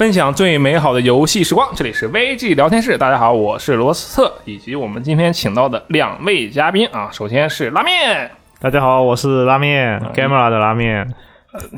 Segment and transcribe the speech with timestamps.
[0.00, 1.68] 分享最美好的游戏时光。
[1.76, 7.10] 这里是 VG 聊天室，大家好，我是罗斯特，以及我们今天请到的两位嘉宾啊。
[7.12, 11.06] 首先是拉面，大家好，我是拉面 Gamera 的拉面。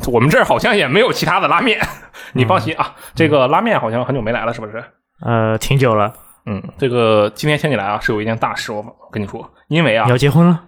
[0.06, 1.80] 我们这儿好像也没有其他的拉面，
[2.32, 2.94] 你放心啊。
[3.12, 4.84] 这个拉面好像很久没来了，是不是？
[5.26, 6.14] 呃，挺久了。
[6.46, 10.60] 嗯，这个今天请你来啊，是有一件大事，我跟你说，因为啊，你要结婚了。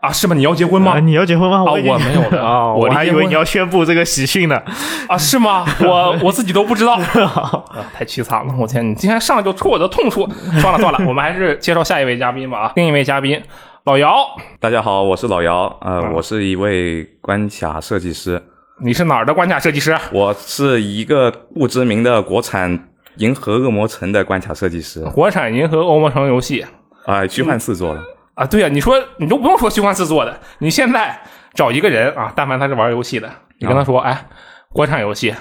[0.00, 0.34] 啊，是吗？
[0.34, 0.98] 你要结婚吗？
[1.00, 1.58] 你要结婚吗？
[1.58, 4.60] 啊，我没有的 啊，我还以为你要宣布这个喜讯呢。
[5.08, 5.64] 啊，是吗？
[5.80, 6.96] 我我自己都不知道，
[7.94, 8.54] 太凄惨了！
[8.58, 10.28] 我天，你今天上来就戳我的痛处。
[10.60, 13.40] 算了算了，我们还是介绍下一位嘉宾吧啊，另一位嘉宾
[13.84, 14.26] 老姚。
[14.60, 18.42] 大家好，我是老姚，呃，我是一位关卡设计师。
[18.82, 19.96] 你是哪儿的关卡设计师？
[20.12, 22.78] 我是一个不知名的国产
[23.16, 25.02] 《银河恶魔城》的关卡设计师。
[25.14, 26.64] 国产《银河恶魔城》游戏
[27.06, 28.00] 啊，虚幻四做的。
[28.36, 31.18] 啊，对呀，你说你都不用说虚幻四做的，你现在
[31.54, 34.26] 找一个人啊，但凡他是玩游戏的，你跟他说，哎，
[34.72, 35.32] 国产游戏《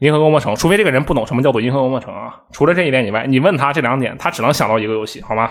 [0.00, 5.50] 银河恶魔城》，除非这个人不懂什么叫做《银河恶魔城》啊，除了这一点以外，你问他这两点，他只能想到一个游戏，好吗？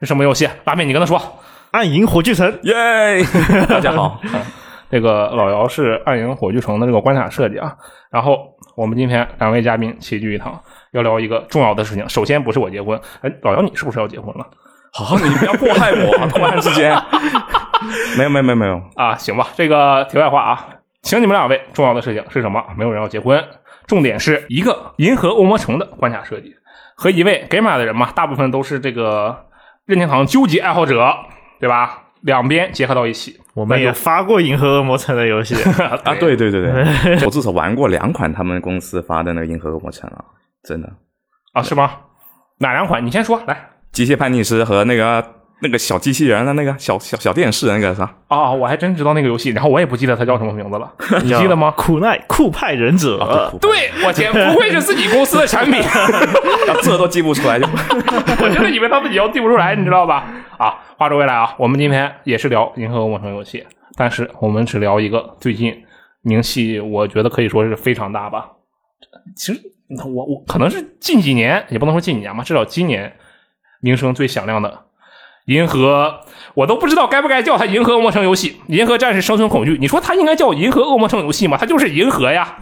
[0.00, 0.48] 是什么游戏？
[0.64, 1.16] 拉面，你跟他说，
[1.70, 2.52] 《暗影火炬城》。
[2.62, 3.24] 耶，
[3.70, 4.20] 大家好，
[4.90, 7.76] 这个老姚是《暗影火炬城》的这个关卡设计啊。
[8.10, 8.36] 然后
[8.76, 12.08] 我们今天两位嘉宾齐聚一堂，要聊一个重要的事情。
[12.08, 14.44] 首先不是我结婚，哎，老姚你是不是要结婚了？
[14.94, 16.94] 好，你不要祸害我，突然之间，
[18.18, 20.68] 没有没有没有没有啊，行吧，这个题外话啊，
[21.02, 22.62] 请你们两位，重要的事情是什么？
[22.76, 23.42] 没有人要结婚，
[23.86, 26.54] 重点是一个银河恶魔城的关卡设计
[26.94, 29.46] 和一位给马的人嘛，大部分都是这个
[29.86, 31.10] 任天堂究极爱好者，
[31.58, 31.98] 对吧？
[32.20, 35.56] 两边结合到一起，我们也发过银河恶魔城的游戏
[36.04, 40.22] 啊，对对对对，我至少玩过两款他们公司发的那个银河恶魔城啊，
[40.62, 40.88] 真的
[41.52, 41.90] 啊，是吗？
[42.58, 43.04] 哪两款？
[43.04, 43.70] 你先说来。
[43.92, 45.24] 机械叛逆师和那个
[45.60, 50.90] 那个小机器人的那个小小小电视那个啥啊，我还真知道那个游戏，然后我也不记得它叫什么名字了，
[51.22, 51.72] 你记得吗？
[51.76, 53.18] 苦奈酷派忍者，
[53.60, 55.80] 对我天，不愧是自己公司的产品，
[56.82, 60.26] 这都记不出来，就我真的以为他自己要记不出来，你知道吧？
[60.58, 63.64] 啊，话说回来啊，我们今天也是聊《银河恶魔城》游戏，
[63.96, 65.74] 但是我们只聊一个最近
[66.22, 68.48] 名气，我觉得可以说是非常大吧。
[69.36, 69.60] 其实
[70.04, 73.12] 我我可能是近几年，也不能说近几年吧，至少今年。
[73.82, 74.68] 名声最响亮的
[75.46, 76.22] 《银河》，
[76.54, 79.74] 我都不知道该不该叫它《银河恶魔城》游戏，《银河战士生存恐惧》。
[79.78, 81.58] 你说它应该叫《银河恶魔城》游戏吗？
[81.60, 82.56] 它就是银河呀，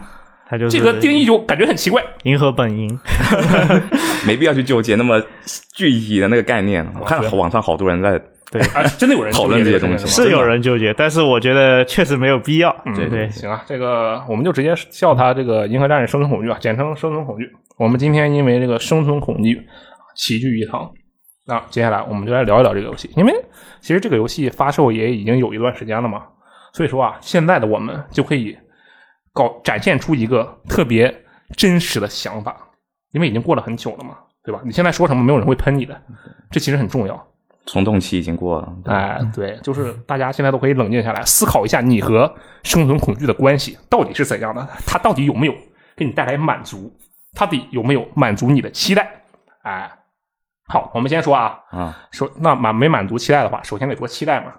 [0.49, 2.03] 它就这个定义就感觉很奇怪。
[2.23, 2.99] 银河本银，
[4.25, 5.21] 没必要去纠结那么
[5.75, 6.85] 具体的那个概念。
[6.99, 8.19] 我看网上好多人在
[8.51, 8.61] 对，
[8.97, 12.75] 真的有人 讨论这些东西，是有人纠结，但是我觉得确实没有必要。
[12.95, 17.47] 对对，行啊，这个我们就直接叫它这个《银河战士生存恐惧》啊，简称“生存恐惧”。
[17.77, 19.61] 我们今天因为这个生存恐惧
[20.15, 20.91] 齐聚一堂。
[21.45, 23.33] 那接下来我们就来聊一聊这个游戏，因为
[23.81, 26.23] 其实这个游戏发售也已经有一段时间了嘛，
[26.71, 28.55] 所以说啊，现在的我们就可以
[29.33, 31.23] 搞展现出一个特别
[31.57, 32.55] 真实的想法，
[33.11, 34.61] 因为已经过了很久了嘛，对吧？
[34.63, 35.99] 你现在说什么，没有人会喷你的，
[36.51, 37.27] 这其实很重要。
[37.65, 42.31] 冲动期已经过了，哎，对，就是大家现在都可以冷静下来，思考一下你和
[42.63, 45.53] 生存恐惧的关系到底是怎样的，它到底有没有
[45.95, 46.91] 给你带来满足，
[47.33, 49.23] 它底有没有满足你的期待，
[49.63, 49.91] 哎。
[50.67, 54.53] 好，我们先说啊，啊，说那满没满足期待的话，首先得说期待嘛，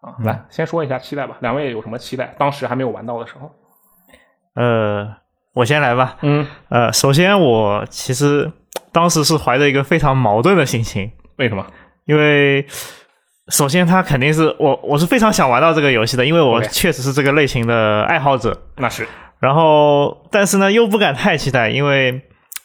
[0.00, 1.36] 啊，来先说一下期待吧。
[1.40, 2.34] 两位有什么期待？
[2.38, 3.50] 当时还没有玩到的时候，
[4.54, 5.06] 呃，
[5.52, 6.16] 我先来吧。
[6.22, 8.50] 嗯，呃，首先我其实
[8.92, 11.12] 当时是怀着一个非常矛盾的心情。
[11.36, 11.66] 为什么？
[12.06, 12.66] 因为
[13.48, 18.58] 首先他肯定是我，我是非常想玩到这个游戏的，因为我确实是这个类型的爱好者。
[18.76, 19.06] 那是。
[19.38, 22.22] 然后，但是呢，又不敢太期待，因为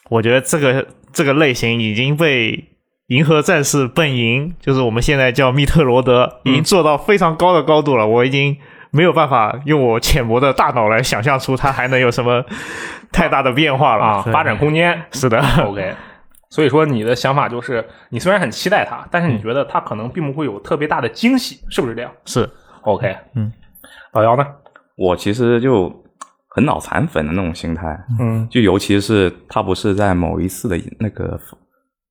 [0.08, 2.70] 我觉得这个这个类型已经被。
[3.08, 8.06] 银河战士本营就是我们现在叫密特罗德，已经做到非常高的高度了。
[8.06, 8.56] 我已经
[8.90, 12.42] 没有办法用我浅薄的大脑来想象出它还能有什么
[13.12, 14.22] 太大的变化了啊！
[14.32, 15.94] 发展空间是的，OK。
[16.48, 22.10] 所以说你的想法就是，你虽然很期待它，但是你觉得它可能并不会有特别大的惊喜，是不是这样？
[22.24, 22.48] 是
[22.84, 23.14] OK。
[23.34, 23.52] 嗯，
[24.14, 24.46] 老姚呢？
[24.96, 25.92] 我其实就
[26.48, 31.38] 很脑残粉的那种心态，嗯，就尤其是它不是在某一次的那个。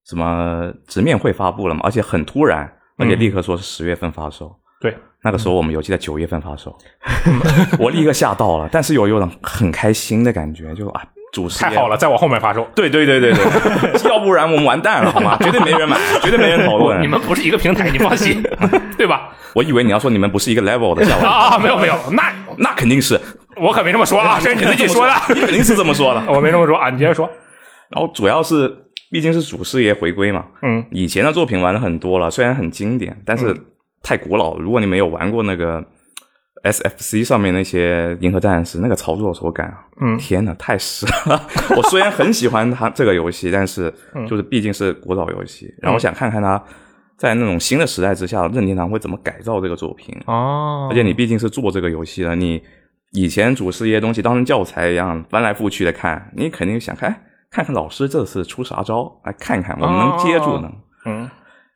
[0.07, 1.81] 什么直面会发布了嘛？
[1.83, 4.53] 而且很突然，而且立刻说是十月份发售。
[4.81, 6.77] 对，那个时候我们游戏在九月份发售，
[7.79, 8.67] 我立刻吓到了。
[8.69, 11.01] 但是有有种很开心的感觉，就啊，
[11.31, 12.67] 主太好了，在我后面发售。
[12.75, 13.43] 对对对对对，
[14.11, 15.37] 要不然我们完蛋了，好吗？
[15.39, 17.01] 绝对没人买， 绝对没人讨论。
[17.01, 18.43] 你们不是一个平台，你放心，
[18.97, 19.29] 对吧？
[19.55, 22.23] 我以为你要说你们不是一个 level 的，啊，没有没有，那
[22.57, 23.17] 那肯定是，
[23.55, 27.29] 我可没这么说啊，这是你自己说的，你肯定是这么说的，我没这么说啊，你接着说。
[27.89, 28.82] 然后主要是。
[29.13, 33.55] 毕竟是祖师爷回归嘛，嗯，以前的作品玩的很多了，虽然很经典，但是
[34.01, 34.57] 太古老。
[34.57, 35.85] 如果你没有玩过那个
[36.63, 41.47] SFC 上面那些银河战士那个操作手感啊，嗯天呐，太屎了！
[41.77, 46.61] 我虽然很喜欢它这个游戏，但是嗯就是毕竟是古老游戏，然后我想看看它
[47.15, 50.17] 在那种新的时代之下，任天堂会怎么改造这个作品。
[50.25, 52.59] 哦而且你毕竟是做这个游戏的，你
[53.11, 57.21] 以前主事业东西当成教材一样翻来覆去的看，你肯定想看哎
[57.53, 60.71] 看看老师这次出啥招，来看看我们能接住呢。
[61.05, 61.29] 嗯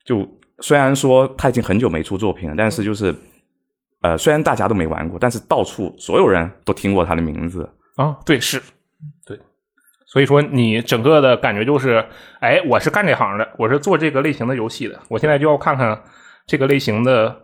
[0.04, 0.28] 就
[0.60, 3.14] 虽然说他已经很久没出作品了，但是就是
[4.02, 7.70] 呃，虽然大家都没玩过，但是到处所有人都听过他的名字。
[7.96, 8.60] 啊，对，是，
[9.26, 9.40] 对，
[10.08, 12.04] 所以说你整个的感觉就是，
[12.40, 16.02] 哎，我是干这行的，我是做这个类型的游戏的，我现在就要看看
[16.48, 17.36] 这个类型的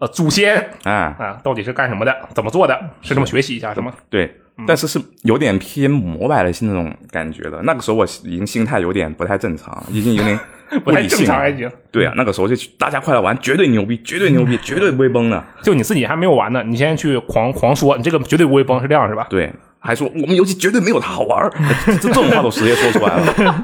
[0.00, 3.92] 呃祖先啊，啊到底是干什么的，怎么做的，是这么学习一下是吗？
[4.08, 4.24] 对，
[4.58, 7.60] 嗯但是是有点偏膜拜的那种感觉的。
[7.62, 10.38] 那个时候我已经心态有点不太正常，已经有点
[10.84, 11.70] 不太正常还行。
[11.90, 15.42] 对啊，那个时候就大家快来玩，绝对牛逼，绝对牛逼，绝对不会崩的。
[15.62, 19.26] 就你自己还没有玩呢，你先去狂狂说，你这个绝对不会崩，是这样是吧？
[19.30, 21.52] 对，还说我们游戏绝对没有它好玩儿，
[21.86, 23.62] 这这种话都直接说出来了。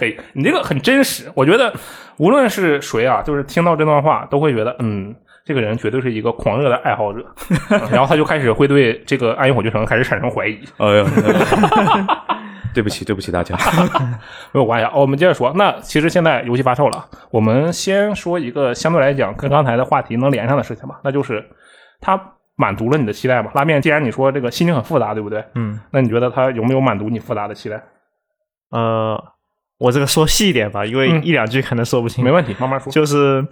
[0.00, 1.30] 可以，你这个很真实。
[1.34, 1.70] 我觉得
[2.16, 5.14] 无论是谁啊，就是听到这段话，都会觉得，嗯，
[5.44, 7.22] 这个人绝对是一个狂热的爱好者。
[7.68, 10.58] 嗯 然后他就开始会对这个《暗影火炬城》开始产生怀疑。
[10.78, 11.04] 哎呦，
[12.72, 13.56] 对不起，对不起大家。
[14.52, 15.52] 没有关系啊，我们接着说。
[15.56, 21.44] 那其实现在游戏发售了，我们先说一个相对来讲跟刚才的话题能连上的事情吧，那就是
[22.00, 22.18] 它
[22.56, 23.50] 满足了你的期待吗？
[23.54, 25.44] 拉面，既然你说这个心情很复杂，对不对？
[25.54, 27.82] 嗯，那你觉得它有没有满足你复杂的期待？
[28.70, 29.20] 呃，
[29.80, 32.22] 我这个说细一点吧，因为嗯一两句可能说不清。
[32.22, 32.92] 没问题，慢慢说。
[32.92, 33.44] 就是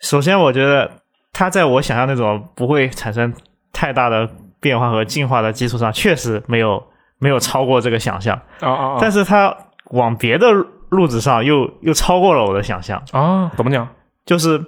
[0.00, 0.90] 首先，我觉得
[1.30, 3.32] 它在我想象那种不会产生
[3.70, 4.28] 太大的
[4.60, 6.82] 变化和进化的基础上，确实没有
[7.18, 8.34] 没有超过这个想象。
[8.60, 8.98] 啊啊啊！
[8.98, 9.54] 但是它
[9.90, 10.50] 往别的
[10.88, 13.86] 路子上又又超过了我的想象，啊，怎么讲？
[14.24, 14.58] 就是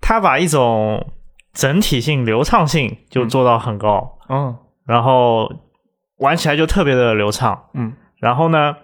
[0.00, 1.12] 它把一种
[1.52, 4.56] 整体性、流畅性就做到很高，嗯
[4.86, 5.52] 然后
[6.18, 7.64] 玩起来就特别的流畅。
[7.74, 8.74] 嗯然后呢，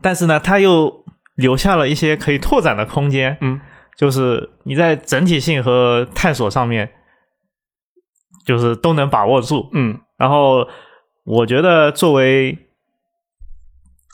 [0.00, 1.04] 但是呢，它又
[1.34, 3.36] 留下了一些可以拓展的空间。
[3.40, 3.60] 嗯
[3.96, 6.88] 就是你在整体性和探索上面，
[8.46, 9.68] 就是都能把握住。
[9.72, 10.68] 嗯然后
[11.24, 12.56] 我觉得作为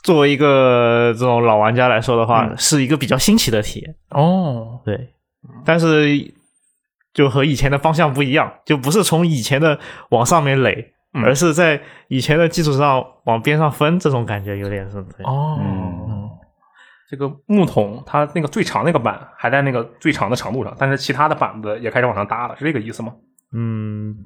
[0.01, 3.95] 作为一个这种老玩家来说的话，嗯是一个比较新奇的体验。
[4.09, 5.13] 哦，对，
[5.63, 6.33] 但是
[7.13, 9.79] 就和以前的方向不一样，就不是从以前的
[10.09, 14.97] 往上面垒，嗯而是在以前的基础上往边上分，这种感觉有点是。
[15.23, 16.29] 哦，嗯
[17.09, 23.13] 这个木桶它那个最长那个板还在那个最长的长度上，但是其他的板子也开始往上搭了，是这个意思吗
[23.53, 24.17] 嗯，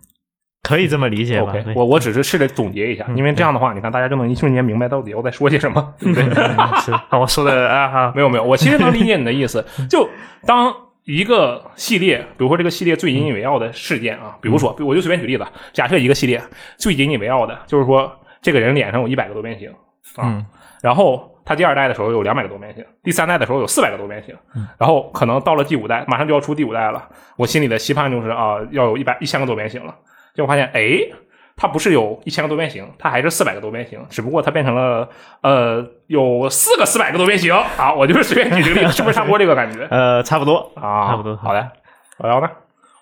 [0.64, 6.44] 可以这么理解吧我我只是试着总结一下，嗯因为这样的话，你看大家就能一瞬间明白到底我在说些什么，对不对？
[6.44, 9.64] 嗯是 啊我说的啊哈，没有没有，我其实能理解你的意思。
[9.90, 10.10] 就
[10.46, 10.74] 当
[11.10, 16.40] 一个系列，比如说这个系列最引以为傲的事件啊，比如说我就随便举例子，假设一个系列
[16.78, 19.72] 最引以为傲的就是说这个人脸上有一百个多边形
[20.16, 20.46] 啊，嗯。
[20.84, 24.36] 然后他第二代的时候有两百个多边形，第三代的时候有四百个多边形，
[24.78, 29.96] 然后可能到了第五代，马上就要出第五代了，我心里的期盼就是啊，要有一百一千个多边形了，
[30.36, 31.00] 结果发现哎。
[31.62, 35.10] 它不是有一千个多边形，它还是四百个多边形，只不过它变成了
[35.42, 37.94] 呃有四个四百个多边形啊！
[37.94, 41.10] 我就是随便举这个例子，是不是差不多这个感觉 呃，差不多啊？
[41.10, 41.60] 差不多好的，
[42.24, 42.50] 然后呢？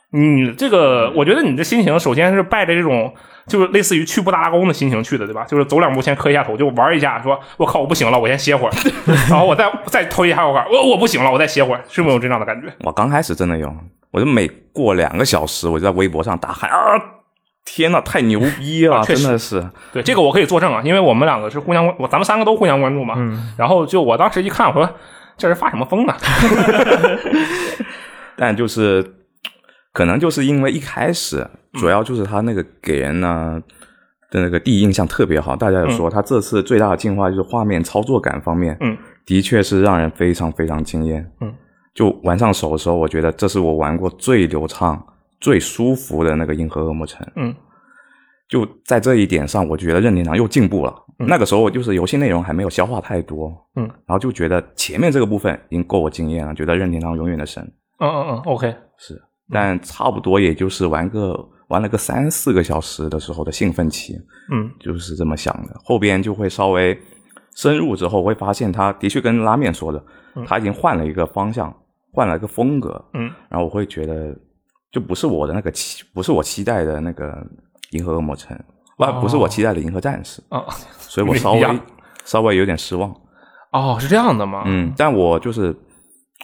[0.10, 3.14] 你这个，我觉得你的心情首先是带着这种，
[3.46, 5.44] 就是类似于去布达拉宫的心情去的，对吧？
[5.44, 8.72] 就是走两步先磕一下头，就玩一下，说我靠，我不行了，我先歇会儿，
[9.30, 12.74] 然后我再再推一下我杆，我我不行了，我再歇会儿，是不是有这样的感觉？
[12.86, 13.72] 我刚开始真的有，
[14.12, 16.78] 我就每过两个小时，我就在微博上大喊啊！
[17.70, 19.62] 天呐，太牛逼了，啊真的是。
[19.92, 23.16] 对，这个我可以作证啊，因为我们两个是互相关，我咱们三个都互相关注嘛。
[23.18, 24.90] 嗯然后就我当时一看，我说
[25.36, 26.16] 这人发什么疯呢？
[28.38, 29.06] 但就是
[29.92, 33.62] 可能就是因为一开始嗯主要就是他那个给人呢
[34.32, 41.54] 的那个第一印象特别好，大家有说他这次最大的进化就是画面操作感方面，嗯，的确是让人非常非常惊艳，嗯，
[41.94, 45.04] 就玩上手的时候，我觉得这是我玩过最流畅、
[45.40, 47.54] 最舒服的那个银河恶魔城，嗯，
[48.48, 50.94] 就在这一点上，我觉得任天堂又进步了。
[51.20, 51.28] 嗯。
[51.28, 57.64] 那个时候就是游戏内容还没有消化太多，嗯，然后就觉得前面这个部分已经够我惊艳了，觉得任天堂永远的神。
[58.00, 64.14] 嗯嗯嗯，OK，是，但差不多也就是玩个玩了个三四个小时的时候的兴奋期，
[64.52, 64.72] 嗯。
[64.80, 65.80] 就是这么想的。
[65.84, 67.00] 后边就会稍微
[67.56, 70.04] 深入之后，会发现他的确跟拉面说的，
[70.46, 71.76] 他已经换了一个方向，
[72.12, 73.32] 换了一个风格，嗯。
[73.50, 74.38] 然后我会觉得
[74.92, 77.46] 就不是我的那个期，不是我期待的那个
[77.92, 78.58] 银河恶魔城，
[78.98, 80.64] 不、哦不是我期待的银河战士，啊，
[81.00, 81.80] 所以我稍微
[82.26, 83.14] 稍微有点失望。
[83.72, 84.64] 哦，是这样的吗？
[84.66, 85.76] 嗯，但我就是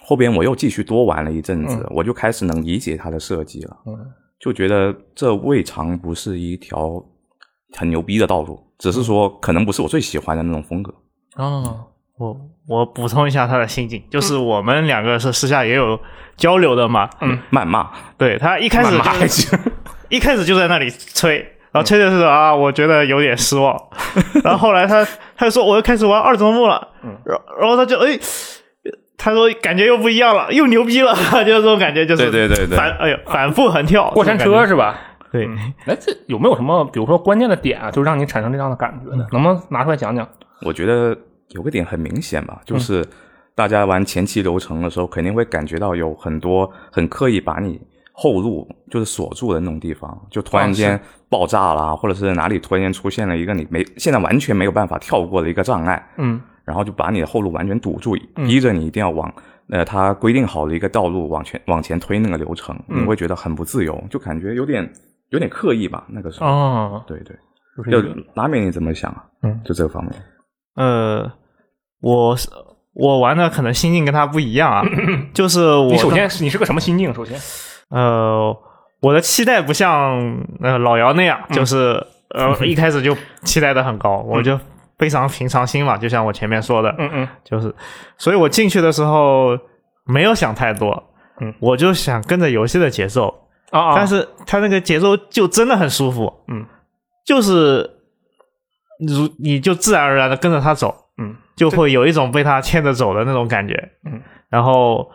[0.04, 3.98] 后边我又继续多玩了一阵子，我就开始能理解它的设计了，嗯
[4.38, 7.02] 就觉得这未尝不是一条
[7.76, 10.94] 很牛逼的道路，只是说可能不是我最喜欢的那种风格。
[11.36, 11.86] 哦，
[12.18, 12.36] 我
[12.68, 15.98] 我补充一下他的心境，就是我们两个是私下也有
[16.36, 17.10] 交流的嘛。
[17.20, 18.96] 嗯，谩骂，对他一开始
[20.08, 21.38] 一开始就在那里吹，
[21.72, 23.76] 然后吹着吹着啊，我觉得有点失望。
[24.44, 25.04] 然后后来他
[25.36, 28.18] 他就说我又开始玩二周目了，嗯然后然后他就哎，
[29.18, 31.12] 他说感觉又不一样了，又牛逼了，
[31.44, 34.96] 就是这种感觉，就是对对对对反哎呦反复横跳，过山车是吧？
[35.32, 35.48] 对。
[35.86, 39.26] 哎，这有没有什么，比如说关键的点啊，就让你产生这样的感觉呢？
[39.32, 40.28] 能不能拿出来讲讲？
[40.64, 41.16] 我觉得
[41.50, 43.06] 有个点很明显吧，就是
[43.54, 47.80] 大家玩前期流程的时候，肯定会感觉到有很多很刻意把你
[48.12, 56.40] 后路就是锁住的那种地方，就突然间爆炸啦，或者是哪里突然间出现了一个你没现在完全没有办法跳过的一个障碍，嗯。
[56.64, 59.30] 然后就把你的后路完全堵住，逼着你一定要往
[59.68, 63.02] 呃他规定好的一个道路往前往前推那个流程，嗯。
[63.02, 64.90] 你会觉得很不自由，就感觉有点
[65.28, 67.36] 有点刻意吧，那个时候，哦，对对，
[67.76, 69.24] 就是就一个拉面你怎么想啊？
[69.42, 69.60] 嗯。
[69.62, 70.14] 就这个方面。
[70.76, 71.32] 呃，
[72.00, 72.48] 我是
[72.94, 74.82] 我玩的可能心境跟他不一样啊，
[75.34, 77.12] 就是我你首先你是个什么心境？
[77.14, 77.38] 首先，
[77.90, 78.56] 呃，
[79.00, 84.58] 我的期待不像呃老姚那样，就是呃一开始就期待的很高，我就
[84.98, 87.28] 非常平常心嘛，就像我前面说的，嗯嗯。
[87.44, 87.74] 就是，
[88.16, 89.58] 所以我进去的时候
[90.06, 91.02] 没有想太多，
[91.40, 93.28] 嗯，我就想跟着游戏的节奏，
[93.70, 96.64] 啊啊，但是他那个节奏就真的很舒服，嗯，
[97.24, 97.93] 就是
[99.00, 103.74] 如你就自然而然的跟着他走，嗯就会有一种被他牵着走的那种感觉，
[104.04, 105.08] 嗯，然后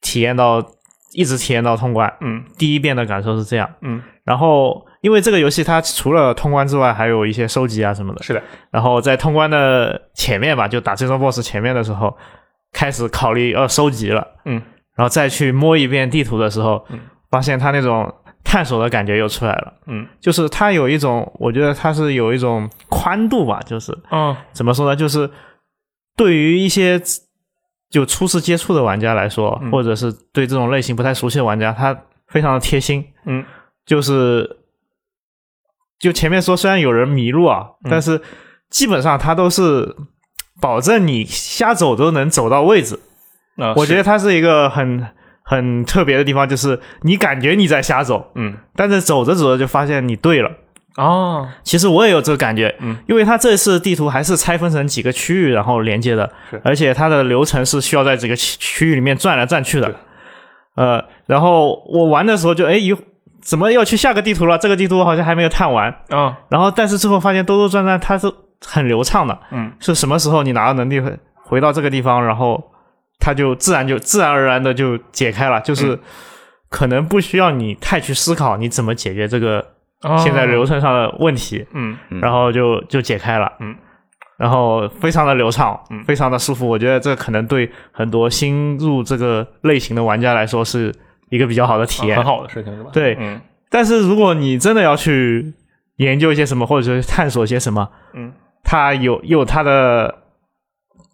[0.00, 0.64] 体验到
[1.12, 2.44] 一直体验到通关，嗯。
[2.58, 12.16] 第一遍的感受是这样，嗯，然后因为这个游戏它除了通关之外，还有一些收集啊什么的，是的，然后在通关的前面吧，就打最终 BOSS 前面的时候，
[12.72, 14.62] 开始考虑要收集了，嗯，
[14.94, 18.14] 然后再去摸一遍地图的时候，嗯，发现它那种
[18.50, 20.04] 探索的感觉又出来了，嗯。
[20.20, 23.96] 就是它有一种，我觉得它是有一种宽度吧，就是。
[24.10, 24.36] 嗯。
[24.52, 25.30] 怎么说呢，就是
[26.16, 27.00] 对于一些
[27.88, 29.70] 就初次接触的玩家来说，嗯。
[29.70, 33.44] 或者是对这种类型不太熟悉的玩家，他非常的贴心，嗯。
[33.86, 34.58] 就是
[36.00, 37.88] 就前面说虽然有人迷路啊，嗯。
[37.88, 38.20] 但是
[38.68, 39.94] 基本上他都是
[40.60, 42.98] 保证你瞎走都能走到位置。
[43.58, 45.06] 啊，我觉得它是一个很
[45.42, 48.54] 很特别的地方，就是你感觉你在瞎走，嗯。
[48.76, 50.50] 但是走着走着就发现你对了。
[50.96, 59.94] 哦，其实我也有这个感觉，嗯，因为它这次地图还是拆分成几个区域，然后连接的是，而且它的流程是需要在这个区区域里面转来转去的，
[60.74, 62.94] 呃，然后我玩的时候就哎一
[63.40, 64.58] 怎么要去下个地图了？
[64.58, 68.30] 这个地图好像还没有探完，啊然后但是最后发现兜兜转转它是
[68.66, 69.72] 很流畅的，嗯。
[69.78, 72.69] 是什么时候你拿到能力回回到这个地方，然后
[73.20, 76.00] 它就自然就自然而然的就解开了，就是嗯
[76.70, 79.58] 可能不需要你太去思考你怎么解决这个
[80.02, 80.16] 哦。
[80.16, 81.96] 现在流程上的问题，嗯。
[82.10, 82.20] 嗯。
[82.20, 83.74] 然后就就解开了，嗯，
[84.38, 86.02] 然后非常的流畅，嗯。
[86.04, 86.68] 非常的舒服。
[86.68, 90.94] 我觉得这可能对很多新入这个类型的玩家来说是
[91.28, 92.16] 一个比较好的体验。
[92.16, 92.90] 很好的事情是吧？
[92.92, 93.40] 对嗯。
[93.68, 95.52] 但是如果你真的要去
[95.96, 98.32] 研究一些什么，或者是探索一些什么，嗯。
[98.62, 100.19] 它有有它的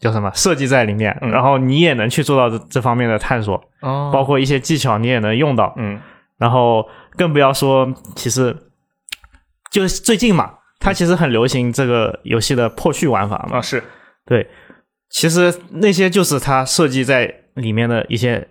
[0.00, 5.74] 叫什么设计在里面，嗯然后你也能去做到这这方面的探索，哦，包括一些技巧你也能用到。
[5.76, 6.00] 嗯
[6.38, 6.86] 然后
[7.16, 8.54] 更不要说，其实
[9.70, 13.56] 就是最近嘛，它其实很流行这个游戏的破序玩法嘛。
[13.56, 13.82] 啊是
[14.26, 14.46] 对，
[15.08, 18.46] 其实那些就是它设计在里面的一些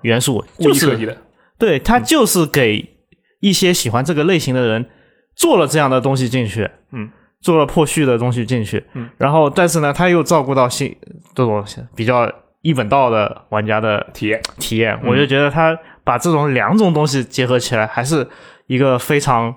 [0.00, 1.18] 元素，故就是意设计的，
[1.58, 2.96] 对它就是给
[3.40, 4.86] 一些喜欢这个类型的人
[5.34, 7.10] 做了这样的东西进去，嗯，
[7.46, 10.92] 做了破序的东西进去，嗯，然后但是呢，他又照顾到新
[11.32, 12.28] 这种比较
[12.62, 14.42] 一本道的玩家的体验。
[14.58, 18.26] 体验，嗯我就觉得他把这种两种东西结合起来，还是
[18.66, 19.54] 一个非常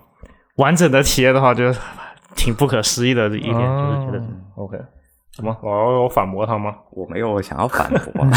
[0.57, 1.79] 完整的体验的话，就是
[2.35, 4.19] 挺不可思议的一点，就是觉得。
[4.19, 4.77] 哦 OK，
[5.35, 5.57] 什么？
[5.63, 6.75] 我要有反驳他吗？
[6.91, 8.27] 我没有想要反驳，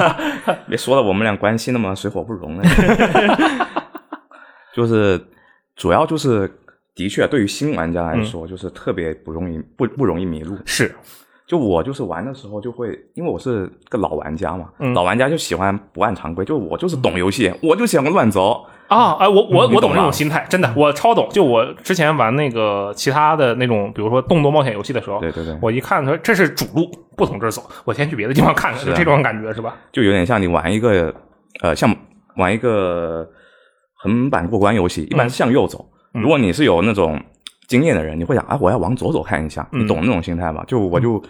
[0.66, 2.62] 别说了，我们俩关系那么水火不容呢。
[4.72, 5.20] 就是
[5.76, 6.50] 主要就是，
[6.94, 10.56] 的确对于新玩家来说，就是特别不容易不不容易迷路。
[10.64, 10.94] 是
[11.46, 18.64] 就我就是玩的时候就会，因为我是个老玩家嘛，嗯老玩家就喜欢不按常规，就我就是懂游戏，我就喜欢乱走。
[18.88, 21.28] 啊，哎，我我我懂这种心态，真的，我超懂。
[21.30, 29.76] 就我之前玩那个其他的那种，比如说动作冒险游戏的时候，对对对，我一看说这是主路，不从这儿走，我先去别的地方看看，就这种感觉是吧？
[29.92, 31.14] 就有点像你玩一个
[31.62, 31.94] 呃，像
[32.36, 33.28] 玩一个
[33.96, 35.90] 横版过关游戏，一般是向右走。
[36.14, 36.22] 嗯。
[36.22, 37.20] 如果你是有那种
[37.68, 39.84] 经验的人，你会想啊，我要往左走看一下，嗯。
[39.84, 40.64] 你懂那种心态吧？
[40.66, 41.22] 就我就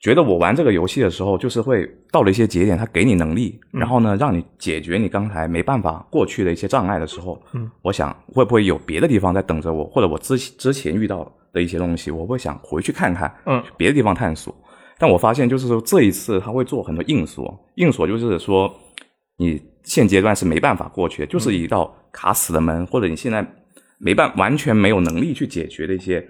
[0.00, 14.54] 觉得我玩这个游戏的时候，就是会到了一些节点，它给你能力，然后呢，让你解决你刚才没办法过去的一些障碍的时候，嗯，我想会不会有别的地方在等着我，或者我之之前遇到的一些东西，我会想回去看看，嗯，别的地方探索。
[14.98, 18.72] 但我发现就是说这一次他会做很多硬锁，硬锁就是说
[19.38, 23.46] 你现阶段是没办法过去的，就是一道卡死的门，或者你现在
[23.98, 26.26] 没办完全没有能力去解决的一些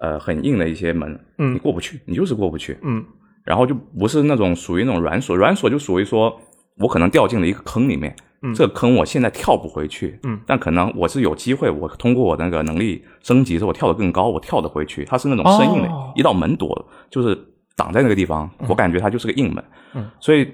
[0.00, 1.54] 呃很硬的一些门，嗯。
[1.54, 3.04] 你过不去，你就是过不去，嗯。
[3.44, 6.38] 然后就不是那种属于那种软锁，软锁就属于说
[6.76, 8.54] 我可能掉进了一个坑里面，嗯。
[8.54, 16.12] 这个坑我现在跳不回去，嗯，但可能我是有机会，我通过我那个能力升级之后，我跳得更高，我跳得回去，它是那种生硬的、哦。
[16.14, 17.36] 一道门躲，就是
[17.74, 20.46] 挡在那个地方，我感觉它就是个硬门，嗯，所以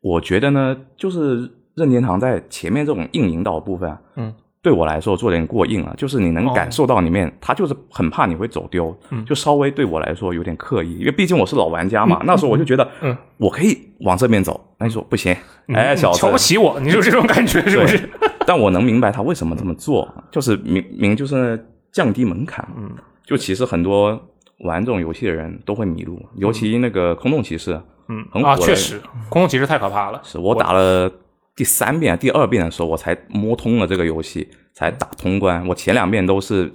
[0.00, 4.34] 我觉得呢，就是任天堂在前面这种硬引导部分啊，嗯。
[4.68, 6.52] 对我来说做的有点过硬了，就是你能哦。
[6.54, 9.24] 感受到里面，他就是很怕你会走丢，嗯。
[9.24, 15.34] 就稍微对我来说有点刻意，因为毕竟我是老玩家嘛，那时候我就觉得，嗯，我可以往这边走，那你说不行，
[15.68, 18.10] 哎，小子瞧不，起我，你就这种感觉是不是？
[18.46, 22.90] 但我能明白他为什么这么做，就是明明就是降低门槛，嗯，
[23.24, 24.20] 就其实很多
[24.58, 30.20] 玩这种游戏的人都会迷路，尤其那个空洞骑士，嗯啊，很火的确实，空洞骑士太可怕了。
[30.22, 31.10] 是我打了
[31.58, 35.66] 第三遍、第二遍的时候，我才摸通了这个游戏，才打通关。
[35.66, 36.72] 我前两遍都是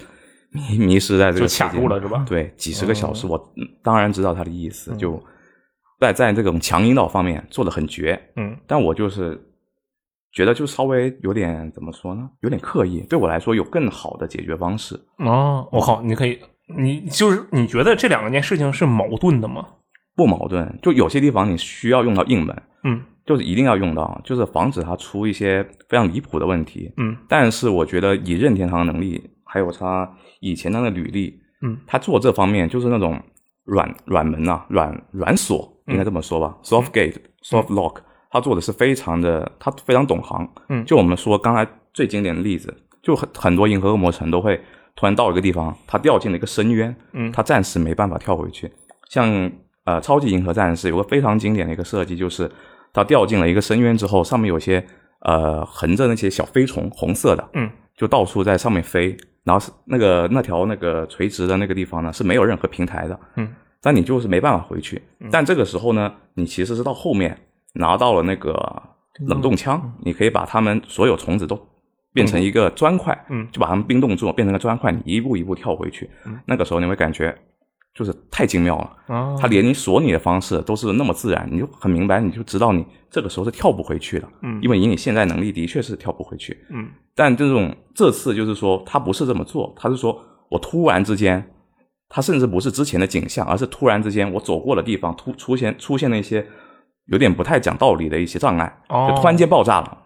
[0.52, 2.25] 迷迷失在这个卡住了是吧？
[2.28, 5.24] 对，几十个小时，我嗯当然知道他的意思，就
[6.02, 9.41] 在在这种强引导方面做的很绝，嗯但我就是
[10.34, 13.00] 觉得就稍微有点怎么说呢，有点刻意。
[13.10, 15.00] 对我来说，有更好的解决方式。
[15.19, 16.38] 哦，我靠，你可以，
[16.78, 19.65] 你就是你觉得这两件事情是矛盾的吗？
[20.13, 26.92] 不矛盾，就有些地方你需要用到硬门，嗯就是一定要用到，就是防止它出一些非常离谱的问题。
[26.98, 30.10] 嗯但是我觉得以任天堂的能力，还有他
[30.40, 33.20] 以前的那个履历，嗯，他做这方面就是那种
[33.64, 37.98] 软软门啊，软软锁，应该这么说吧、gate、soft lock，
[38.30, 40.50] 他做的是非常的，他非常懂行。
[40.70, 44.60] 嗯就我们说刚才最经典的例子，就很很多银河恶魔城都会
[44.96, 48.70] 突然到一个地方，他掉进了一个深渊，嗯他暂时没办法跳回去。
[49.10, 49.52] 像
[49.86, 52.50] 呃超级银河战士有个非常经典的一个设计，就是
[52.93, 54.86] 他掉进了一个深渊之后，上面有些
[55.21, 65.01] 呃横着那些小飞虫，红色的，嗯，就到处在上面飞，然后是那个那条那个垂直的那个地方呢是没有任何平台的，嗯，但你就是没办法回去。
[65.32, 67.38] 但这个时候呢，你其实是到后面
[67.73, 68.53] 拿到了那个
[69.27, 71.60] 冷冻枪，你可以把它们所有虫子都
[72.13, 73.47] 变成一个砖块，嗯。
[73.51, 76.10] 就把它们冰冻住，变成个砖块，你一步一步跳回去。
[76.45, 77.36] 那个时候你会感觉
[77.93, 79.15] 就是太精妙了。
[79.15, 84.27] 啊，他连你锁你的方式都是那么自然，你就很明白，你就知道你这个时候是跳不回去的。
[84.41, 86.58] 嗯因为以你现在能力，的确是跳不回去。
[86.69, 91.43] 嗯但这种这次就是说，他不是这么做，他是说我突然之间，
[92.10, 96.45] 他甚至不是之前的景象，而是突然之间我走过的地方突出现出现了一些
[97.08, 99.99] 有点不太讲道理的一些障碍，哦就突然间爆炸了。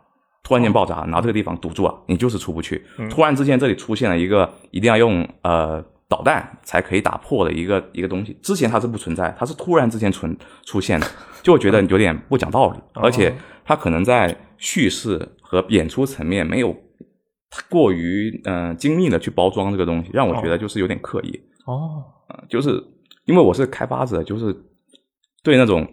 [0.43, 2.81] 突然间爆炸，然后这个地方堵住了，你就是出不去。
[2.97, 11.07] 嗯突然之间，这里出现了一个一定要用呃导弹才可以打破的一个一个东西，之前它是不存在，它是突然之间存出现的，
[11.43, 13.01] 就会觉得有点不讲道理，哦。
[13.03, 13.33] 而且
[13.65, 16.75] 它可能在叙事和演出层面没有
[17.69, 21.41] 过于嗯、呃精密的去包装这个东西，让我觉得就是有点刻意。
[21.65, 22.03] 哦，
[22.49, 22.81] 就是
[23.25, 24.55] 因为我是开发者，就是
[25.43, 25.85] 对那种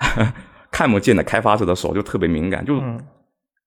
[0.72, 2.98] 看不见的开发者的手就特别敏感，就、嗯。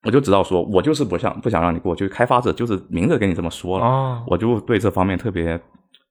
[0.03, 5.59] 我就知道说，我就是不想不想让你过，就是开发者就是明着跟你这么说了，哦，我就对这方面特别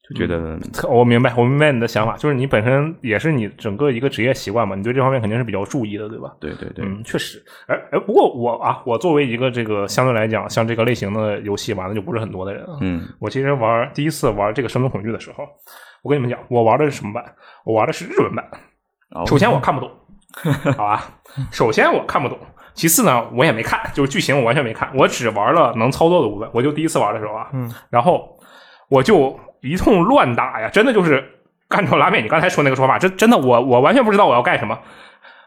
[0.09, 6.31] 就觉得、特我明白，我明白你的想法，就是你本身也是你整个一个职业习惯嘛，你对这方面肯定是比较注意的，对吧？
[6.39, 7.43] 对对对，嗯，确实。
[7.67, 15.45] 而而不过我啊，我作为一个这个相对来讲像这个类型的游戏玩的就不是很多的人啊，嗯我其实玩第一次玩这个《生存恐惧》的时候，
[16.03, 17.25] 我跟你们讲，我玩的是什么版？
[17.65, 18.45] 我玩的是日文版。
[19.15, 19.91] 哦首先我看不懂，
[20.77, 21.03] 好吧？
[21.51, 22.37] 首先我看不懂，
[22.75, 26.51] 其次呢，我也没看，就是剧情我完全没看，我只玩了能操作的部分。
[26.53, 28.37] 我就第一次玩的时候啊，嗯，然后
[28.91, 31.25] 我就一通乱打呀，真的就是
[31.69, 32.23] 干成拉面。
[32.23, 34.79] 你刚才说那个说法，真真的我我完全不知道我要干什么，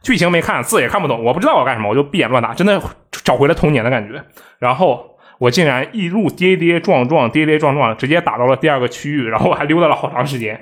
[0.02, 2.82] 剧情没看，字也看不懂，我不知道我要干什么，我就闭眼乱打，真的
[3.24, 4.22] 找回了童年的感觉。
[4.60, 10.60] 然后我竟然一路跌跌撞撞，跌跌撞撞，直接打到了第二个区域，然后我还溜达了好长时间。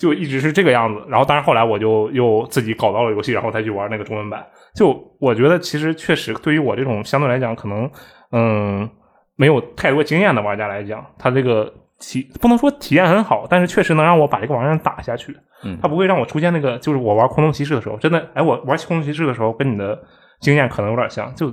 [0.00, 4.46] 就一直是这个样子，然后当然后来我就又自己搞到了游戏，然后再去玩那个中文版。
[4.76, 7.90] 就我觉得其实确实对于我这种相对来讲可能
[8.30, 8.88] 嗯
[9.34, 15.36] 没有太多经验的玩家来讲，他这个体不能说体验很好，但是确实能让我把这个玩意儿打下去。
[15.64, 19.98] 嗯它不会让我出现那个就是我玩空洞骑士的时候，真的哎，我玩空洞骑士的时候跟你的
[20.40, 21.52] 经验可能有点像，就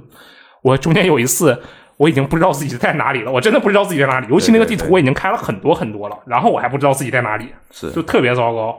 [0.61, 1.61] 我中间有一次。
[1.97, 4.27] 我已经不知道自己在哪里了，我真的不知道自己在哪里。
[4.27, 7.47] 尤其那个地图我已经开了很多很多了，然后我还不知道自己在哪里。
[7.71, 8.77] 是就特别糟糕。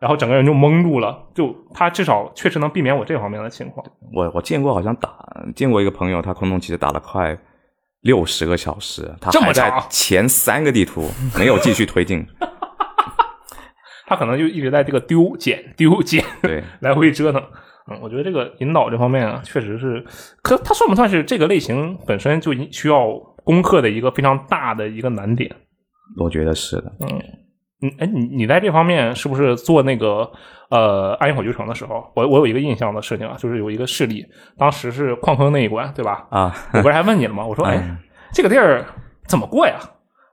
[0.00, 1.14] 然后整个人就懵住了。
[1.34, 3.84] 就他至少确实能避免我这方面的情况。
[4.14, 5.10] 我我见过，好像打
[5.54, 7.36] 见过一个朋友，他空洞骑士打了快
[8.04, 12.24] 六十个小时，他这么还在前三个地图 没有继续推进。
[14.06, 17.42] 他可能就一直在这个丢捡丢捡对， 来回折腾。
[17.90, 20.04] 嗯，我觉得这个引导这方面啊，确实是，
[20.42, 23.14] 可它算不算是这个类型本身就需要
[23.44, 25.54] 攻克的一个非常大的一个难点？
[26.16, 26.92] 我觉得是的。
[27.00, 27.22] 嗯，
[27.98, 30.30] 哎，你你在这方面是不是做那个
[30.70, 34.24] 呃暗影火炬城的时候，我我有一个印象的事情啊，就是有一个事例，
[34.56, 36.26] 当时是矿坑那一关，对吧？
[36.30, 37.44] 啊，我不是还问你了吗？
[37.44, 37.98] 我说， 哎嗯，
[38.32, 38.84] 这个地儿
[39.26, 39.78] 怎么过呀？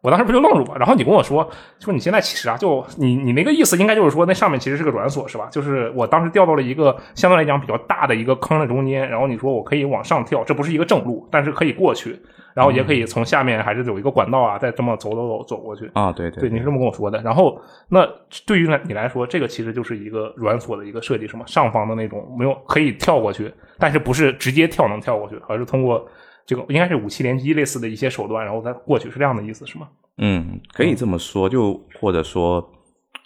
[0.02, 1.48] 我当时不就愣住了，然后你跟我说，
[1.80, 5.48] 说你现在其实啊，就你你那个意思应该就是说，那上面其实是个软锁，是吧？
[5.52, 12.20] 就是我当时掉到了一个相对来讲比较大的一个坑的中间，然后你说我可以往上跳，这不是一个正路，但是可以过去，
[12.54, 15.90] 然后也可以从下面还是有一个管道啊，再这么走走走走过去。
[15.94, 17.22] 啊，对对，对你是这么跟我说的。
[17.22, 17.60] 然后，
[17.90, 18.08] 那
[18.46, 21.44] 对于你来说，这个其实就是一个软锁的一个设计，是吗？
[21.48, 26.06] 上方的那种没有可以跳过去，但是不是直接跳能跳过去，而是通过
[26.46, 29.88] 这个应该是武器连击类似的一些手段，然后再过去，是这样的意思，是吗？
[30.18, 32.62] 嗯，可以这么说，就或者说，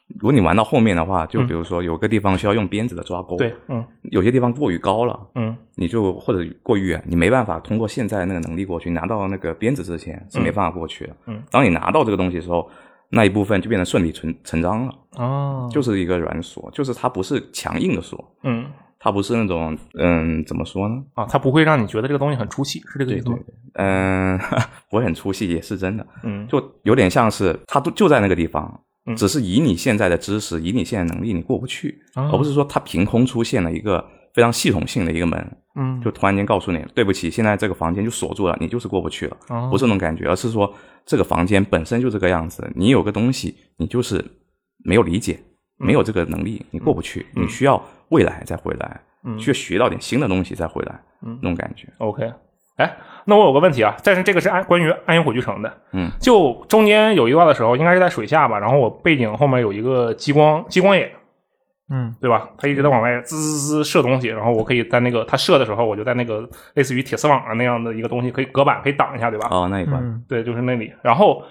[0.07, 1.47] 如果你玩到后面的话，就嗯。
[1.47, 3.83] 比如说有个地方需要用鞭子的抓钩，对，嗯。
[4.03, 5.55] 有些地方过于高了，嗯。
[5.75, 11.15] 你就或者过于远，你没办法通过现在那个能力过去，拿到那个鞭子之前是没办法过去的。
[11.27, 12.69] 嗯，当你拿到这个东西的时候，
[13.09, 15.69] 那一部分就变得顺理成成章了，哦。
[15.71, 18.65] 就是一个软锁，就是它不是强硬的锁，嗯。
[18.97, 20.95] 它不是那种嗯怎么说呢？
[21.13, 23.37] 啊，它不会让你觉得这个东西很出戏，是这个意思吗？
[23.73, 24.39] 嗯，
[24.89, 26.47] 不会很出戏也是真的，嗯。
[26.47, 28.79] 就有点像是它都就在那个地方，嗯
[29.15, 39.69] 只是以你现在的知识，以你现在能力，你过不去，哦而不是说它凭空出现了一个非常系统性的一个门，嗯，就突然间告诉你，对不起，现在这个房间就锁住了，你就是过不去了，哦。
[39.69, 40.73] 不是那种感觉，而是说
[41.05, 44.23] 这个房间本身就这个样子，你有个东西，你就是
[44.83, 45.39] 没有理解，
[45.77, 47.43] 没有这个能力，你过不去，嗯。
[47.43, 49.37] 你需要未来再回来，嗯。
[49.39, 51.37] 需要学到点新的东西再回来，嗯。
[51.41, 52.31] 那种感觉，OK，
[52.77, 61.11] 哎，那我有个问题啊，但是这个是安关于暗影火炬城的，嗯，就中间有一段的时候，应该是在水下吧，然后我背景后面有一个激光激光眼，
[61.89, 62.49] 嗯，对吧？
[62.57, 69.47] 它一直在往外滋滋滋射东西，然后我可以在那个它射的时候，我就在那个类似于铁丝网啊那样的一个东西可以隔板可以挡一下，对吧？
[69.51, 71.43] 哦，那一关，嗯对，就是那里，然后。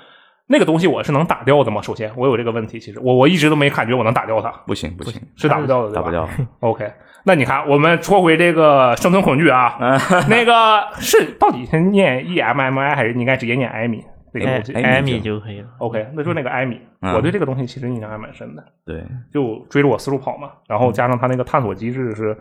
[0.46, 1.80] 那个东西我是能打掉的吗？
[1.80, 6.02] 首先，我有这个问题，其实我我一直都没感觉我能打掉它，不行不行，是打不掉的，对吧？
[6.02, 6.28] 打不掉。
[6.60, 6.92] OK，
[7.26, 9.78] 那你看，我们说回这个生存恐惧啊，
[10.28, 14.04] 那个是到底是念 E M M I 还是你应该直接念艾米？
[14.32, 15.68] 这个艾东西艾米就可以了。
[15.78, 16.80] OK，那就是那个艾米。
[17.00, 22.36] 嗯我对这个东西其实印象还蛮深的，对，就追着我四处跑嘛，然后加上它那个探索机制是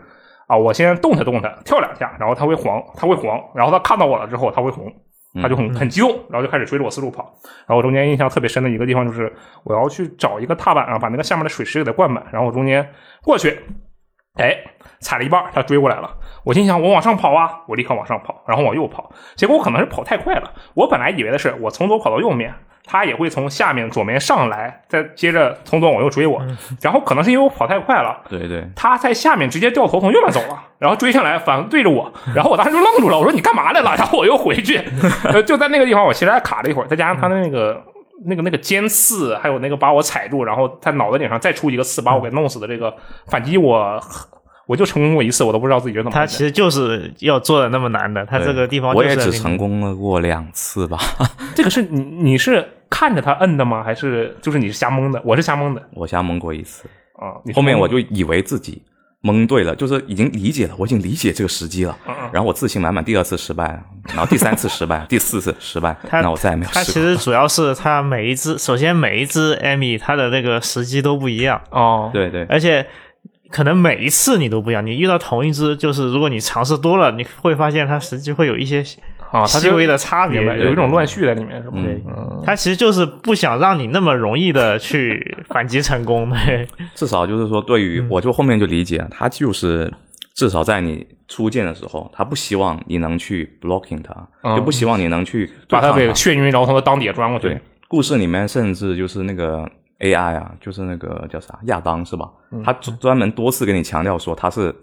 [0.46, 4.92] 啊，我先动它动它，跳两下，然后它会黄，它会黄，然后它看到我了之后，它会红。
[5.42, 7.24] 它就很 很激动，然后就开始追着我四处跑。
[7.66, 9.32] 然后我中间印象特别深的一个地方就是，
[9.64, 12.88] 我要去找一个踏板啊，把那个下面的水池给它灌满，然后我中间
[13.20, 13.58] 过去，
[14.34, 14.56] 哎，
[15.00, 16.10] 踩了一半他，追过来了。
[16.44, 19.10] 我心想，我往上跑啊，我立刻往上跑，然后往右跑。
[19.36, 22.52] 结果我可能是跑太快了，我本来以为的是我从左跑到右面，
[22.84, 26.42] 他也会从下面左面上来，再接着从左往右追我。
[26.82, 33.94] 然后可能是因为我跑太快了，对对，他在下面直接掉头从右边走了，然后追上来反对着我， 然后我当时就愣住了，我说你干嘛来了？
[33.96, 34.82] 然后我又回去，
[35.24, 37.80] 呃就在那个地方我其实还卡了一会儿，再加上他的那个
[38.24, 42.94] 那个那个尖刺，还有那个把我踩住，然后在脑袋顶上再出一个刺把我给弄死的这个
[43.26, 44.00] 反击我。
[44.66, 46.20] 我就成功过一次，我都不知道自己是怎么回事。
[46.20, 50.98] 它其实就是要做的那么难的，他这个地方我也只成功了过两次吧。
[51.54, 53.82] 这个是你你是看着他摁的吗？
[53.82, 55.20] 还是就是你是瞎蒙的？
[55.22, 57.36] 我是瞎蒙的我瞎蒙过一次，啊。
[57.44, 58.80] 你后面我就以为自己
[59.24, 61.96] 蒙对了，就是已经理解了，我已经理解这个时机了。
[62.30, 66.92] 然后我自信满满，第二次失败了，然后第三次失败，第四次失败， 那我再也没有它其。
[66.92, 72.86] 实主要是他每一只，首先每一只艾米它的那个时机都不一样，哦，对对，而且
[73.50, 74.84] 可能每一次你都不一样。
[74.84, 78.84] 你遇到同一只，就是如果你尝试多了，你会发现它实际会有一些
[79.34, 81.74] 啊，细微的差别明白，有一种乱序在里面，是吧？
[81.76, 86.30] 嗯嗯它其实就是不想让你那么容易的去反击成功。
[86.30, 89.92] 对， 至少就是说，对于我就后面就理解，他就是
[90.34, 99.68] 至少在你初见的时候，他不希望你能去 blocking 他，嗯就不希望你能去把他给眩晕，然后从他裆底下钻过去对。，故事里面甚至就是那个
[100.00, 102.28] AI 啊，就是那个叫啥亚当是吧？
[102.52, 104.74] 嗯他专专门多次给你强调说他是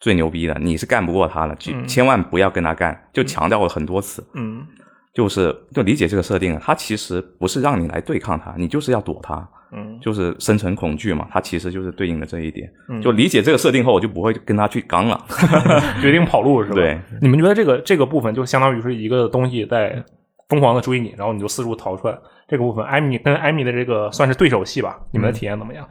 [0.00, 1.54] 最牛逼的，你是干不过他的，
[1.86, 4.26] 千万不要跟他干，就强调了很多次。
[4.34, 4.66] 嗯
[5.12, 9.36] 就是就理解这个设定，他其实不是让你来对抗他，你就是要躲他，
[9.72, 12.72] 嗯就是生存恐惧嘛，他其实就是对应的这一点。
[12.88, 15.20] 嗯就理解这个设定后，我就不会跟他去刚了。
[16.00, 16.76] 决定跑路是吧？
[16.76, 20.02] 对，你们觉得这个这个部分就相当于是一个东西在
[20.48, 22.16] 疯狂的追你，然后你就四处逃窜。
[22.48, 25.00] 这个部分，艾米跟艾米的这个算是对手戏吧？
[25.12, 25.88] 你们的体验怎么样？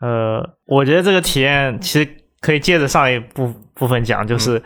[0.00, 2.08] 呃，我觉得这个体验其实
[2.40, 4.62] 可以接着上一部部分讲，就是、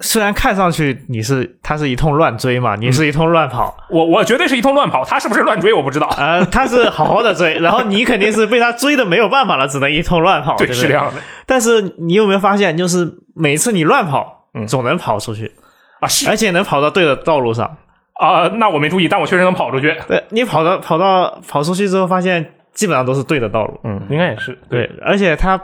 [0.00, 6.06] 虽然看上去你是他是一通乱追嘛，你是一通乱跑，我我绝对是一通乱跑，他是不是乱追我不知道。
[6.18, 10.82] 呃，他是好好的追， 然后你肯定是被他追的没有办法了，只能一通乱跑，对，对对？
[10.82, 15.52] 是这样的但是你有没有发现，就是每次你乱跑，嗯总能跑出去，
[16.00, 17.76] 啊，是而且能跑到对的道路上。
[18.18, 19.94] 啊，那我没注意，但我确实能跑出去。
[20.08, 23.78] 对你跑到跑到跑出去之后，发现基本上都是对的道路。
[23.84, 25.60] 嗯，应该也是对，而且它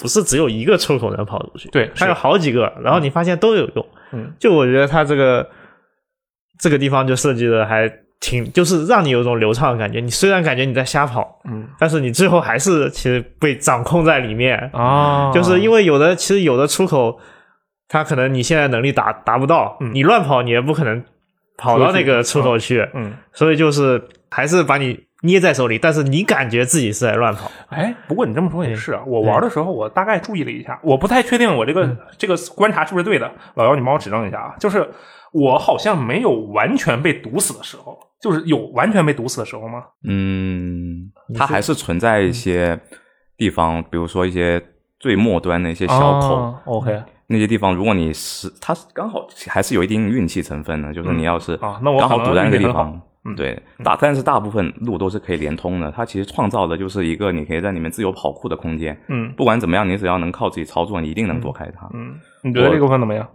[0.00, 3.86] 不是只有一个出口能跑出去，对，它有好几个，然后你发现都有用。
[4.12, 5.48] 嗯，就我觉得它这个
[6.58, 10.00] 这个地方就设计的还挺，就是让你有一种流畅的感觉。
[10.00, 14.56] 你虽然感觉你在瞎跑，嗯但是你最后还是其实被掌控在里面。
[14.72, 17.18] 啊，就是因为有的其实有的出口，
[17.88, 21.02] 它可能你现在能力达达不到，嗯你乱跑你也不可能
[21.56, 27.50] 跑到那个出口去，嗯，所以就是还是把你捏在手里，但是你感觉自己是在乱跑。
[27.68, 34.88] 哎，不过你这么说也是啊，我玩的时候我大概注意了一下，我不太确定我这个、这个观察是不是对的，老姚你帮我指正一下啊，就是
[35.32, 39.84] 我好像没有完全被毒死的时候，就是有完全被毒死的时候吗？
[40.06, 42.78] 嗯，它还是存在一些
[43.36, 44.62] 地方，比如说一些
[44.98, 58.98] 最末端的一些小口，哦 OK 那些地方，如果你是它刚好还是有一定运气成分的，就是你要是啊那我刚好堵在那个地方，嗯对，大但是大部分路都是可以连通的，它其实创造的就是一个你可以在里面自由跑酷的空间。
[59.08, 61.88] 嗯不管怎么样，你只要能靠自己操作，你一定能躲开它。
[61.94, 63.28] 嗯，你觉得这个部分怎么样？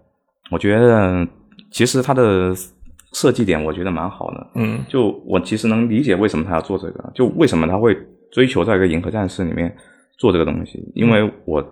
[0.51, 1.27] 我觉得
[1.71, 2.53] 其实它的
[3.13, 7.97] 设计点我觉得蛮好的，嗯就我其实能理解为什么他要做这个，就为什么他会
[8.31, 9.73] 追求在一个银河战士里面
[10.17, 11.63] 做这个东西，因为我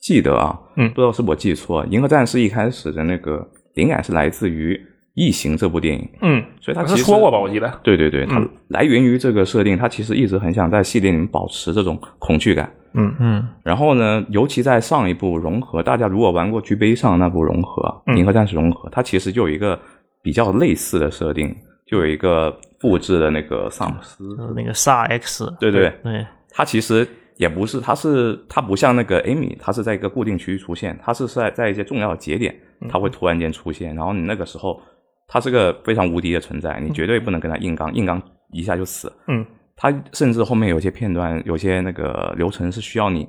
[0.00, 4.74] 记得啊，嗯不知道是我记错，银河战士一开始的那个灵感是来自于
[5.18, 7.38] 《异形》这部电影，嗯，所以他其实说过吧？
[7.38, 7.68] 我记得。
[7.82, 12.72] 对对对，它嗯来源于这个设定，他其实一直很想在系列里面保持这种恐惧感。
[12.94, 13.48] 嗯嗯。
[13.64, 19.76] 然后呢，尤其在上一部融合，大家如果玩过巨杯上那部融合银河战士融合，它其实就有一个
[20.22, 21.52] 比较类似的设定，
[21.84, 32.54] 就有一个复制的那个萨姆斯，就是那个萨 X，对对对，它其实也不是，它是它不像那个 Amy，它是在一个固定区域出现，它是在在一些重要的节点，
[32.88, 34.80] 它会突然间出现，然后你那个时候，
[35.28, 39.12] 它是个非常无敌的存在，你绝对不能跟他硬刚，硬刚一下就死。
[39.28, 43.28] 嗯他甚至后面有些片段，有些那个流程是需要你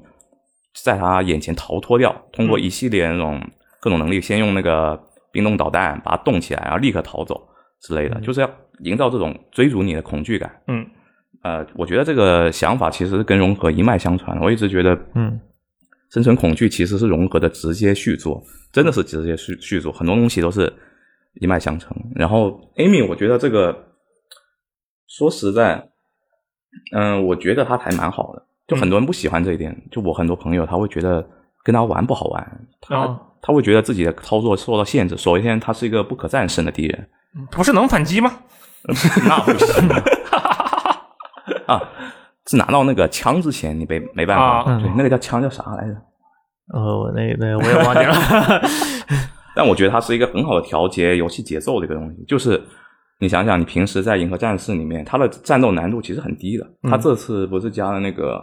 [0.83, 3.39] 在他眼前逃脱掉，通过一系列那种
[3.79, 4.99] 各种能力，先用那个
[5.31, 7.39] 冰冻导弹把它冻起来，然后立刻逃走
[7.81, 10.51] 之类的，就是要营造这种追逐你的恐惧感。
[10.67, 10.83] 嗯
[11.43, 14.37] 呃，我觉得这个想法其实跟融合一脉相传。
[14.41, 15.39] 我一直觉得，嗯，
[16.09, 20.73] 生存恐惧其实是融合的直接续作，真的是直接续续作，很多东西都是
[21.35, 21.95] 一脉相承。
[22.15, 23.75] 然后 Amy，我觉得这个
[25.07, 25.89] 说实在，
[26.93, 28.43] 嗯、我觉得他还蛮好的。
[28.67, 31.27] 就很多人不喜欢这一点，就我很多朋友他会觉得
[31.63, 35.15] 跟他玩不好玩，他、哦他会觉得自己的操作受到限制。
[35.15, 37.09] 首先，他是一个不可战胜的敌人，
[37.49, 38.33] 不是能反击吗？
[39.25, 39.87] 那不行
[41.65, 41.81] 啊！
[42.45, 44.63] 是拿到那个枪之前，你没没办法。
[44.63, 45.93] 啊对，那个叫枪叫啥来着？
[46.73, 48.13] 呃，那那我也忘记了。
[49.55, 52.23] 但我觉得它是一个很好的调节游戏节奏的一个东西。
[52.27, 52.61] 就是
[53.19, 56.65] 你想想，你平时在银河战士里面，它的战斗难度其实很低的。
[56.83, 58.37] 它这次不是加了那个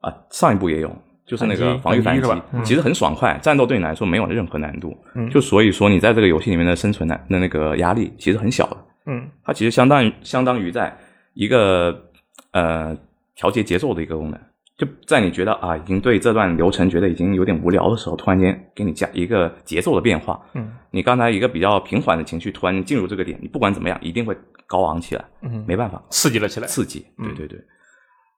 [0.00, 0.90] 啊，上一部也有，
[1.26, 2.26] 就是那个防御反击
[2.64, 4.96] 其实很爽快，战斗对你来说没有任何难度。
[5.14, 8.76] 嗯就所以说，你在这个游戏里面的生存难的那个压力其实很小的。
[9.06, 10.96] 嗯它其实相当于相当于在
[11.34, 12.04] 一个
[12.52, 12.96] 呃
[13.34, 14.40] 调节节奏的一个功能，
[14.78, 20.40] 就在你觉得啊已经对这段流程觉得已经有点无聊的时候，突然间给你加一个节奏的变化。
[20.54, 20.72] 嗯。
[20.90, 26.66] 你刚才一个比较平缓的情绪，突然进入这个点，你不管怎么样一定会高昂起来，嗯，没办法，刺激了起来。
[26.66, 27.06] 刺激。
[27.18, 27.26] 嗯。
[27.34, 27.58] 对对。
[27.58, 27.64] 对，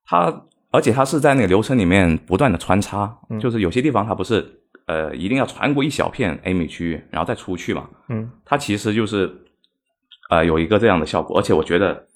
[0.05, 3.39] 它而且它是在那个流程里面不断的穿插，嗯。
[3.39, 4.45] 就是有些地方它不是
[4.87, 8.29] 呃一定要穿过一小片 A 米区域，然后再出去嘛，嗯。
[8.45, 9.33] 它其实就是
[10.29, 12.07] 呃有一个这样的效果，而且我觉得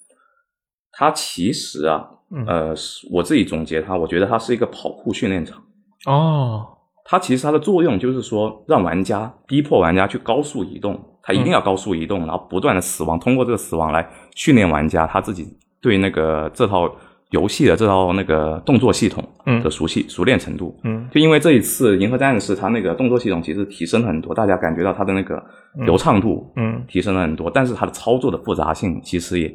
[0.92, 2.44] 它其实啊，嗯。
[2.46, 5.62] 呃，是我自己总结它，我觉得它是一个跑酷训练场。
[6.06, 6.66] 哦，
[7.04, 15.46] 它其实它的作用就是说，让玩家逼迫玩家去高速移动，他一定要高速移动，然后不断的死亡，通过这个死亡来训练玩家他自己
[15.82, 16.90] 对那个这套
[17.30, 19.62] 游戏的这套那个动作系统嗯。
[19.62, 20.74] 的熟悉、熟练程度。
[20.84, 21.08] 嗯。
[21.12, 25.42] 就因为这一次《银河战士》它那个动作系统其实提升了很多，大家感觉到它的那个
[25.84, 26.82] 流畅度嗯。
[26.88, 29.54] 提升了很多，但是它的操作的复杂性其实也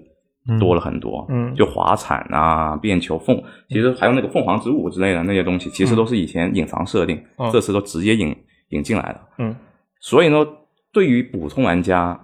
[0.60, 1.26] 多了很多。
[1.30, 1.54] 嗯。
[1.56, 7.50] 就滑铲啊、变球凤，其实还有那个凤凰之舞之类的那些东西，其实都是以前隐藏设定，嗯。
[7.52, 8.36] 这次都直接引
[8.70, 9.22] 引进来了。
[9.38, 9.56] 嗯。
[10.00, 10.46] 所以呢，
[10.92, 12.20] 对于普通玩家，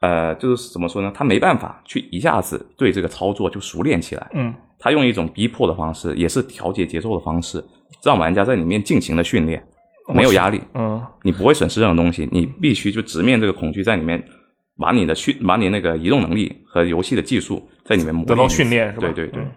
[0.00, 1.10] 呃，就是怎么说呢？
[1.14, 4.54] 他没办法去一下子对这个操作就熟练起来，嗯。
[4.78, 7.64] 他用一种逼迫的方式，也是调节节奏的方式，
[8.02, 9.64] 让玩家在里面尽情的训练，
[10.12, 11.00] 没有压力，嗯。
[11.22, 14.22] 你不会损失任何东西，你必须就直面这个恐惧，在里面
[14.78, 19.50] 把你的训，把你那个移动能力和游戏的技术在里面磨得到训练是吧对对对，嗯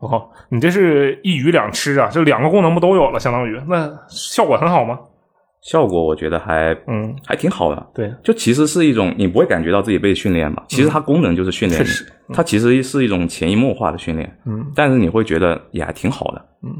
[0.00, 4.98] 哦，你这是一鱼两吃啊，这两个功能不都有了，相当于那效果很好吗？
[5.62, 7.86] 效果我觉得还嗯，还挺好的。
[7.94, 10.62] 对，就其实是一种你不会感觉到自己被训练吧？
[10.68, 11.82] 其实它功能就是训练
[12.34, 14.38] 它其实是一种潜移默化的训练。
[14.44, 16.44] 嗯，但是你会觉得也还挺好的。
[16.62, 16.70] 嗯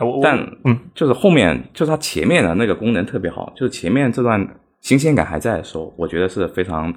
[0.00, 4.46] 我但嗯，就是后面就是它前面的那个功能特别好，就是前面这段
[4.80, 6.92] 新鲜感还在的时候，我觉得是非常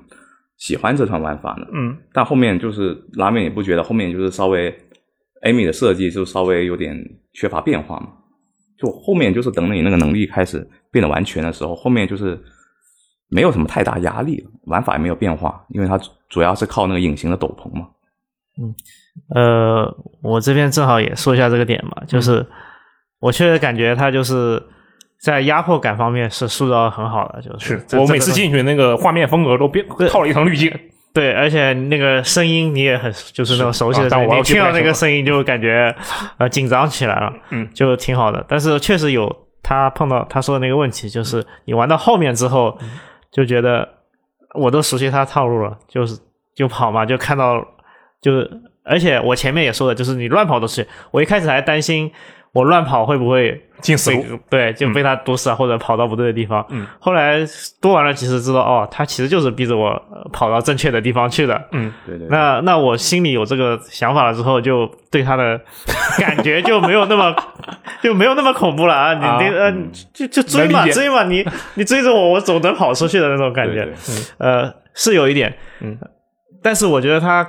[0.57, 1.67] 喜欢这套玩法的。
[1.73, 4.75] 嗯但后面就是拉面，也不觉得后面就是稍微
[5.43, 6.97] Amy 的设计就稍微有点
[7.33, 8.09] 缺乏变化嘛？
[8.77, 12.39] 就后面就是等你那个能力开始变得完全的时候，后面就是
[13.29, 17.87] 没有什么太大压力了，玩法也没有变化，因为它主要是靠那个隐形的斗篷嘛。
[18.59, 18.75] 嗯
[19.35, 22.45] 呃，我这边正好也说一下这个点嘛，就是
[23.19, 24.61] 我确实感觉它就是
[25.19, 30.71] 在压迫感方面是塑造的很好的，就是这我每次进去那个画面风格都变套了一层滤镜。
[31.13, 35.95] 对，而且那个声音你也很就是那种熟悉的声音，啊但我你听到那个声音就感觉
[36.37, 38.45] 呃紧张起来了，嗯，就挺好的。
[38.47, 42.77] 但是确实有他碰到他说的那个问题，就是你玩到后面之后
[43.31, 43.87] 就觉得
[44.53, 46.19] 我都熟悉他套路了，就是
[46.53, 47.65] 就跑嘛，就看到
[48.21, 48.51] 就是，
[48.83, 52.11] 而且我前面也说的，就是你乱跑都是，我一开始还担心
[52.57, 56.65] 我乱跑会不会进死路，对，就被他毒死啊，或者跑到不对的地方。
[56.69, 57.37] 嗯，后来
[57.79, 61.61] 多玩了几次，知道哦，他其实就是逼着我呃跑到正确的地方去的。
[61.71, 65.59] 嗯，对对对那那我心里有这个想法了之后，就对他的
[66.19, 67.35] 感觉就没有那么
[68.01, 69.13] 就没有那么恐怖了啊！
[69.13, 73.83] 你啊你呃嗯就就追嘛追嘛，你 你追着我，我总能跑出去的那种感觉。
[73.85, 73.93] 对对
[74.39, 75.95] 呃，是有一点，嗯，
[76.63, 77.47] 但是我觉得他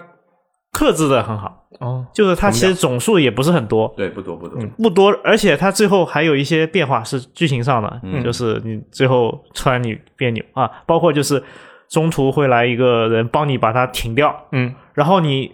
[0.79, 4.64] 克制的很好，哦，就是它其实总数也不是很多，对，不多不多。
[4.77, 8.23] 不多，而且它最后还有一些变化是剧情上的，嗯。
[8.23, 11.43] 就是你最后突然你别扭啊，包括就是
[11.88, 14.73] 中途会来一个人帮你把它停掉，嗯。
[14.95, 15.51] 然后你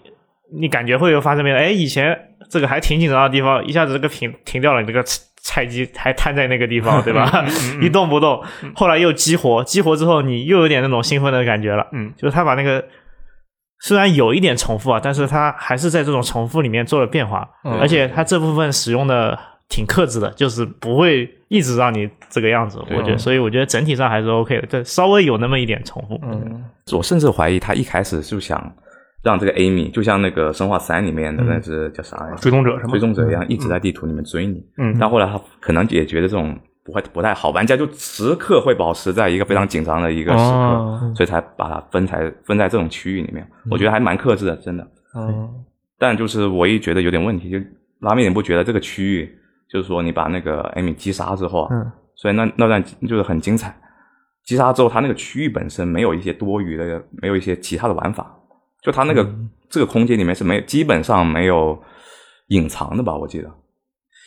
[0.52, 2.14] 你感觉会有发生变化，哎，以前
[2.50, 5.02] 这个还挺紧张的地方，一下子这个停停掉了，你这个
[5.36, 7.30] 菜鸡还瘫在那个地方， 对吧？
[7.32, 7.82] 嗯。
[7.82, 8.42] 一动不动，
[8.74, 12.12] 后来又激活，激活之后你又有点那种兴奋的感觉了，嗯。
[12.14, 12.84] 就是他把那个。
[13.86, 22.78] 虽然有一点重复啊，但是他还是在这种重复里面做了变化，嗯而且他这部分使用的挺克制的，就是不会一直让你这个样子。
[22.90, 26.18] 我觉得，所以我觉得整体上还是 OK 的，这稍微有那么一点重复。
[26.22, 28.72] 嗯我甚至怀疑他一开始就想
[29.22, 32.36] 让这个 Amy 就像那个《生化三》里面的那只叫啥来着？
[32.36, 32.90] 追踪者是吗？
[32.90, 34.64] 追踪者一样，一直在地图里面追你。
[34.78, 43.46] 嗯但后来他可能也觉得这种不会不太好，玩家就时刻会保持在一个非常紧张的一个时刻，哦所以才把它分才分在这种区域里面。
[43.70, 44.86] 我觉得还蛮克制的，真的。
[45.16, 45.64] 嗯
[45.98, 47.58] 但就是唯一觉得有点问题，就
[48.00, 49.38] 拉面，你不觉得这个区域，
[49.70, 53.74] 就是说你把那个 Amy 击杀之后啊，嗯所以那那段就是很精彩。
[54.44, 58.30] 击杀之后，它那个区域本身没有一些多余的，没有一些其他的玩法，
[58.82, 59.26] 就它那个、
[59.70, 61.80] 这个空间里面是没基本上没有
[62.48, 63.16] 隐藏的吧？
[63.16, 63.50] 我记得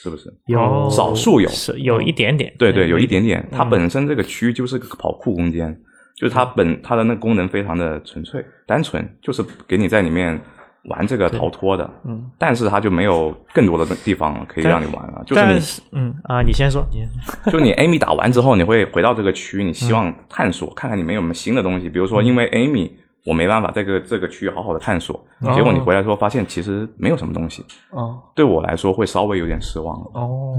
[0.01, 0.31] 是不是？
[0.45, 1.49] 有少数有。
[1.49, 3.45] 是有一点点，对对，有一点点。
[3.51, 5.75] 它嗯本身这个区域就是个跑酷空间，
[6.15, 10.39] 就是它本它的那个功能非常的纯粹单纯，就是给你在里面
[10.83, 11.89] 玩这个逃脱的。
[12.05, 15.23] 嗯，但是它就没有更多的地方可以让你玩了。
[15.25, 17.51] 就是嗯啊，你先说，你先说。
[17.51, 21.89] 就你 Amy 打完之后，你会回到这个区域，你希望探索，看看里面有没有新的东西。
[21.89, 22.91] 比如说，因为 Amy
[23.27, 25.21] 我没办法在这个这个区域好好的探索，
[25.53, 27.61] 结果你回来之后发现其实没有什么东西。
[27.91, 28.17] 哦。
[28.33, 29.93] 对我来说会稍微有点失望。
[30.13, 30.55] 哦，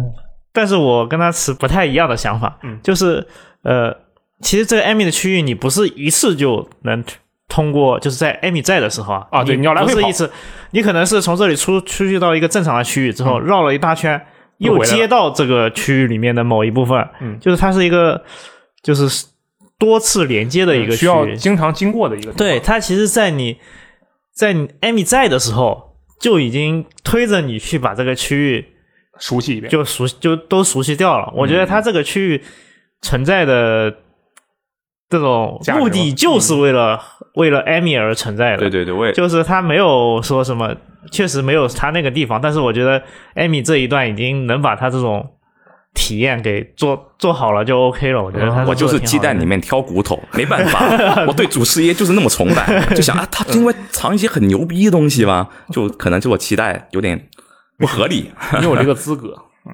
[0.52, 2.78] 但是我跟他持不太一样的想法，嗯。
[2.82, 3.26] 就是
[3.62, 3.96] 呃，
[4.42, 7.02] 其实这个艾米的区域你不是一次就能
[7.48, 10.30] 通过，就是在艾米在的时候啊，啊对你要来回跑不是一次，
[10.72, 14.20] 你可能是从这里出出去到一个正常的区域之后，绕了一大圈，
[14.58, 17.40] 又接到这个区域里面的某一部分，嗯。
[17.40, 18.22] 就是它是一个
[18.82, 19.26] 就是
[19.78, 23.58] 多次连接的一个需要区域，经常经过的一个对，它其实，在你
[24.34, 28.64] 在你艾米在的时候，就已经推着你去把这个区域
[29.18, 29.70] 熟悉一遍。
[29.70, 31.32] 就熟就都熟悉掉了。
[31.36, 32.42] 我觉得它这个区域
[33.02, 33.94] 存在的
[35.08, 37.00] 这种目的，就是为了、
[37.34, 38.58] 为了艾米而存在的。
[38.58, 40.74] 对对对，我也就是他没有说什么，
[41.12, 43.00] 确实没有他那个地方，但是我觉得
[43.34, 45.34] 艾米这一段已经能把他这种
[45.94, 48.22] 体验给做做好了就 OK 了。
[48.22, 50.80] 我觉得他我就是鸡蛋里面挑骨头，没办法，
[51.26, 57.28] 我对祖师爷就是那么崇拜，就想啊，他因为藏一些很牛逼的东西吧，就可能就我期待有点
[57.78, 59.34] 不合理，你有这个资格。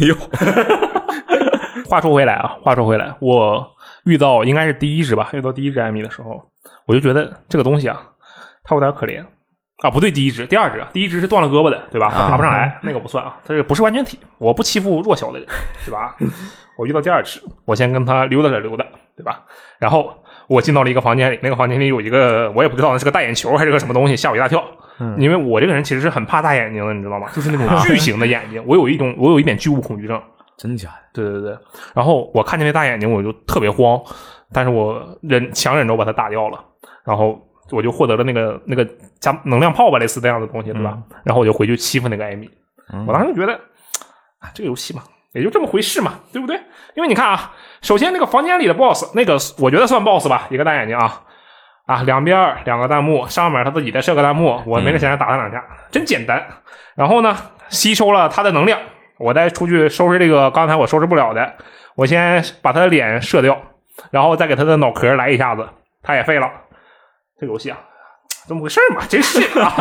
[0.00, 0.14] 没有。
[1.86, 3.66] 话说回来啊，话说回来，我
[4.04, 6.42] 遇到应该是第一只吧，遇到第一只艾米的时候，
[6.86, 8.00] 我就觉得这个东西啊，
[8.64, 9.24] 它有点可怜。
[9.82, 12.08] 啊，不对，第一只，第二只，第一只是断了胳膊的，对吧？
[12.08, 15.48] 啊爬不上来，那个不算啊，它这不是完全体，我不欺负弱小的人，
[15.84, 16.16] 对吧？
[16.76, 18.84] 我遇到第二只，我先跟他溜达着溜达，
[19.16, 19.42] 对吧？
[19.78, 20.12] 然后
[20.48, 24.64] 我进到了一个房间里，那个房间里有一个我也不知道那是个大眼球还是个什么东西，吓我一大跳。
[25.00, 27.28] 嗯因为我这个人其实是很怕大眼睛的，你知道吗？
[27.32, 30.20] 就是那种巨型的眼睛，我有一种我有一点巨物恐惧症。
[30.56, 31.22] 真假的？
[31.22, 31.56] 对对对，
[31.94, 33.96] 然后我看见那大眼睛，我就特别慌，
[34.52, 36.58] 但是我忍强忍着我把它打掉了，
[37.04, 37.40] 然后
[37.70, 38.86] 我就获得了那个那个
[39.20, 40.98] 加能量炮吧，类似那样的东西，对吧？
[41.24, 42.48] 然后我就回去欺负那个艾米。
[43.06, 43.52] 我当时觉得
[44.40, 45.02] 啊，这个游戏嘛，
[45.32, 46.56] 也就这么回事嘛，对不对？
[46.94, 47.52] 因为你看啊，
[47.82, 51.22] 首先那个房间里的 BOSS，那个我觉得算 BOSS 吧，一个大眼睛啊。
[51.86, 56.46] 啊，两边两个弹幕，上面他自己再设个弹幕，我没事闲着打他两下，真简单。
[56.94, 57.34] 然后呢，
[57.70, 58.78] 吸收了他的能量，
[59.18, 61.54] 我再出去收拾这个刚才我收拾不了的，
[61.96, 63.58] 我先把他的脸射掉，
[64.10, 65.66] 然后再给他的脑壳来一下子，
[66.02, 66.50] 他也废了。
[67.38, 67.78] 这个游戏啊，
[68.46, 69.72] 这么回事嘛，真是啊。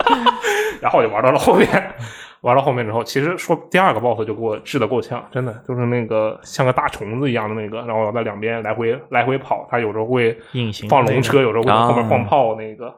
[0.80, 1.94] 然后我就玩到了后面，
[2.42, 12.94] 玩到后面之后，其实说第二个 BOSS 就给我治的够呛，真的就是那个像个大虫子一样的那个，然后我在两边来回来回跑，他有时候会隐形放龙车，有时候会后面放炮那个。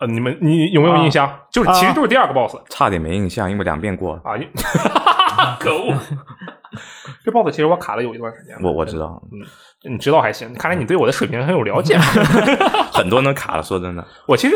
[0.00, 1.40] 呃，你们你有没有印象？
[1.52, 4.22] 就是其实就是第二个 BOSS 差点没印象，因为两遍过了。
[4.24, 4.48] 啊，因
[5.60, 5.92] 可恶！
[7.24, 9.20] 这 BOSS 其实我卡了有一段时间了，我我知道，
[9.88, 11.96] 你知道还行，看来你对我的水平很有了解。
[12.92, 14.04] 很多能卡了，说真的。
[14.26, 14.54] 我其实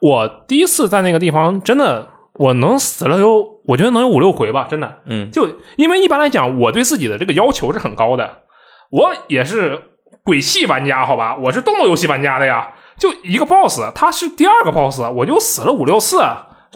[0.00, 5.00] 我第一次在那个地方，真的我能死了有，我觉得能有五六回吧，真的。
[5.06, 8.42] 嗯，就因为一般来讲，我对自己的这个要求是很高的，
[8.90, 9.80] 我也是
[10.24, 12.72] 鬼系玩家，好吧，我是动作游戏玩家的呀。
[12.98, 16.18] 就一个 BOSS，他是第二个 BOSS，我就死了五六次，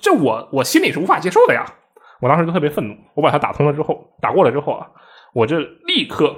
[0.01, 1.65] 这我我心里是无法接受的呀。
[2.21, 4.87] 我当时就特别愤怒，我把它打通了之后，打过了之后啊，
[5.33, 6.37] 我这立刻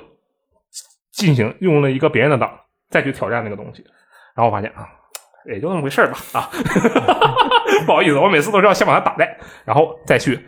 [1.12, 2.50] 进行用了一个别人的档
[2.90, 3.84] 再去挑战那个东西，
[4.34, 4.88] 然后我发现啊，
[5.46, 6.50] 也就那么回事吧啊，
[7.86, 10.38] 不好意思，我每次都是要先把它打败，然后再去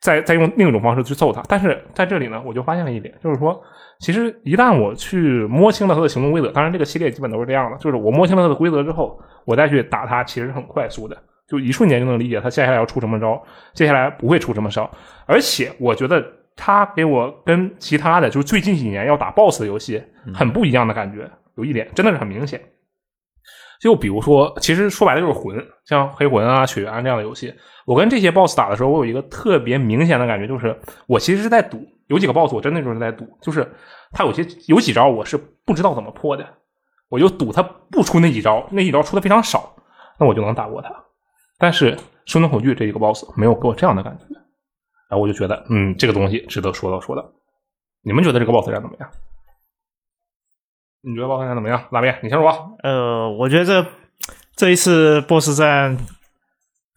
[0.00, 1.42] 再再用另一种方式去揍它。
[1.48, 3.62] 但是在这里呢，我就发现了一点，就是说，
[4.00, 11.16] 其实一旦我去摸清了它的行动规则，当然这个系列基本都是这样的，就是我摸清了它的规则之后，我再去打它，其实很快速的。
[11.48, 13.42] 就一瞬间就能理解他接下来要出什么招，
[13.74, 14.90] 接下来不会出什么招，
[15.26, 16.24] 而且我觉得
[16.56, 20.02] 他给我跟其他的就是最近几年要打 BOSS 的游戏
[20.34, 22.60] 很不一样的感觉，有一点真的是很明显。
[23.80, 27.52] 就比如说，其实说白了就是魂，像黑魂啊、血缘这样的游戏，
[27.84, 30.78] 我跟这些 BOSS 打的时候，我有一个特别明显的感觉，就是
[31.08, 33.68] 我其实是在赌，有几个 BOSS 我真的就是在赌，就是
[34.12, 36.46] 他有些有几招我是不知道怎么破的，
[37.08, 39.74] 我就赌他不出那几招，那几招出的非常少，
[40.20, 40.88] 那我就能打过他。
[41.58, 44.24] 但是生存恐惧这一个 boss 没有给我这样的感觉，
[45.12, 47.22] 然后我就觉得，嗯，这个东西值得说道说道。
[48.02, 49.10] 你们觉得这个 boss 战怎么样？
[51.02, 51.84] 你觉得 boss 战怎么样？
[51.90, 52.18] 拉面？
[52.22, 52.50] 你先说。
[52.82, 53.86] 呃，我觉得这
[54.56, 55.98] 这一次 BOSS 战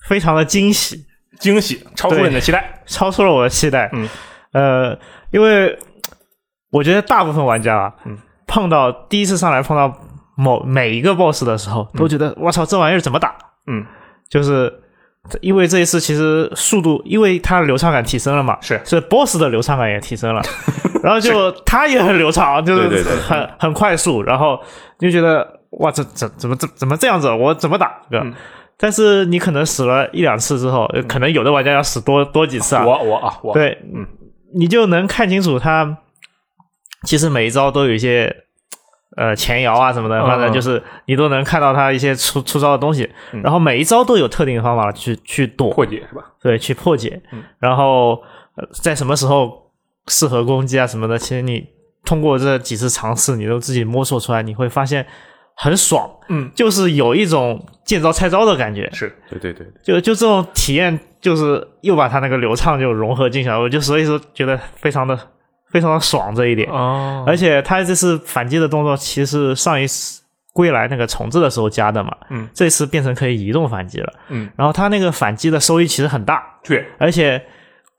[0.07, 1.05] 非常的惊喜，
[1.39, 2.81] 惊喜，超出了你的期待。
[2.87, 3.89] 超出了我的期待。
[3.91, 4.07] 嗯，
[4.53, 4.97] 呃，
[5.31, 5.77] 因为
[6.71, 9.93] 我觉得大部分玩家啊，嗯，碰到第一次上来碰到
[10.37, 13.35] 某每一个 BOSS 的时候，都觉得我操，这玩意儿怎么打？
[13.67, 13.85] 嗯，
[14.29, 14.81] 就是
[15.41, 20.41] 因为这一次其实速度，因为它流畅感提升了嘛，是所以 BOSS 的流畅感也提升了，
[21.03, 24.59] 然后就它也很流畅，就是对对对很很快速，然后
[24.99, 27.29] 你就觉得哇，这怎怎么怎怎么这样子？
[27.31, 28.23] 我怎么打这个？
[28.25, 28.33] 嗯
[28.77, 32.85] 但是你可能死了一两次之后，呃可能有的玩家要死多多几次啊。
[32.85, 34.05] 我我啊我，对，嗯，
[34.53, 35.97] 你就能看清楚他
[37.03, 38.35] 其实每一招都有一些
[39.15, 43.41] 呃前摇啊什么的，嗯反正就是你都能看到他一些出出招的东西，嗯。
[43.41, 46.23] 然后每一招都有特定的方法去去躲，破解是吧？
[46.41, 47.43] 对，去破解，嗯。
[47.59, 48.21] 然后、
[48.55, 49.71] 呃在什么时候
[50.07, 51.65] 适合攻击啊什么的，其实你
[52.03, 55.05] 通过这几次尝试，你都自己摸索出来，你会发现
[55.55, 65.17] 很爽，嗯，就是有一种见招拆招的感觉，是对对对对，就就这种体验，就是又把它那个流畅就融合进去了，我就所以说觉得非常的
[65.71, 66.69] 非常的爽这一点。
[66.69, 67.23] 哦。
[67.27, 70.21] 而且他这次反击的动作，其实上一次
[70.53, 77.45] 归来那个重置的时候加的嘛，嗯，这次变成可以移动反击了，嗯，然后他那个反击的收益其实很大，对，而且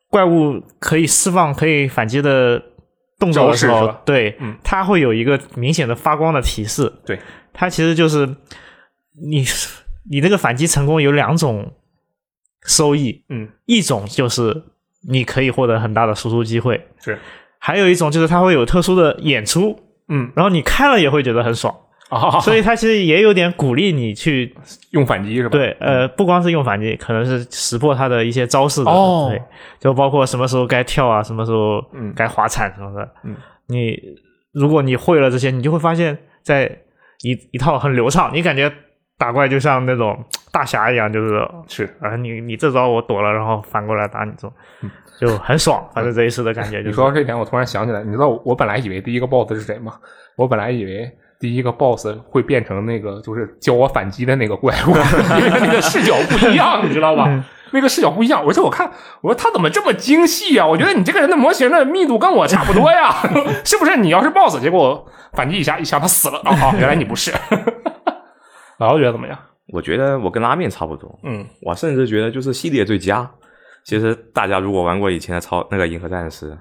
[0.08, 2.62] 怪物可以释放可以反击的
[3.18, 4.56] 动作的时候对，嗯。
[4.64, 7.20] 它会有一个明显的发光的提示，对，
[7.52, 8.26] 它其实就是
[9.28, 9.44] 你
[10.10, 11.72] 你那个反击成功有两种
[12.64, 14.64] 收益，嗯，一种就是
[15.10, 17.18] 你可以获得很大的输出机会，是，
[17.66, 19.76] 还有一种就是它会有特殊的演出，
[20.08, 20.30] 嗯。
[20.36, 21.74] 然后你看了也会觉得很爽，
[22.10, 24.54] 啊，所以它其实也有点鼓励你去
[24.92, 25.50] 用反击是吧？
[25.50, 29.26] 对，呃，不光是用反击，可能是识破他的一些招式的，哦。
[29.28, 29.42] 对，
[29.80, 32.12] 就包括什么时候该跳啊，什么时候嗯。
[32.14, 33.34] 该滑铲什么的，嗯，
[33.66, 33.98] 你
[34.52, 36.70] 如果你会了这些，你就会发现，在
[37.22, 38.72] 一一套很流畅，你感觉
[39.18, 41.96] 打怪就像那种大侠一样，就是是。
[42.00, 44.52] 啊，你你这招我躲了，然后反过来打你，这种
[45.18, 45.88] 就很爽。
[45.94, 49.94] 反正这一次的感觉就是你说到这一点，我突然想起来，你知道我我本来以为第一个 boss 是谁吗？
[50.36, 51.10] 我本来以为
[51.40, 54.90] 第一个 boss 会变成那个就是教我反击的那个怪物，
[55.38, 57.44] 因为那个视角不一样，你知道吧？
[57.72, 58.90] 那个视角不一样，而且我看
[59.22, 60.66] 我说他怎么这么精细啊？
[60.66, 63.10] 我觉得你这个人的模型的密度跟我差不多呀，
[63.64, 63.96] 是不是？
[63.96, 67.32] 你要是 boss，结果反击一下一枪他死了，哦，好，原来你不是。
[68.78, 69.36] 老姚觉得怎么样？
[69.72, 73.28] 我觉得我跟拉面差不多，嗯我甚至觉得就是系列最佳。
[73.86, 76.58] 其实大家如果玩过以前的超那个银河战士，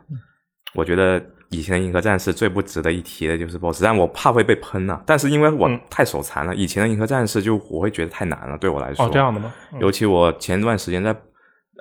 [0.76, 1.20] 我觉得
[1.50, 9.04] 以前的银河战士最不值得一提的就是 BOSS，但我怕会被喷呐、但是因为我嗯太手残了，以前的银河战士就我会觉得太难了，对我来说。
[9.04, 9.52] 哦，这样的吗？
[9.80, 11.16] 尤其我前段时间在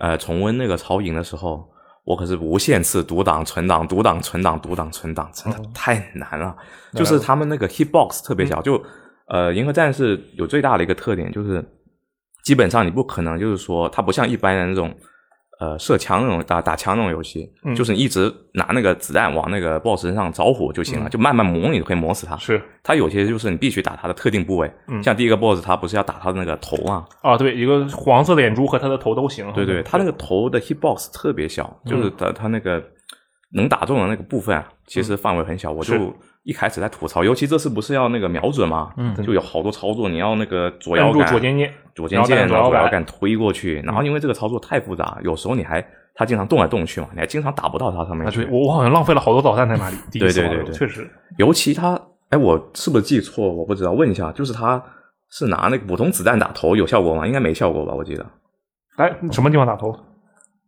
[0.00, 1.68] 呃重温那个超银的时候，
[2.04, 6.56] 我可是无限次读档存档、读档存档、读档存档，真的太难了。
[6.94, 8.82] 就是他们那个 hitbox 特别小，就
[9.28, 11.62] 呃银河战士有最大的一个特点就是，
[12.44, 14.90] 基本上你不可能就是说它不像一般的那种。
[15.60, 22.36] 呃，射枪那种打打枪那种游戏，嗯就是你一直拿那个子弹往那个 BOSS 身上着火就行了，就慢慢磨你就可以磨死他。
[22.36, 29.50] 是它有些就是你必须打他的特定部位，嗯像第一个 BOSS 他不是要打他的那个头嘛，啊，对，一个黄色的眼珠和他的头都行。
[29.52, 32.82] 对对，他那个头的 hitbox 特别小，嗯就是他他那个
[33.52, 35.70] 能打中的那个部分啊，其实范围很小。
[35.70, 36.12] 我就
[36.44, 45.84] 一开始在吐槽，尤其这次不是要那个瞄准嘛，嗯就有好多操作，你要那个左摇杆、左键键，左键键，然后左摇杆推过去，然后因为这个操作太复杂，有时候你还
[46.14, 48.52] 他经常动来动去嘛，你还经常打不到他上面啊，去对。
[48.52, 49.96] 我我好像浪费了好多导弹在那里。
[50.12, 51.10] 对对对对确实。
[51.38, 53.50] 尤其他，哎，我是不是记错？
[53.50, 54.82] 我不知道，问一下，就是他
[55.30, 57.26] 是拿那个普通子弹打头有效果吗？
[57.26, 57.94] 应该没效果吧？
[57.94, 58.24] 我记得
[58.96, 59.96] 哎，什么地方打头？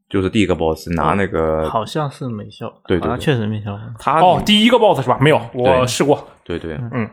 [0.09, 3.79] 就是第一个 boss 拿那个，好像是没效，对对对好像确实没效。
[3.99, 5.19] 他哦，第一个 boss 是吧？
[5.21, 6.27] 没有，我试过。
[6.45, 7.09] 对对，嗯，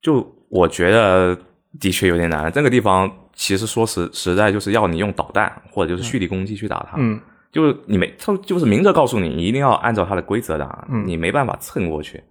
[0.00, 1.36] 就我觉得
[1.80, 2.50] 的确有点难。
[2.52, 6.96] 这个地方其实说实实在，就是要你用导弹或者就是蓄力攻击去打它。
[6.98, 7.20] 嗯
[7.52, 12.22] 就是你没，他就是明着告诉你，你一定要按照它的规则打，嗯你没办法蹭过去。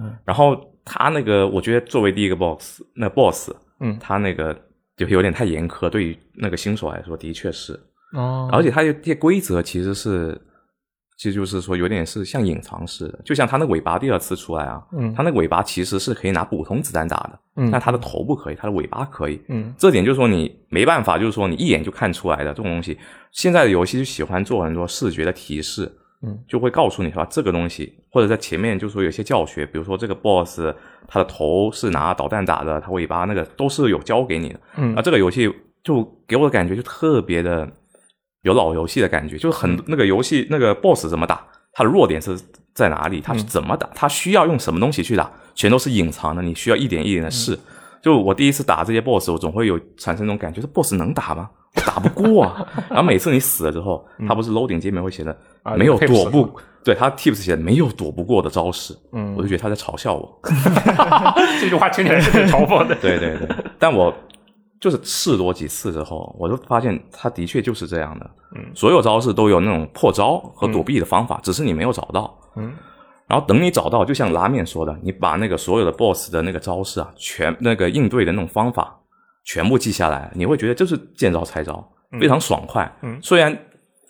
[0.00, 3.50] 嗯然后他那个，我觉得作为第一个 boss，那 boss，
[3.80, 4.56] 嗯他那个
[4.96, 7.78] 就有点太严苛，对于那个新手来说，的确是。
[8.12, 10.40] 哦而且它有这些规则其实是，
[11.16, 19.40] 其实就是说有点是像隐藏式的，就像它那尾巴第二次出来啊，嗯它那个尾巴其实是可以拿普通子弹打的，嗯但它的头不可以，它的尾巴可以。
[19.48, 22.96] 嗯这点就是说你没办法，就是说你一眼就看出来的这种东西。
[23.32, 25.90] 现在的游戏就喜欢做很多视觉的提示，
[26.22, 30.60] 嗯，就会告诉你说这个东西，或者在前面就说有些教学，比如说这个 boss
[31.06, 34.60] 它的头是拿导弹打的，它尾巴那个都是有教给你的。
[34.76, 35.52] 嗯啊，这个游戏
[35.84, 37.70] 就给我的感觉就特别的
[38.42, 42.38] 有老游戏的感觉，就是很那个游戏那个 BOSS 怎么打，它的弱点是
[42.74, 47.58] 在哪里，它是怎么打，它需要用什么东西去打，全都是隐藏的，你需要一点一点的试。
[48.00, 51.50] 就我第一次打这些 BOSS，我总会有产生一种感觉，这 BOSS 能打吗？
[51.74, 52.66] 我打不过啊！
[52.88, 60.40] 然后每次你死了之后，它不是 loading 界面会写的啊没有躲不，对它 tips 写的没有躲不过的招式，嗯我就觉得他在嘲笑我。
[61.60, 62.94] 这句话听起来是挺嘲讽的。
[62.96, 64.12] 对对对，但我
[64.80, 68.30] 就是试多几次之后，我就发现他的确就是这样的。
[68.56, 68.64] 嗯。
[68.74, 72.38] 所有招式都有那种破招和躲避的方法，只是你没有找到。
[72.56, 72.72] 嗯。
[73.26, 78.98] 然后等你找到，就像拉面说的，你把那个所有的 BOSS 的那个招式啊，全那个应对的那种方法
[79.44, 81.86] 全部记下来，你会觉得就是见招拆招，
[82.18, 82.90] 非常爽快。
[83.02, 83.18] 嗯。
[83.22, 83.54] 虽然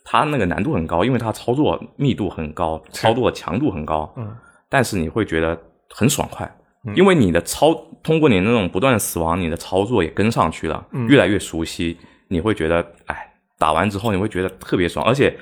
[0.04, 4.36] 它那个难度很高，因为它操作密度很高，操作强度很高，嗯。
[4.68, 5.58] 但是你会觉得
[5.90, 6.64] 很爽快，嗯
[6.94, 11.96] 因为你的操通过你那种不断的死亡，你的操作也跟上去了，嗯越来越熟悉，
[12.28, 15.36] 你会觉得，哎，打完之后你会觉得特别爽，而且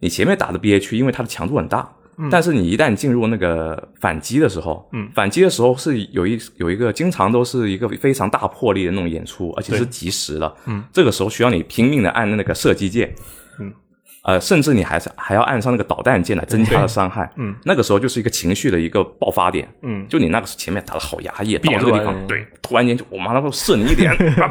[0.00, 1.92] 你前面打的 BH，因为它的强度很大。
[2.30, 10.56] 但是你一旦进入那个反击的时候，嗯反击的时候是有一有一个经常都是一个非常大魄力的那种演出，而且是及时的。
[10.64, 13.24] 嗯，这个时候需要你拼命的按那个射击键，嗯，
[14.26, 17.30] 呃，甚至你还是还要按上那个导弹键来增加的伤害。
[17.36, 19.68] 嗯，那个时候就是一个情绪的一个爆发点。
[19.82, 24.50] 嗯就你那个前面打的好压抑，到这个地方，对，突然间就我马上射你一点，啊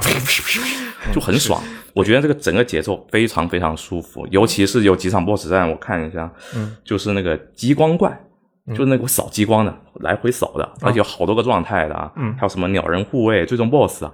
[1.13, 1.61] 就很爽。
[1.93, 8.17] 我觉得这个整个节奏非常非常舒服，尤其是有几场 BOSS 战，我看一下，嗯，就是那个激光怪，
[8.69, 14.13] 就是那个扫激光的，来回扫的，而且有好多个状态的啊，嗯还有什么鸟人护卫、最终 BOSS 啊，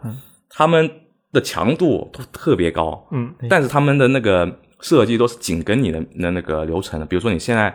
[0.50, 0.90] 他们
[1.32, 7.06] 的强度都特别高，嗯但是他们的那个设计都是紧跟你的的那个流程的。
[7.06, 7.74] 比如说你现在，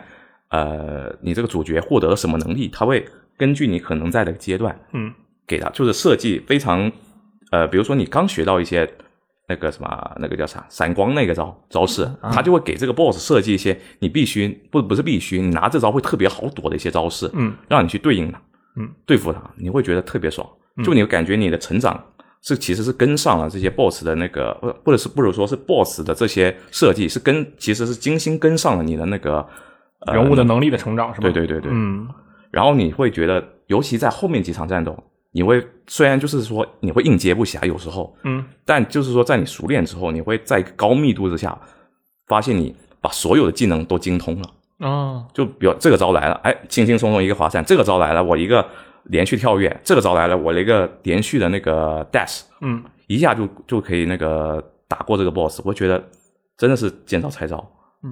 [0.49, 3.03] 呃，你这个主角获得了什么能力，他会
[3.35, 5.13] 根据你可能在的阶段嗯。
[5.47, 6.91] 给他，就是设计非常，
[7.51, 8.85] 呃，比如说你刚学到一些
[9.47, 17.53] 那个什么那个叫啥闪光那个招招式，他就会给这个 BOSS 设计一些你必须不不是必须，你拿这招会特别好躲的一些招式，嗯。
[17.69, 18.41] 让你去对应它，
[18.75, 20.45] 嗯，对付它，你会觉得特别爽，
[20.83, 22.03] 就你感觉你的成长
[22.41, 29.45] 是其实是跟上了这些 BOSS 的那个，不或者是不如说是 BOSS 的这些设计是跟其实是精心跟上了你的那个、
[30.05, 31.29] 呃、人物的能力的成长是吧？
[31.29, 32.07] 对对对对，嗯
[32.51, 34.97] 然后你会觉得，尤其在后面几场战斗，
[35.31, 41.59] 你会虽然就是说你会应接不暇，有时候，嗯但就是说在你熟练之后，你会在高密度之下，
[42.27, 44.49] 发现你把所有的技能都精通了。
[44.79, 48.65] 哦就比如这个招来了，哎，轻轻松松一个滑铲；这个招来了，我一个
[49.09, 55.61] 连续跳跃；这个招来了，我一个连续的那个 dash，嗯一下就就可以那个打过这个 boss。
[55.63, 56.03] 我觉得
[56.57, 57.65] 真的是见招拆招，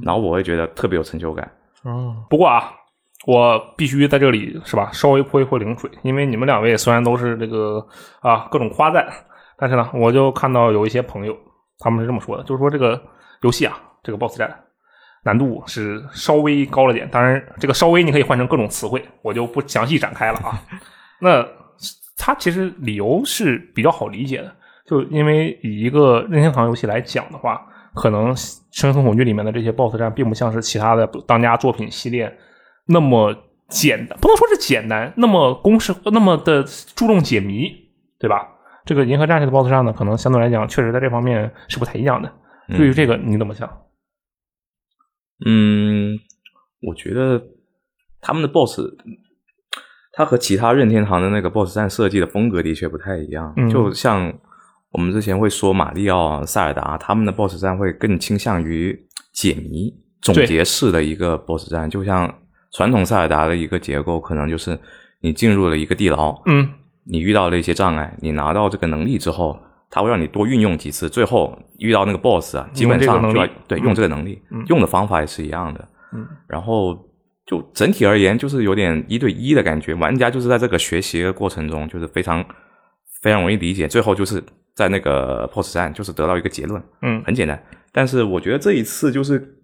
[0.03, 1.49] 然后我会觉得特别有成就感。
[1.83, 2.71] 哦，不过啊，
[3.27, 7.85] 我必须在这里是吧，稍微泼一泼冷水，因为你们两位虽然都是这个
[8.21, 9.07] 啊各种夸赞，
[9.57, 11.37] 但是呢，我就看到有一些朋友
[11.79, 13.01] 他们是这么说的，就是说这个
[13.41, 14.64] 游戏啊，这个 BOSS 战
[15.25, 17.09] 难度是稍微高了点。
[17.09, 20.61] 当然，这个稍微你可以换成各种词汇，我就不详细展开了啊。
[21.19, 21.45] 那
[22.15, 24.55] 它其实理由是比较好理解的，
[24.85, 28.33] 就因为以一个任天堂游戏来讲的话，可能
[28.71, 32.31] 《生存恐惧》里面的这些 BOSS 战，并不像是其他的当家作品系列
[32.85, 33.35] 那么
[33.67, 36.63] 简单，不能说是简单，那么公式，那么的
[36.95, 37.71] 注重解谜，
[38.19, 38.47] 对吧？
[38.85, 42.31] 这个银河战士的 BOSS 战呢，可能相对来讲，确实在这方面是不太一样的。
[42.69, 43.67] 对于这个，你怎么想？
[43.67, 43.73] 嗯，
[46.81, 47.41] 我觉得
[48.21, 48.81] 他们的 BOSS，
[50.13, 53.53] 他和其他任天堂的那个 BOSS 战设计的风格的确不太一样。
[53.57, 54.33] 嗯就像
[54.91, 61.89] 我们之前会说马里奥、啊、塞尔达，他们的 BOSS 战会更倾向于解谜、总结式的一个 BOSS 战。
[61.89, 62.33] 就像
[62.71, 64.79] 传统塞尔达的一个结构，可能就是
[65.21, 66.69] 你进入了一个地牢，嗯
[67.03, 69.59] 你遇到了一些障碍，你拿到这个能力之后，
[69.95, 73.83] 它会让你多运用几次，最后遇到那个 BOSS 啊，基本上就要对嗯。
[73.85, 74.61] 用这个能力，嗯。
[74.67, 75.87] 用的方法也是一样的。
[76.11, 76.93] 嗯，然后
[77.45, 82.43] 就整体而言，就是有点一对一的感觉，玩家就是在这个学习的过程中，就是非常
[83.21, 84.43] 非常容易理解，最后就是
[84.73, 87.23] 在那个 BOSS 战就是得到一个结论，嗯。
[87.23, 87.57] 很简单。
[87.93, 89.57] 但是我觉得这一次就是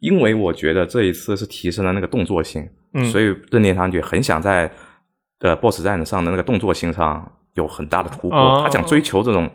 [0.00, 4.70] 因为我觉得这一次是提升了那个动作性，嗯，所以任天堂就很想在
[5.38, 8.60] 呃 BOSS 战上的那个动作性上有很大的突破，哦。
[8.62, 9.50] 他想追求这种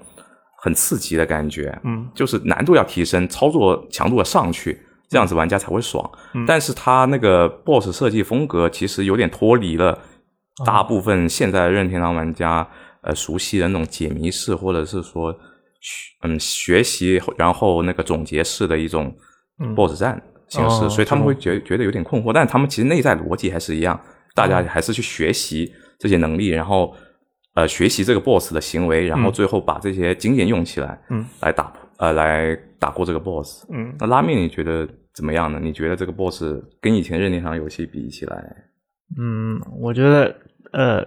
[0.66, 2.10] 很刺激的感觉，嗯。
[2.16, 4.76] 就是难度要提升，操作强度要上去，
[5.08, 6.04] 这样子玩家才会爽。
[6.34, 6.44] 嗯。
[6.48, 10.00] 但是他那个 BOSS 设计风格其实有点脱离了
[10.66, 12.68] 大部分现在任天堂玩家
[13.02, 15.32] 呃熟悉的那种解谜式，或者是说
[15.80, 19.16] 学嗯学习然后那个总结式的一种
[19.60, 19.76] 嗯。
[19.76, 24.00] BOSS 战形式，哦所以他们会觉觉得有点困惑，但他们其实内在逻辑还是一样，
[24.34, 26.92] 大家还是去学习这些能力，然后
[27.56, 33.66] 呃学习这个 BOSS 的行为，然后嗯最后把这些经验用起来，嗯，来打呃来打过这个 BOSS。
[33.74, 35.60] 嗯那拉面你觉得怎么样呢？
[35.62, 36.44] 你觉得这个 BOSS
[36.80, 38.36] 跟以前任天堂游戏比起来，
[39.18, 40.36] 嗯，我觉得
[40.74, 41.06] 呃，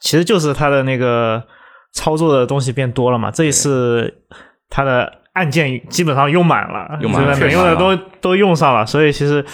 [0.00, 1.44] 其实就是它的那个
[1.92, 3.30] 操作的东西变多了嘛。
[3.30, 4.22] 这一次
[4.70, 9.44] 它的按键基本上用满了，用满了就是能用的都都用上了，所以其实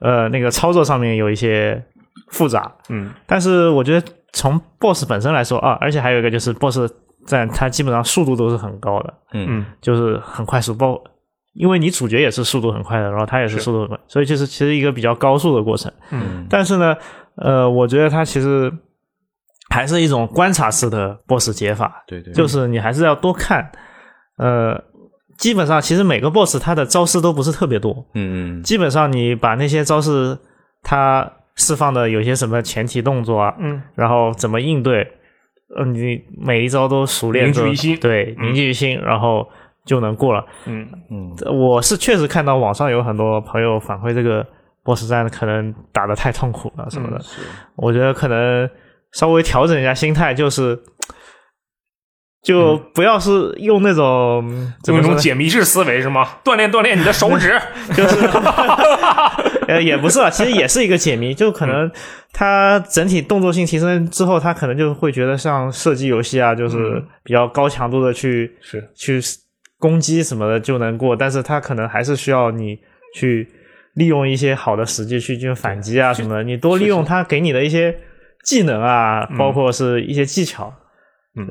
[0.00, 1.84] 呃那个操作上面有一些
[2.30, 2.74] 复杂。
[2.88, 6.92] 嗯但是我觉得从 BOSS 本身来说啊，而且还有一个就是 BOSS
[7.26, 9.46] 战，它基本上速度都是很高的，嗯。
[9.48, 11.00] 嗯就是很快速，包
[11.54, 13.62] 因为你主角也是速度很快的，然后他也是是。
[13.62, 15.90] 速度很快，所以就是其实一个比较高速的过程。
[16.10, 16.46] 嗯。
[16.50, 16.96] 但是呢，
[17.36, 18.70] 呃，我觉得它其实
[19.70, 23.70] 还是一种观察式的 BOSS 解法，对对，就是你还是要多看。
[24.36, 24.82] 呃，
[25.38, 28.62] 基本上其实每个 BOSS 它的招式都不是特别多，嗯嗯。
[28.64, 30.36] 基本上你把那些招式
[30.82, 33.82] 它释放的有些什么前提动作啊，嗯。
[33.94, 35.06] 然后怎么应对，
[35.76, 38.00] 呃，你每一招都熟练之后，凝聚于心。
[38.00, 38.46] 对，嗯。
[38.48, 39.48] 凝聚于心，然后
[39.84, 40.44] 就能过了。
[40.66, 40.88] 嗯。
[41.10, 41.34] 嗯。
[41.52, 44.46] 我是确实看到网上有很多朋友反馈这个
[44.84, 47.22] BOSS 战可能打的太痛苦了什么的，嗯
[47.76, 48.68] 我觉得可能
[49.12, 50.78] 稍微调整一下心态，就是
[52.44, 54.44] 就不要是用那种、
[54.82, 56.28] 怎 用一种么说呢解谜式思维是吗？
[56.44, 57.58] 锻炼锻炼你的手指。
[57.96, 58.28] 就是
[59.66, 61.90] 呃也不是啊，其实也是一个解谜，就可能
[62.32, 69.20] 它整体动作性提升之后，它可能就会觉得像射击游戏啊，就是嗯比较高强度的去是去
[69.78, 72.78] 攻击什么的就能过，但是它可能还是需要你
[73.14, 73.48] 去
[73.94, 77.96] 利用一些好的时机去进行反击啊什么的，你多利用它给你的一些
[78.44, 80.66] 技能啊，包括是一些技巧。
[80.66, 80.83] 嗯，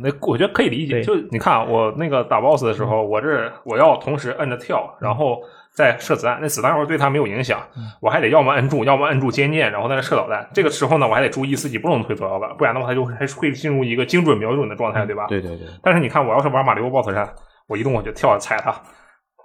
[0.01, 1.01] 那我觉得可以理解。
[1.01, 5.41] 就你看我那个打 BOSS 的时候，我这我要同时摁着跳，然后
[5.75, 7.59] 再射子弹，那子弹要是对他没有影响，
[8.01, 10.47] 我还得要么摁住，要么摁住尖键，然后在那射导弹。
[10.53, 15.25] 这个时候呢，我还得注意自己不能推左摇杆，不然的话，他就还是会进入一个精准瞄准的状态，对吧？
[15.27, 17.33] 对对对，但是你看，我要是玩马里奥 BOSS 战，
[17.67, 18.73] 我一动我就跳踩他，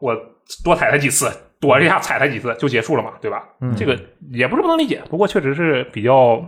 [0.00, 0.14] 我
[0.64, 1.28] 多踩他几次，
[1.60, 3.42] 躲一下踩他几次就结束了嘛，对吧？
[3.60, 3.98] 嗯这个
[4.30, 6.40] 也不是不能理解，不过确实是比较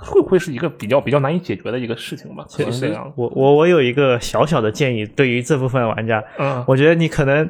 [0.00, 2.44] 会不会是一个比较比较难以解决的一个事情吧？
[2.56, 3.12] 可能是这样。
[3.16, 7.48] 我我我有一个小小的建议，对于这部分玩家，嗯我觉得你可能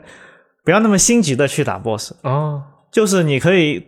[0.65, 3.87] 不要那么心急的去打 BOSS，啊就是你可以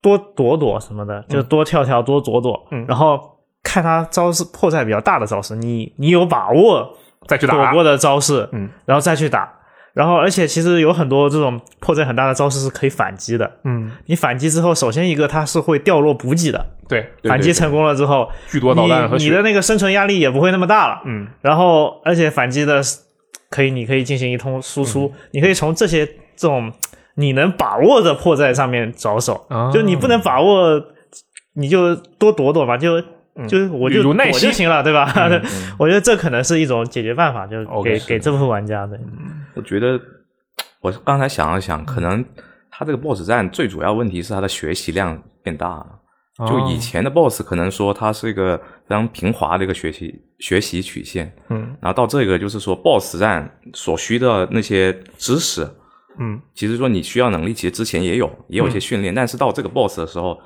[0.00, 3.20] 多躲躲什么的，就多跳跳，多躲躲，嗯然后
[3.62, 6.96] 看他招式破绽比较大的招式，你你有把握
[7.26, 9.59] 再去打躲过的招式，嗯，然后再去打。
[9.92, 13.50] 然后，而且其实有很多这种破绽很大的招式是可以反击的。
[13.64, 21.02] 嗯，你反击之后，首先一个它是会掉落补给的，对，对反击成功了之后，巨多导弹和你你的那个生存压力也不会那么大了。
[21.04, 21.26] 嗯。
[21.40, 22.80] 然后，而且反击的
[23.50, 25.20] 可以，你可以进行一通输出，嗯。
[25.32, 26.72] 你可以从这些这种
[27.16, 29.44] 你能把握的破绽上面着手。
[29.48, 29.70] 啊。
[29.72, 30.80] 就你不能把握，
[31.54, 33.02] 你就多躲躲吧，就
[33.48, 35.12] 就是我就有有耐心就行了，对吧？
[35.16, 35.42] 嗯
[35.78, 38.98] 我觉得这可能是一种解决办法，就给是给这部分玩家的。
[39.54, 40.00] 我觉得
[40.80, 42.24] 我刚才想了想，可能
[42.70, 45.86] 他这个 BOSS 战最主要问题是他的学习量变大了。
[46.48, 48.56] 就以前的 BOSS 可能说它是一个
[48.88, 51.76] 非常平滑的一个学习学习曲线，嗯。
[51.82, 55.68] 然后到这个就是说 BOSS 战所需的那些知识，
[56.18, 56.40] 嗯。
[56.54, 60.40] 其实说你需要能力，其实之前也有也有一些训练，但是到这个 BOSS 的时候，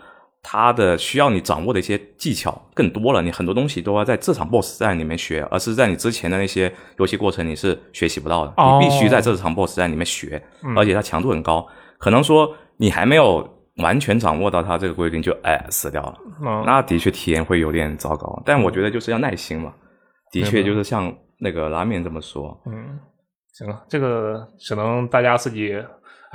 [0.47, 8.79] 它的需要你掌握的一些技巧更多了，你很多东西都要在这场 BOSS 战里面学，而是在你之前的那些游戏过程你是学习不到的，哦。
[8.79, 10.77] 你必须在这场 BOSS 战里面学，嗯。
[10.77, 11.67] 而且它强度很高，
[11.99, 19.73] 可能说你还没有完全掌握到它这个规定就哎死掉了，啊那的确体验会有点糟糕，但我觉得就是要耐心嘛，
[20.31, 23.01] 的确就是像那个拉面这么说，嗯，
[23.55, 25.85] 行了，这个只能大家自己哎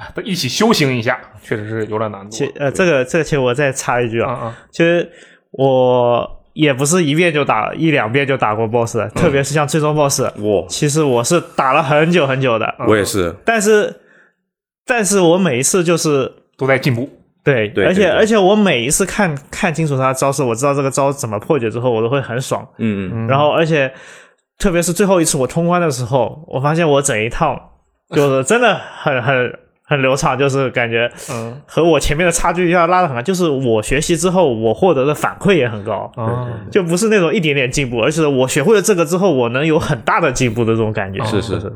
[0.23, 2.29] 一起修行一下，确实是有点难度。
[2.29, 5.09] 其呃，这个这个，其实我再插一句啊，其实
[5.51, 13.95] 我也不是一遍就打一两遍就打过 BOSS 的，特别是像最终 BOSS，哇，其实我是打了很久很久的，我也是，但是
[14.85, 17.09] 但是我每一次就是都在进步。
[17.41, 17.85] 对，对对对。
[17.85, 22.67] 而且而且我每一次看看清楚他的招式，我知道这个招怎么破解之后，我都会很爽。
[22.77, 23.27] 嗯嗯。
[23.27, 23.91] 然后而且
[24.57, 27.57] 特别是最后一次我通关的时候，我发现我整一趟
[28.13, 29.59] 就是真的很很
[29.89, 33.21] 很流畅，就是感觉嗯和我前面的差距要拉的很大。
[33.21, 36.09] 就是我学习之后，我获得的反馈也很高。
[36.15, 41.23] 啊，就不是那种一点点进步，而是我学会了这个之后，我能有很大的进步的这种感觉。
[41.25, 41.73] 是是是，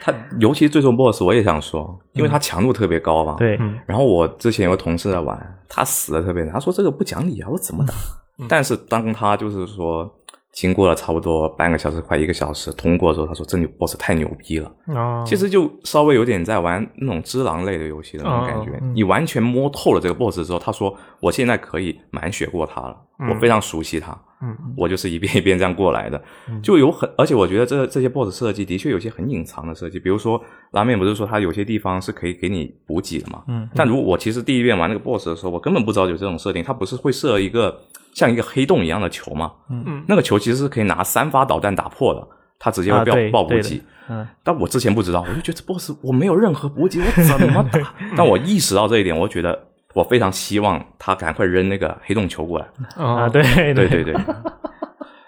[0.00, 3.36] 他尤其最终 BOSS，我也想说，因为他强度特别高嘛。。
[3.38, 5.38] 对，然后我之前有个同事在玩，
[5.68, 7.92] 他死的特别难，他说这个不讲理啊，我怎么打？
[8.48, 10.10] 但是当他就是说
[10.52, 14.72] 经过了差不多半个小时快一个小时通过之后，他说这牛 BOSS 太牛逼了。
[14.94, 18.78] 啊，其实就稍微有点在玩那种只狼类的游戏的那种感觉。
[18.94, 22.96] 你完全摸透了这个 BOSS 之后，他说我现在可以满血过他了，
[23.30, 24.12] 我非常熟悉他。
[24.42, 26.18] 嗯我就是一遍一遍这样过来的，
[26.62, 37.82] 就有很，而且我觉得这这些 BOSS 设计的确有些很隐藏的设计，比如说拉面不是说它有些地方是可以给你补给的嘛，嗯，但如果我其实第一遍玩那个 BOSS 的时候，我根本不知道有这种设定，它不是会设一个
[38.20, 40.04] 像一个黑洞一样的球嘛，嗯。
[40.06, 47.94] 那个球其实是可以拿三发导弹打破的，它直接会爆、补给，嗯，但我之前不知道，我就觉得这 BOSS 我没有任何补给，我怎么打？
[48.16, 49.58] 但我意识到这一点，我觉得
[49.94, 52.66] 我非常希望他赶快扔那个黑洞球过来。
[52.96, 53.42] 啊，啊，对
[53.74, 53.88] 对。
[53.88, 54.14] 对对。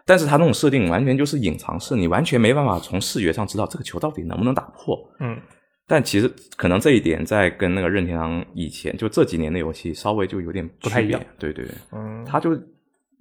[0.05, 4.99] 但是他那种设定完全就是隐藏式，你完全没办法从视觉上知道这个球到底能不能打破。
[5.21, 5.41] 嗯。
[5.87, 11.21] 但其实可能这一点在跟那个任天堂以前就这几年的游戏稍微就有点不太一样。
[11.39, 12.25] 对对对，嗯。
[12.25, 12.51] 他就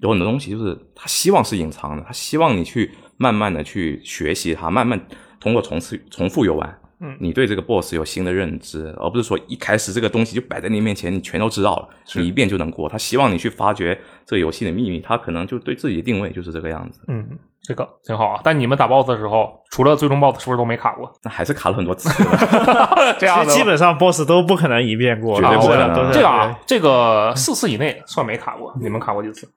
[0.02, 4.99] 有很多东西就是他希望是隐藏的，他希望你去慢慢的去学习它，慢慢
[5.39, 12.89] 通过重次重复游玩，嗯你对这个 boss 有新的认知，而不是说一开始这个东西就摆在你面前，你全都知道了，你一遍就能过。
[12.89, 17.02] 他希望你去发掘这个游戏的秘密，他可能就对自己的定位就是这个样子。
[17.08, 18.41] 嗯，这个挺好啊。
[18.43, 21.12] 但你们打 BOSS 的时候，除了最终 BOSS，是不是都没卡过？
[21.24, 28.76] 那还是卡了很多次的， 这样基本上 BOSS 都不可能一遍过，绝对不可能这个啊，这个四次以内算没卡过。
[28.82, 29.47] 你们卡过几次？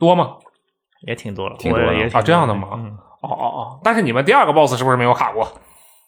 [0.00, 0.30] 多吗？
[1.06, 2.90] 也挺多了，挺多的也挺啊这样的吗嗯
[3.22, 3.80] 哦哦哦！
[3.84, 5.46] 但是你们第二个 BOSS 是不是没有卡过？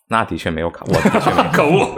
[0.08, 1.88] 那的确没有卡，我的确没有可恶！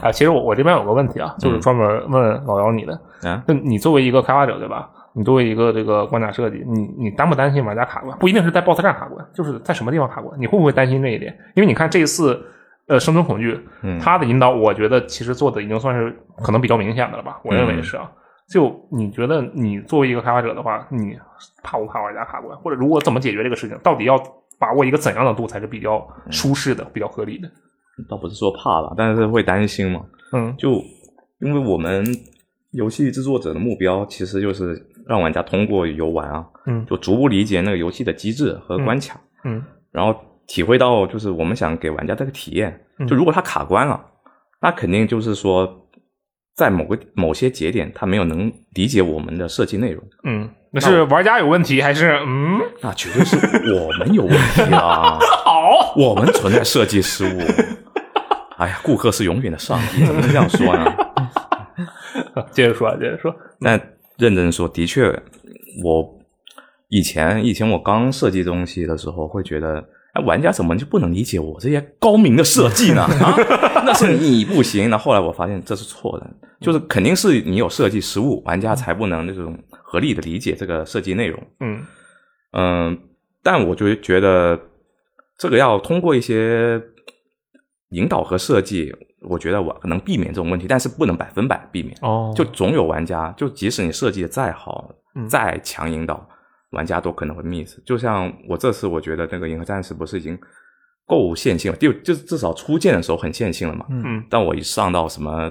[0.06, 2.92] 啊，其实我我这边有个问题啊，就是专门问老姚你的。
[3.22, 3.42] 啊。
[3.48, 4.90] 就你作为一个开发者，对吧？
[5.14, 8.16] 你作为一个这个关卡设计，你你担不担心玩家卡关？
[8.18, 10.38] 不一定是在 BOSS 战卡关，就是在什么地方卡关？
[10.40, 11.34] 你会不会担心这一点？
[11.54, 12.42] 因为你看这一次，
[12.88, 17.40] 呃，生存恐惧，嗯它的引导，我觉得其实做的已经算是可能比较明显的了吧？
[17.44, 18.10] 我认为是啊。
[18.50, 21.18] 就你觉得你作为一个开发者的话，你
[21.62, 22.56] 怕不怕玩家卡关？
[22.58, 23.78] 或者如果怎么解决这个事情？
[23.82, 24.16] 到底要
[24.58, 27.50] 把握一个怎样的度才是比较舒适的、比较合理的？
[28.08, 30.02] 倒不是说怕了，但是会担心嘛。
[30.32, 30.82] 嗯就
[31.40, 32.04] 因为我们
[32.72, 34.74] 游戏制作者的目标其实就是
[35.06, 40.14] 让玩家通过游玩啊，嗯就逐步理解那个游戏的机制和关卡，嗯然后
[40.46, 42.80] 体会到就是我们想给玩家这个体验。
[42.98, 44.04] 嗯就如果他卡关了，
[44.60, 45.83] 那肯定就是说
[46.54, 50.02] 在某个某些节点他没有能理解我们的设计内容。
[50.24, 52.60] 嗯那是玩家有问题，还是嗯？
[52.82, 53.36] 那绝对是
[53.72, 55.16] 我们有问题啊！
[55.44, 57.40] 好，我们存在设计失误。
[58.56, 60.92] 哎呀，顾客是永远的上帝，怎么能这样说呢？
[62.50, 63.32] 接着说，接着说。
[63.60, 63.78] 那
[64.16, 65.08] 认真说，的确，
[65.84, 66.18] 我
[66.88, 69.84] 以前以前我刚设计东西的时候，会觉得，
[70.14, 73.02] 哎，玩家怎么就不能理解我这些高明的设计呢？
[73.20, 73.34] 啊，
[73.84, 74.88] 那是你不行。
[74.88, 81.42] 那后来我发现这是错的，就是肯定是你有设计失误，玩家才不能那种合理的理解这个设计内容。
[81.60, 81.82] 嗯
[82.52, 82.98] 嗯，
[83.42, 84.58] 但我就觉得
[85.36, 86.80] 这个要通过一些
[87.90, 88.94] 引导和设计，
[89.28, 91.96] 我觉得我能避免这种问题，但是不能百分百避免。
[92.02, 96.24] 哦，就总有玩家，就即使你设计的再好，嗯再强引导，
[96.74, 97.78] 玩家都可能会 miss。
[97.86, 100.38] 就像我这次，我觉得那个银河战士不是已经
[101.06, 103.86] 够线性了，就就至少初见的时候很线性了嘛。
[103.88, 105.50] 嗯但我一上到什么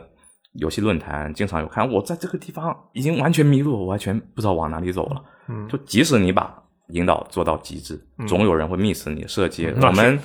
[0.54, 5.24] 游戏论坛，经常有看，我在这个地方已经完全迷路，我完全不知道往哪里走了。
[5.48, 6.54] 嗯就即使你把
[6.90, 9.68] 引导做到极致，总有人会 miss 你的设计。
[9.68, 10.20] 嗯我们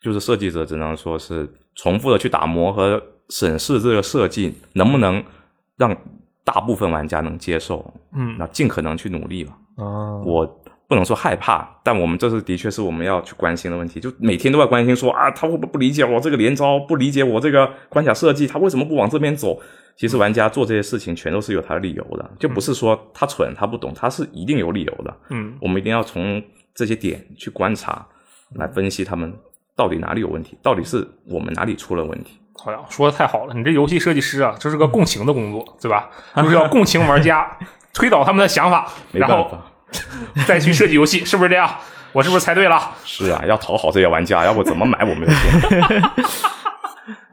[0.00, 5.24] 就是设计者，只能说是重复的去打磨和审视这个设计能不能
[5.76, 5.96] 让
[6.44, 9.56] 大部分玩家能接受，嗯那尽可能去努力吧。
[9.76, 10.46] 哦，我
[10.86, 19.60] 不能说害怕，但我们这是的确是我们要去关心的问题，就每天都在关心说啊，他会不会不理解我这个连招，不理解我这个关卡设计，他为什么不往这边走？
[19.96, 25.16] 其实玩家做这些事情全都是有他的理由的，就不是说他蠢他不懂，他是一定有理由的。
[25.30, 26.42] 嗯我们一定要从
[26.74, 28.04] 这些点去观察，
[28.56, 29.32] 来分析他们
[29.76, 32.40] 到底哪里有问题，到底是我们哪里出了问题。
[32.56, 33.54] 好呀，说的太好了！
[33.54, 36.10] 你这游戏设计师啊，这是个共情的工作， 对吧？
[36.36, 37.56] 就是要共情玩家，
[37.94, 39.56] 推倒他们的想法，然后
[40.46, 41.70] 再去设计游戏，是不是这样？
[42.12, 42.80] 我是不是猜对了？
[43.04, 46.02] 是啊，要讨好这些玩家，要不怎么买我们的钱？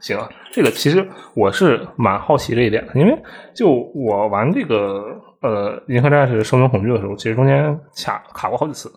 [0.00, 0.18] 行，
[0.52, 3.16] 这个其实我是蛮好奇这一点的，因为
[3.54, 5.04] 就我玩这个
[5.40, 8.92] 呃《银河战士：生存恐惧》的时候，其实中间卡卡过好几次。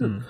[0.00, 0.20] 嗯，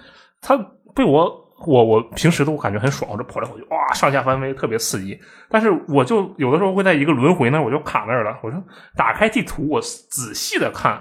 [0.42, 0.56] 它
[0.94, 5.18] 被我我我平时都感觉很爽，我这跑来跑去，哇，上下翻飞特别刺激。
[5.48, 8.38] 但是我就有的时候会在一个轮回那儿，我就卡那儿了。
[8.42, 8.62] 我说
[8.96, 11.00] 打开地图，我仔细的看，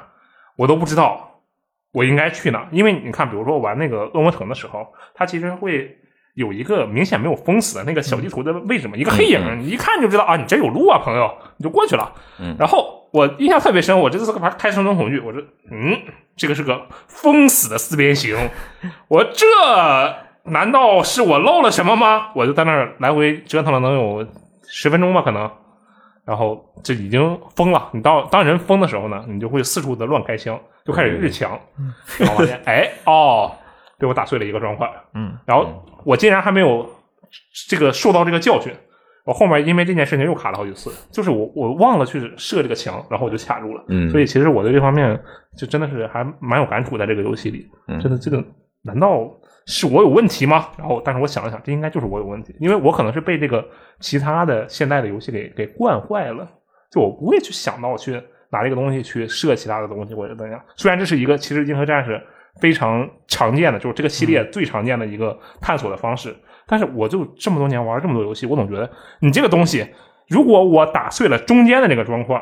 [0.55, 1.41] 我都不知道
[1.93, 5.97] 我应该去哪，因为你看，比如说我玩那个恶魔城的时候，它其实会。
[6.38, 12.14] 有一个明显没有封死的那个小地图的位置嘛，一个黑影，你一看就知道啊，你这有路啊，朋友，你就过去了。
[12.39, 15.41] 嗯然后我印象特别深，我这次玩开生存恐惧，我说，
[15.72, 15.99] 嗯，
[16.36, 18.38] 这个是个封死的四边形，
[19.10, 19.47] 我这
[20.47, 22.31] 难道是我漏了什么吗？
[22.35, 24.27] 我就在那儿来回折腾了能有
[24.67, 25.49] 十分钟吧，可能。
[26.25, 31.57] 然后这已经疯了，你到当人疯的时候呢，你就会四处的乱开枪，就开始日墙，
[32.19, 33.49] 然后发现，哎，哦，
[33.97, 35.65] 被我打碎了一个砖块，嗯，然后
[36.03, 36.85] 我竟然还没有
[37.69, 38.73] 这个受到这个教训，
[39.23, 44.09] 我后面因为这件事情又卡了好几次，就是我我忘了去设这个墙，然后我就卡住了，嗯。
[44.09, 45.17] 所以其实我对这方面
[45.57, 47.97] 就真的是还蛮有感触，在这个游戏里，嗯。
[48.01, 48.43] 真的这个
[48.83, 49.31] 难道
[49.70, 50.70] 是我有问题吗？
[50.78, 53.63] 然后但是我想了想，这应该就是我有问题，因为我可能是被这个
[53.99, 56.47] 其他的现代的游戏给给惯坏了，
[56.89, 58.13] 就我不会去想到去
[58.49, 60.59] 拿这个东西去设其他的东西或者怎样。
[60.78, 62.20] 虽然这是一个其实银河战士
[62.61, 66.34] 非常常见的，就是这个系列最常见的一个探索的方式，
[66.65, 68.89] 但是我就这么多年玩这么多游戏，我总觉得
[69.20, 69.86] 你这个东西，
[70.30, 72.41] 如果我打碎了中间的这个砖块，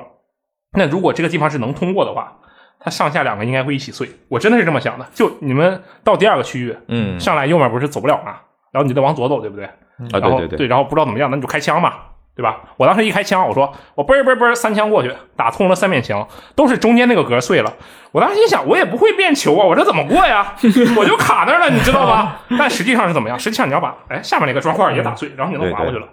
[0.74, 2.40] 那如果这个地方是能通过的话。
[2.86, 5.06] 它上下两个应该会一起碎，我真的是这么想的。
[5.12, 8.36] 就你们到第二个区域，嗯上来右面不是走不了嘛，
[8.72, 9.66] 然后你就得往左走，对不对？
[9.66, 11.94] 啊，然后对对对，然后不知道怎么样，那你就开枪嘛，
[12.36, 12.62] 对吧？
[12.78, 17.74] 我当时一开枪，我说我嘣嘣嘣三枪过去，打通了三面墙，都是中间那个格碎了。
[18.12, 20.54] 我当时心想，我也不会变球啊，我这怎么过呀？
[20.96, 22.42] 我就卡那儿了，你知道吧？
[22.60, 23.40] 但实际上是怎么样？
[23.40, 26.08] 实际上你要把哎下面那个砖块也打碎，然后你能滑过去了。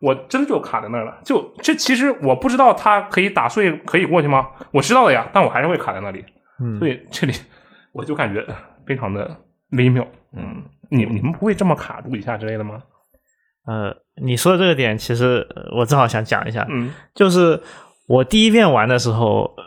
[0.00, 4.48] 我真的就卡在那儿了，就这其实我不知道它可以打碎可以过去吗？
[4.72, 6.24] 我知道的呀，但我还是会卡在那里。
[6.60, 7.34] 嗯所以这里
[7.92, 8.46] 我就感觉
[8.86, 9.36] 非常的
[9.72, 10.06] 微妙。
[10.36, 12.82] 嗯，你你们不会这么卡住一下之类的吗？
[13.66, 17.60] 呃，你说的这个点，其实呃我正好想讲一下，嗯就是
[18.06, 19.64] 我第一遍玩的时候呃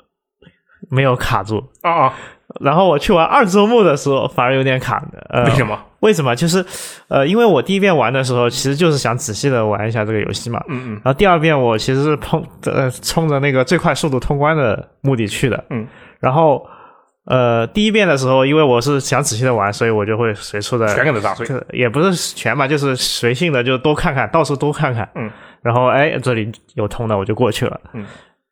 [0.90, 2.14] 没有卡住，啊啊，
[2.60, 5.26] 然后我去玩二周目的时候反而有点卡的。
[5.30, 5.80] 呃，为什么？
[6.00, 6.36] 为什么？
[6.36, 6.66] 就是
[7.08, 10.60] 呃，因为我第一遍玩的时候，其实就是想仔细的玩一下这个游戏嘛。
[10.68, 15.64] 嗯嗯然后第二遍我其实是碰呃冲着那个最快速度通关的目的去的。
[15.70, 15.88] 嗯。
[16.20, 16.66] 然后
[17.26, 21.48] 呃第一遍的时候，因为我是想仔细的玩，所以我就会随处的全给它打碎。
[21.72, 25.08] 也不是全吧，就是随性的就多看看，到处多看看。
[25.16, 25.30] 嗯。
[25.62, 27.80] 然后哎，这里有通的我就过去了。
[27.94, 28.06] 嗯。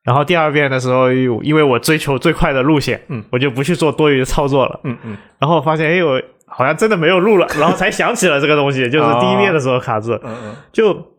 [0.08, 4.80] 然后第二遍的时候，因为我追求最快的路线，嗯，我就不去做多余的操作了。
[4.86, 10.14] 嗯嗯然后发现，哎，我好像真的没有路了， 然后才想起了这个东西，就是第一遍的时候卡住。
[10.24, 11.12] 嗯嗯就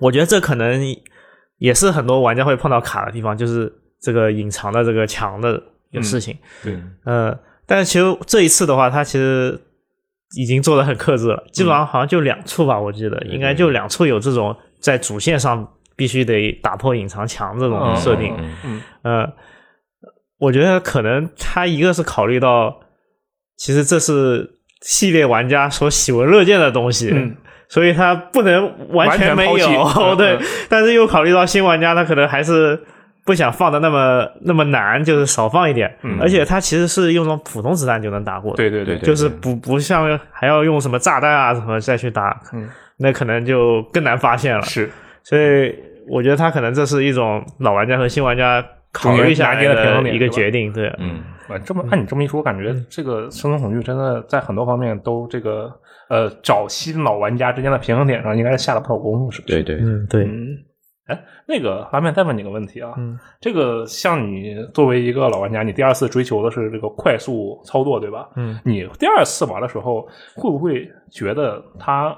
[0.00, 0.84] 我觉得这可能
[1.56, 3.72] 也是很多玩家会碰到卡的地方，就是
[4.02, 5.58] 这个隐藏的这个墙的
[5.90, 6.36] 一个事情。
[6.62, 7.34] 对，呃，
[7.66, 9.58] 但是其实这一次的话，他其实
[10.36, 15.66] 已经做的很克制了，基本上好像就两处吧，我记得应该就两处有这种在主线上
[15.96, 18.34] 必须得打破隐藏墙这种设定。
[19.02, 19.32] 嗯
[20.38, 22.78] 我觉得可能他一个是考虑到，
[23.56, 24.50] 其实这是
[24.82, 27.34] 系列玩家所喜闻乐见的东西，嗯。
[27.68, 29.66] 所以他不能完完全没有。
[29.96, 30.36] 嗯对。
[30.36, 32.78] 嗯，但是又考虑到新玩家，他可能还是
[33.24, 35.98] 不想放的那么那么难，就是少放一点。
[36.02, 36.18] 嗯。
[36.20, 39.06] 而且他其实是用那种普通子弹就能打过的，对对对对。
[39.06, 42.68] 就是不不像还要用什么炸弹啊什么再去打，嗯。
[42.98, 44.62] 那可能就更难发现了。
[44.62, 44.90] 是
[45.28, 45.74] 所以
[46.08, 55.68] 我觉得他可能这是一种老玩家和新玩家考虑下来中间拿捏的平衡点一个决定，对，嗯，啊，这么按你这么一说，我感觉这个《生存恐惧》真的在很多方面都这个
[56.08, 59.62] 呃找新老玩家之间的平衡点上，应该是下了不少功夫，是不是？
[59.62, 60.56] 对对，嗯，对，嗯，
[61.08, 68.28] 哎，那个拉面再问你个问题啊，嗯，这个像你作为一个老玩家，你第二次追求的是这个快速操作，对吧？
[68.36, 70.06] 嗯，你第二次玩的时候，
[70.36, 72.16] 会不会觉得它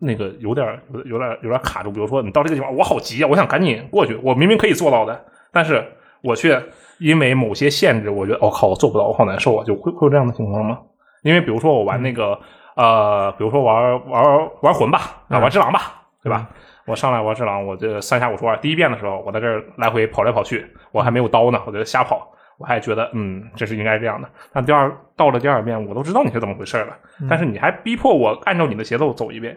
[0.00, 1.90] 那个有点有有点有点卡住？
[1.90, 5.84] 比如说你到这个地方，我好急啊，我想赶紧过去，我明明可以做到的，但是
[6.22, 6.62] 我却
[6.98, 10.78] 因为某些限制，我觉得我、哦、靠，我做不到，我好难受啊，就会会有这样的情况吗？
[11.22, 12.38] 因为比如说我玩那个、
[12.76, 16.48] 呃，比如说玩玩玩魂吧，啊，玩只狼吧，对吧？
[16.86, 22.26] 我上来玩只狼，我这三下五除二，第一遍的时候，我在这儿来回跑来跑去，我还没有刀呢，我就瞎跑，
[22.56, 24.28] 我还觉得嗯，这是应该这样的。
[24.52, 26.96] 但第二到了第二遍，我都知道你是怎么回事了，
[27.28, 29.54] 但是你还逼迫我按照你的节奏走一遍，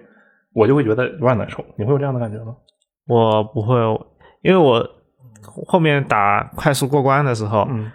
[0.53, 1.63] 我就会觉得有点难受。
[1.77, 2.55] 你会有这样的感觉吗？
[3.07, 3.75] 我不会，
[4.41, 4.87] 因为我
[5.67, 7.91] 后面打快速过关的时候，嗯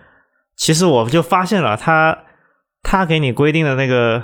[0.56, 2.16] 其实我就发现了他
[2.82, 4.22] 他给你规定的那个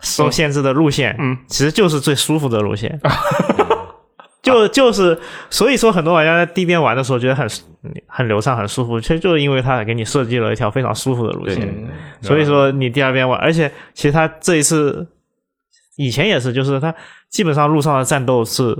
[0.00, 2.98] 受限制的路线，嗯，其实就是最舒服的路线。
[4.42, 5.18] 就就是，
[5.50, 7.46] 所以说很多玩家在第一遍玩的时候觉得很
[8.06, 11.68] 很流畅、很舒服，其实就是因为他给你设计了一条非常舒服的路线。
[12.22, 15.06] 所以说你第二遍玩，而且其实他这一次
[15.96, 16.94] 以前也是，就是他
[17.28, 18.76] 基本上路上的战斗是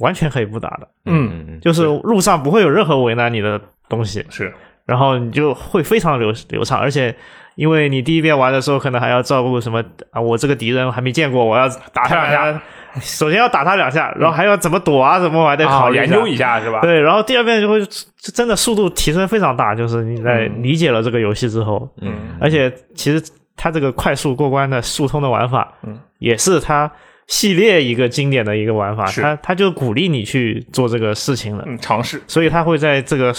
[0.00, 4.52] 完全可以不打的，嗯就是路上不会有任何为难你的东西，是
[4.84, 7.14] 然后你就会非常流流畅，而且。
[7.54, 10.18] 因为你第一遍玩的时候，可能还要照顾什么啊？
[10.18, 12.62] 我这个敌人还没见过，我要打他两下。
[12.98, 15.20] 首先要打他两下，然后还要怎么躲啊？
[15.20, 16.80] 怎么我还得考虑啊研究一下是吧？
[16.80, 17.78] 对，然后第二遍就会
[18.22, 23.22] 真的速度提升非常大，就是你在嗯理解了这个游戏之后，嗯，而且其实
[23.56, 26.90] 它这个快速过关的速通的玩法，嗯，也是它
[27.26, 33.32] 系列一个经典的一个玩法，是它它就鼓励你去做这个事情了，嗯，尝试所以它会在这个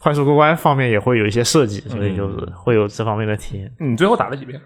[0.00, 3.70] 快速过关方面也会有一些设计，所以就是嗯会有这方面的体验。
[3.78, 4.60] 你最后打了几遍？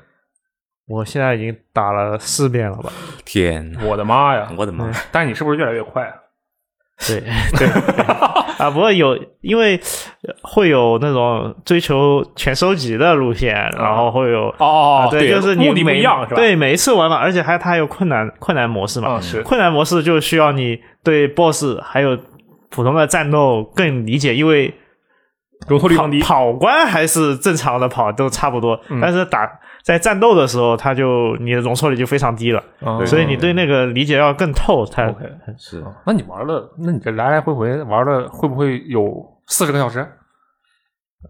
[0.89, 2.93] 我现在已经打了四遍了吧？
[3.25, 4.51] 天哪，我的妈呀！
[4.57, 4.91] 我的妈！
[5.13, 6.15] 但是你是不是越来越快啊？
[7.07, 7.21] 对
[7.57, 7.69] 对
[8.63, 9.81] 啊，不过有因为
[10.43, 16.37] 会有那种追求全收集的路线，然后会有哦啊，对，就是你目的不每一样是吧？
[16.37, 19.15] 对，每一次玩嘛，而且还它还有困难困难模式嘛。
[19.15, 22.17] 啊是困难模式就需要你对 BOSS 还有
[22.71, 24.73] 普通的战斗更理解，因为
[25.63, 26.21] 跑容错率更低。
[26.21, 29.51] 跑关还是正常的跑都差不多，嗯但是打
[29.83, 34.85] 在战斗的时候，它就你的容错率就非常低了，嗯所以你对那个理解要更透。
[34.85, 35.25] 才 OK
[35.59, 39.13] 是那你玩了，那你这来来回回玩了，会不会有
[39.47, 40.01] 四十个小时？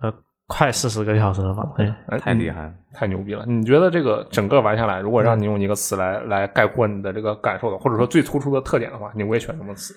[0.03, 0.13] 呃
[0.49, 1.63] 快四十个小时了吧？
[1.77, 2.73] 对，哎太厉害了。
[2.95, 3.43] 太牛逼了！
[3.47, 9.95] 你觉得这个整个玩下来，如果让你用一个词来来概括你的这个感受的，或者说最突出的特点的话，你会选什么词？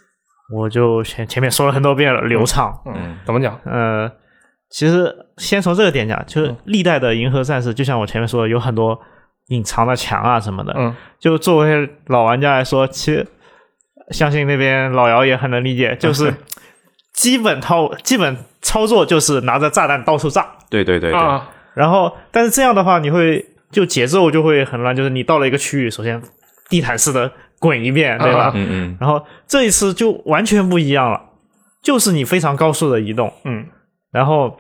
[0.56, 2.74] 我就前前面说了很多遍了，流畅。
[2.86, 3.60] 嗯，怎么讲？
[3.66, 4.10] 呃，
[4.70, 6.58] 其实先从这个点讲，就是嗯。
[6.66, 9.00] 历代的银河战士，就像我前面说的，有很多
[9.48, 10.74] 隐藏的墙啊什么的。
[10.78, 10.96] 嗯。
[11.20, 13.26] 就作为老玩家来说，其实
[14.12, 16.34] 相信那边老姚也很能理解，就是
[17.14, 26.22] 基本套基本操作就是拿着炸弹到处炸，对对对对，啊，然后但是这样的话，你会就节奏就会很乱，就是你到了一个区域，首先
[26.70, 28.46] 地毯式的滚一遍，对吧？
[28.46, 28.52] 啊。
[28.54, 31.22] 嗯嗯，然后这一次就完全不一样了，
[31.82, 33.66] 就是你非常高速的移动，嗯
[34.16, 34.56] 然后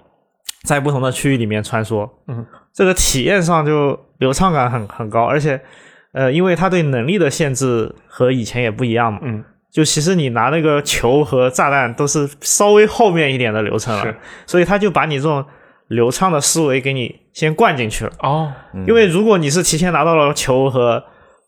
[0.66, 5.62] 在不同的区域里面穿梭，嗯，这个体验上就流畅感很很高，而且
[6.12, 9.41] 呃，因为它对能力的限制和以前也不一样嘛，嗯，
[9.72, 15.45] 就其实你拿那个球和炸弹都是稍微后面一点的流程了是，所以他就把你这种
[15.88, 18.12] 流畅的思维给你先灌进去了。
[18.20, 18.51] 哦，
[18.86, 21.01] 因为如果你是提前拿到了球和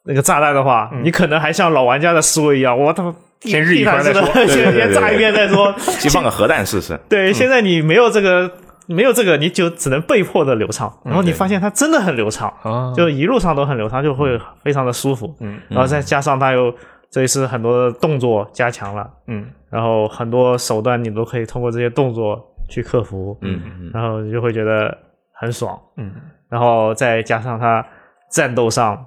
[0.05, 5.73] 那个炸弹的话，你可能还像老玩家的思维一样，我他妈地先日一地毯式的番再说先先炸一遍再说。
[5.77, 6.99] 先放个核弹试试。
[7.09, 8.51] 对，现在你没有这个，
[8.88, 10.91] 没有这个，你就只能被迫的流畅。
[11.03, 15.35] 然后你发现它真的很流畅，啊，就一路上都很流畅，就会非常的舒服。
[15.39, 16.73] 嗯然后再加上它又
[17.09, 24.97] 这一次很多的动作加强了，嗯然后很多手段你都可以通过这些动作去克服，嗯嗯然后你就会觉得
[25.33, 25.79] 很爽。
[25.97, 26.11] 嗯
[26.49, 27.85] 然后再加上它
[28.31, 29.05] 战斗上，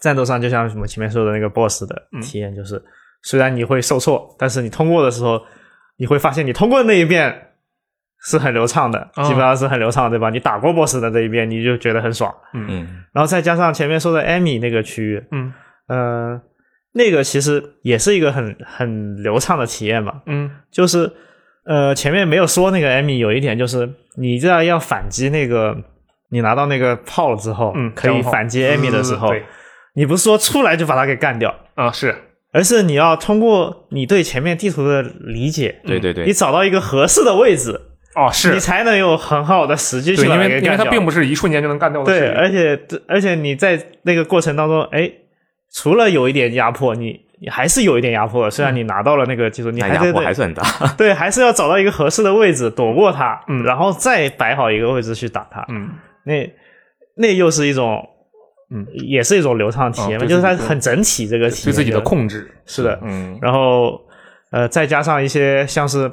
[0.00, 2.82] 战斗上就像我们前面说的那个 BOSS 的嗯体验，就是、
[3.22, 5.40] 虽然你会受挫，但是你通过的时候，
[5.98, 7.48] 你会发现你通过的那一遍
[8.24, 10.30] 是很流畅的，哦基本上是很流畅，对吧？
[10.30, 12.34] 你打过 BOSS 的这一遍，你就觉得很爽。
[12.54, 15.52] 嗯嗯然后再加上前面说的艾米那个区域，嗯
[15.88, 16.40] 呃，
[16.92, 21.12] 那个其实也是一个很很流畅的体验嘛，嗯就是
[21.64, 23.88] 呃前面没有说那个艾米有一点就是
[24.18, 25.76] 你这样要反击那个。
[26.28, 29.44] 你拿到那个炮了之后，嗯，可以反击艾米的时候，对
[29.94, 32.12] 你不是说出来就把他给干掉，啊是
[32.56, 37.78] 而是你要通过你对前面地图的理解，对对对你，找到一个合适的位置，
[38.14, 42.34] 哦是你，才能有很好的时机去因为因为它并不是一瞬间就能干掉的对，事情。
[42.34, 45.12] 而且而且你在那个过程当中，哎，
[45.74, 48.50] 除了有一点压迫，你你还是有一点压迫。
[48.50, 50.62] 虽然你拿到了那个技术，你还是得迫还是很大。
[50.96, 55.62] 对，还是要找到一个合适的位置躲过它，嗯然后再摆好一个位置去打它。
[55.68, 55.90] 嗯
[56.24, 56.50] 那
[57.18, 58.02] 那又是一种，
[58.70, 63.38] 嗯，也是一种流畅体验嘛，哦就是它很整体这个体验，对自己的控制，是的，嗯。
[63.40, 64.00] 然后
[64.50, 66.10] 呃，再加上一些像是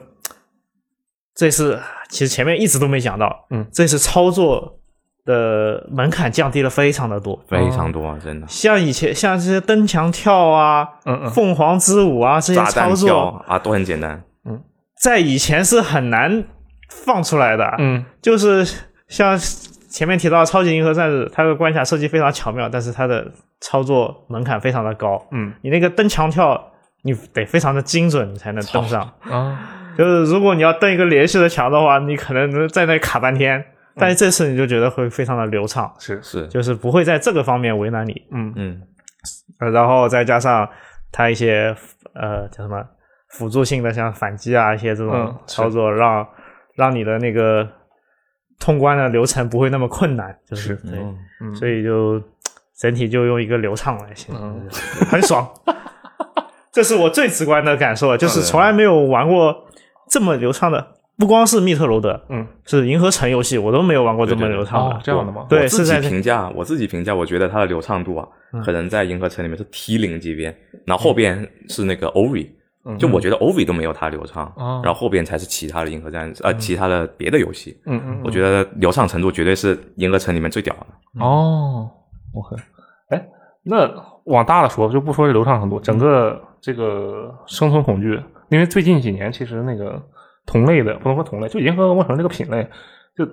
[1.36, 1.80] 这次
[2.10, 4.80] 其实前面一直都没讲到，嗯，这次操作
[5.26, 7.42] 的门槛降低了非常的多。
[7.48, 8.48] 非常多啊，真的。
[8.48, 11.32] 像以前像这些登墙跳啊、嗯嗯。
[11.32, 14.24] 凤凰之舞啊这些操作，跳啊，都很简单。
[14.46, 14.62] 嗯。
[15.02, 16.44] 在以前是很难
[16.90, 17.74] 放出来的。
[17.80, 18.04] 嗯。
[18.22, 18.64] 就是
[19.08, 19.40] 像
[19.94, 23.32] 前面提到《超级银河战士》，它的关卡设计非常巧妙，但是它的
[23.62, 25.24] 操作门槛非常的高。
[25.32, 26.60] 嗯你那个蹬墙跳，
[27.04, 29.02] 你得非常的精准，你才能蹬上。
[29.22, 33.64] 啊就是如果你要蹬一个连续的墙的话，你可能能在那卡半天。
[33.96, 38.20] 但是这次你就觉得会非常的流畅，是是，就是不会在这个方面为难你。
[38.32, 38.82] 嗯嗯，
[39.60, 40.68] 呃，然后再加上
[41.12, 41.76] 它一些
[42.16, 42.84] 呃叫什么
[43.30, 46.28] 辅助性的，像反击啊一些这嗯种操作，让
[46.76, 47.70] 让你的那个
[48.64, 52.22] 通关的流程不会那么困难，就是是对，所以就
[52.78, 54.70] 整体就用一个流畅来形容，嗯
[55.10, 55.46] 很爽。
[56.72, 59.66] 这是我最直观的感受，就是从来没有玩过
[60.10, 60.88] 这么流畅的，
[61.18, 62.48] 不光是密特罗德，嗯。
[62.66, 64.56] 是银河城游戏，我都没有玩过这么对对对。
[64.56, 65.02] 流畅的哦。
[65.04, 65.46] 这样的吗？
[65.50, 68.64] 对，自己是在评价，我自己评价，我觉得它的流畅度啊，嗯。
[68.64, 70.56] 可能在银河城里面是 T 零级别，
[70.86, 72.48] 然后后边是那个 OVI，
[72.86, 74.82] 嗯就我觉得 OVI 都没有它流畅，哦。
[74.84, 81.24] 然后后边才是其他的银河战士，呃，其他的别的游戏，嗯嗯，我觉得流畅程度绝对是银河城里面最屌的。
[81.24, 81.90] 哦
[82.34, 82.62] ，OK，
[83.10, 83.26] 哎，
[83.64, 83.90] 那
[84.26, 88.20] 往大了说，就不说这流畅程度，整个这个生存恐惧，
[88.50, 90.02] 因为最近几年其实那个
[90.46, 92.68] 同类的，不能说同类，就银河恶魔城这个品类，
[93.16, 93.26] 就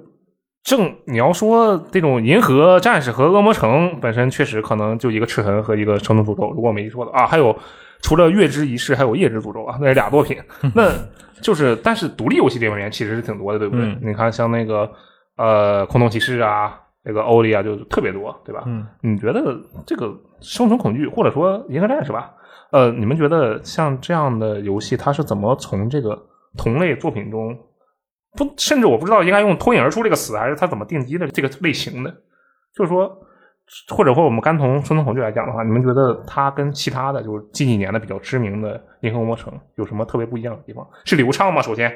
[0.62, 7.56] 正你要说这种银河战士和恶魔城本身确实可能就一个赤痕和一个生存诅咒，如果我没记错的啊，还有
[8.02, 10.36] 除了月之仪式，还有夜之诅咒啊，那是俩作品，
[10.74, 10.90] 那
[11.40, 13.84] 就是但是独立游戏这方面其实是挺多的，对不对？
[13.84, 14.90] 嗯你看像那个
[15.36, 18.62] 呃空洞骑士啊，那个欧利啊，就特别多，对吧？
[18.66, 22.32] 嗯，你觉得这个生存恐惧，或者说银河战士吧，
[22.72, 26.18] 呃，你们觉得像这样的游戏，它是怎么从这个
[26.56, 27.56] 同类作品中，
[28.36, 32.14] 不，甚至我不知道应该用脱颖而出这个词，还是它怎么定基的这个类型的？
[32.76, 33.16] 就是说，
[33.88, 40.86] 或者说我们单从生存恐惧来讲的话，你们觉得它跟其他的就是近几年的比较知名的银河恶魔城有什么特别不一样的地方？
[41.04, 41.62] 是流畅吗？
[41.62, 41.92] 首先，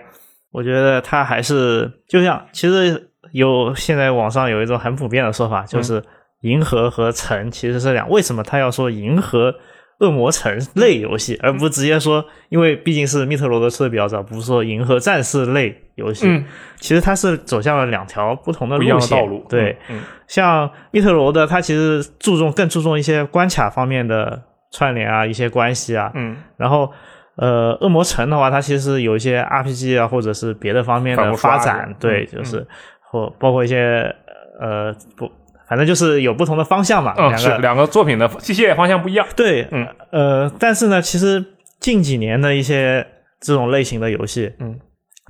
[0.53, 6.03] 我觉得它还是就像，其实有现在网上有一种很普遍的说法，就是
[6.43, 8.09] 银河和城其实是两。
[8.09, 9.55] 为什么他要说银河
[10.01, 12.25] 恶魔城类游戏，而不直接说？
[12.49, 16.27] 因为毕竟是密特罗德出的比较早，不是说银河战士类游戏。
[16.29, 16.45] 嗯，
[16.81, 19.19] 其实它是走向了两条不同的路线。
[19.19, 24.43] 的道路，对，嗯，像密特罗德，它其实注重更注重一些关卡方面的
[24.73, 26.11] 串联啊，一些关系啊。
[26.15, 26.91] 嗯然后，
[27.37, 32.67] 呃，恶魔城的话，它其实有一些 RPG 啊，或者是别的方面的发展，对，嗯就是
[33.01, 34.15] 或包括一些
[34.61, 35.31] 呃不，
[35.69, 39.87] 反正就是有不同的方向嘛，嗯，两个是两个作品的机械方向不一样，对，嗯。
[40.11, 41.45] 呃，但是呢，其实
[41.81, 43.07] 近几年的一些
[43.41, 44.79] 这种类型的游戏，嗯，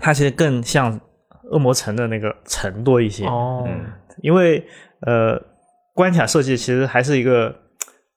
[0.03, 1.01] 它其实更像
[1.51, 3.65] 恶魔城的那个城多一些，哦。
[3.67, 3.85] 嗯，
[4.23, 4.65] 因为
[5.07, 5.41] 呃，
[5.95, 7.55] 关卡设计其实还是一个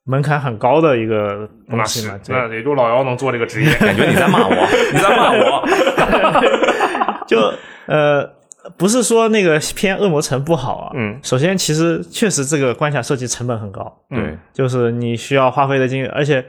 [0.06, 2.36] 门槛很高的一个东西嘛，对。
[2.36, 5.64] 那也就老姚能做这个职业，感觉你在骂我，你在骂我。
[7.28, 7.38] 就
[7.88, 8.24] 呃，
[8.78, 16.44] 不是说那个偏恶魔城不好啊，嗯首先其实确实这个关卡设计成本很高，对，就是你需要花费的精力，而且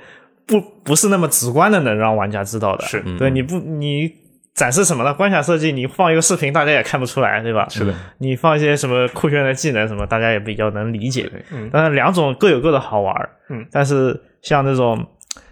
[0.46, 4.10] 不不是那么直观的能让玩家知道的，是对，你不你
[4.54, 5.14] 展示什么呢？
[5.14, 7.66] 关卡设计你放一个视频，大家也看不出来，对吧？
[7.68, 11.22] 是的，你放一些什么酷炫的技能什么，大家也比较能理解。
[11.24, 15.06] 对嗯当然两种各有各的好玩儿嗯，但是像这种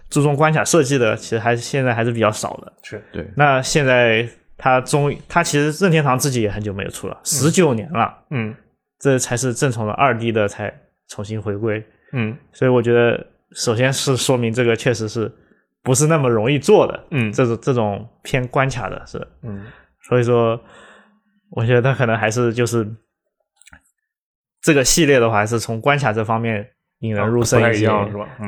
[0.09, 2.73] 注重关卡设计的，其实还是现在还是比较少的。
[2.83, 4.27] 是对，那现在
[4.57, 8.55] 他终于，他其实任天堂自己也很久没有出了，十九年了，嗯。
[8.99, 10.73] 这才是正统的二 D 的才
[11.07, 11.85] 重新回归。
[12.13, 12.35] 嗯。
[12.51, 15.31] 所以我觉得，首先是说明这个确实是
[15.83, 17.31] 不是那么容易做的，嗯。
[17.31, 19.65] 这种这种偏关卡的是，嗯。
[20.09, 20.59] 所以说，
[21.51, 22.87] 我觉得他可能还是就是
[24.63, 26.67] 这个系列的话，还是从关卡这方面
[26.99, 27.61] 引人入胜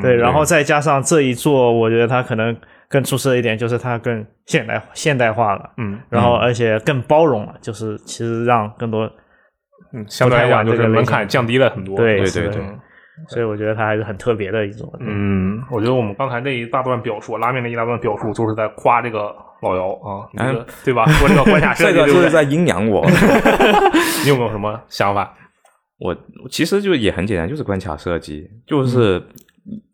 [0.02, 2.58] 对，然后再加上这一座，我觉得它可能
[2.90, 9.10] 更出色一点，就是它更现代现代化了，嗯然后而且更包容了，就是其实让更多，
[9.94, 11.96] 嗯，相对来讲就是门槛降低了很多。
[11.96, 12.62] 对对对
[13.28, 14.90] 所以我觉得它还是很特别的一种。
[15.02, 20.26] 嗯，我觉得我们刚才那一大段表述，拉面那一大段表述，就是在夸这个老姚啊，
[20.86, 21.06] 对吧？
[21.06, 22.06] 说这个关卡设计，这？
[22.06, 23.06] 个就是在阴阳我。
[24.24, 25.36] 你有没有什么想法？
[26.00, 26.16] 我
[26.50, 29.22] 其实就也很简单，就是关卡设计，就是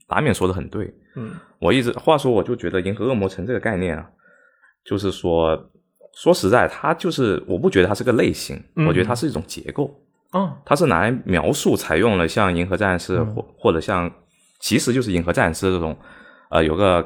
[0.08, 0.86] 拉面说的很对。
[1.16, 1.32] 嗯。
[1.60, 4.08] 我一直话说，我就觉得银河恶魔城这个概念啊，
[4.84, 5.70] 就是说，
[6.14, 8.86] 说实在，它就是我不觉得它是个类型，嗯。
[8.88, 9.94] 我觉得它是一种结构，
[10.32, 10.58] 哦。
[10.66, 14.12] 它是拿来描述采用了像银河战士或、或者像
[14.60, 15.98] 其实就是银河战士这种，
[16.50, 17.06] 呃，有个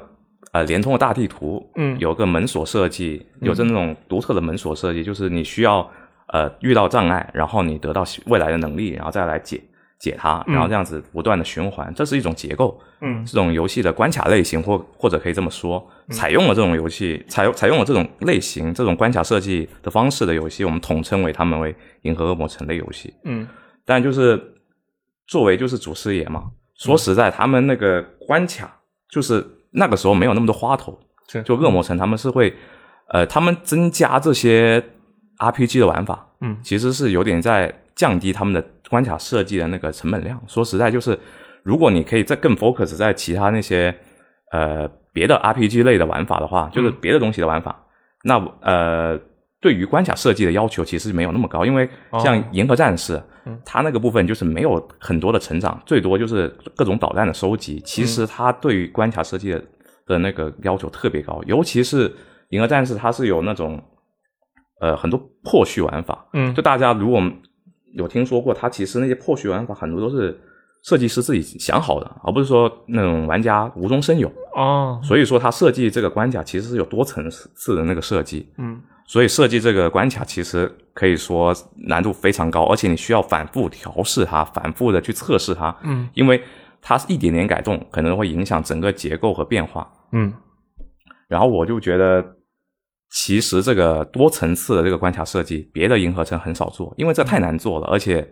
[0.52, 1.98] 呃联通的大地图，嗯。
[2.00, 5.90] 有个门锁设计，有着那种独特的门锁设计，就是你需要
[6.34, 9.62] 呃遇到障碍，然后你得到未来的能力，然后再来解
[10.00, 12.80] 解它，嗯然后这样子不断的循环，这是一种结构。
[13.02, 13.24] 嗯。
[13.26, 23.14] 这种游戏的关卡类型，或或者可以这么说，采用了这种游戏，采用采用了这种类型、这种关卡设计的方式的游戏，我们统称为他们为银河恶魔城类游戏。
[23.26, 23.48] 嗯。
[23.86, 24.42] 但就是
[25.28, 26.46] 作为就是祖师爷嘛，
[26.76, 30.98] 说实在，他们那个关卡就是那个时候没有那么多花头，
[31.28, 32.56] 是就恶魔城他们是会，
[33.10, 34.84] 呃，他们增加这些
[35.38, 36.58] RPG 的玩法，嗯。
[36.64, 40.42] 其实是有点在降低他们的关卡设计的那个成本量。
[40.48, 41.20] 说实在，就是
[41.64, 43.94] 如果你可以再更 focus 在其他那些
[44.54, 47.78] 呃别的 RPG 类的玩法的话，就是别的东西的玩法，
[48.24, 49.20] 那呃
[49.60, 51.90] 对于关卡设计的要求其实没有那么高，因为
[52.24, 53.22] 像银河战士，
[53.66, 56.48] 它那个部分就是没有很多的成长，最多就是
[56.78, 57.82] 各种导弹的收集。
[57.84, 59.62] 其实它对于关卡设计的
[60.08, 62.10] 的那个要求特别高，尤其是
[62.52, 63.84] 银河战士，它是有那种
[64.80, 66.56] 呃很多破序玩法，嗯。
[66.56, 67.22] 就大家如果
[67.94, 70.40] 有听说过，它其实那些破序玩法很多都是
[70.84, 74.32] 设计师自己想好的，而不是说那种玩家无中生有。
[74.56, 78.52] 哦所以说，它设计这个关卡其实是有多层次的那个设计。
[78.58, 81.52] 嗯所以设计这个关卡其实可以说
[81.88, 86.40] 难度非常高，而且你需要反复调试它，反复的去测试它，嗯，因为
[86.80, 89.92] 它是一点点改动，可能会影响整个结构和变化。
[90.12, 90.32] 嗯
[91.28, 92.24] 然后我就觉得，
[93.12, 98.28] 其实这个多层次的这个关卡设计，别的银河城很少做，因为这太难做了，而且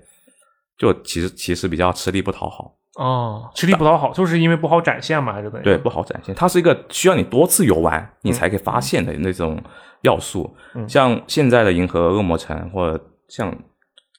[0.77, 5.33] 就其实其实比较吃力不讨好，哦，吃力不讨好，就是因为不好展现嘛？
[5.33, 5.63] 还是怎样？
[5.63, 6.35] 对，不好展现。
[6.35, 9.59] 它是一个需要你多次游玩你才可以发现的那种
[10.03, 10.55] 要素。
[10.87, 13.55] 像现在的银河恶魔城，或者像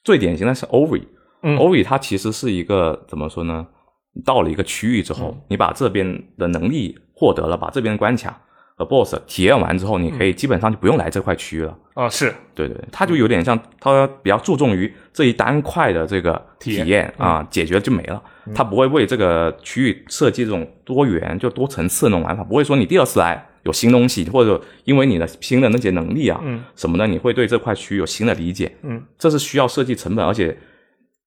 [0.03, 1.03] 最典型的是 OVI，
[1.43, 3.65] 嗯 OVI 它其实是一个怎么说呢？
[4.25, 8.41] 到了一个区域之后，你把这边的能力获得了，把这边的关卡
[8.79, 11.77] 和 BOSS 体验完之后，你可以基本上就不用来这块区域了。
[11.93, 12.33] 啊是。
[12.55, 16.85] 对对，对它就有点像，它比较注重于这一单块的这个体验。
[16.85, 18.23] 体验啊，解决就没了。
[18.55, 26.63] 它不会为这个区域设计这种多元就多层次那种玩法，不会说你第二次来有新东西，或者因为你的新的那些能力啊，嗯。
[26.77, 28.73] 什么的，你会对这块区域有新的理解。
[28.83, 30.57] 嗯，这是需要设计成本，而且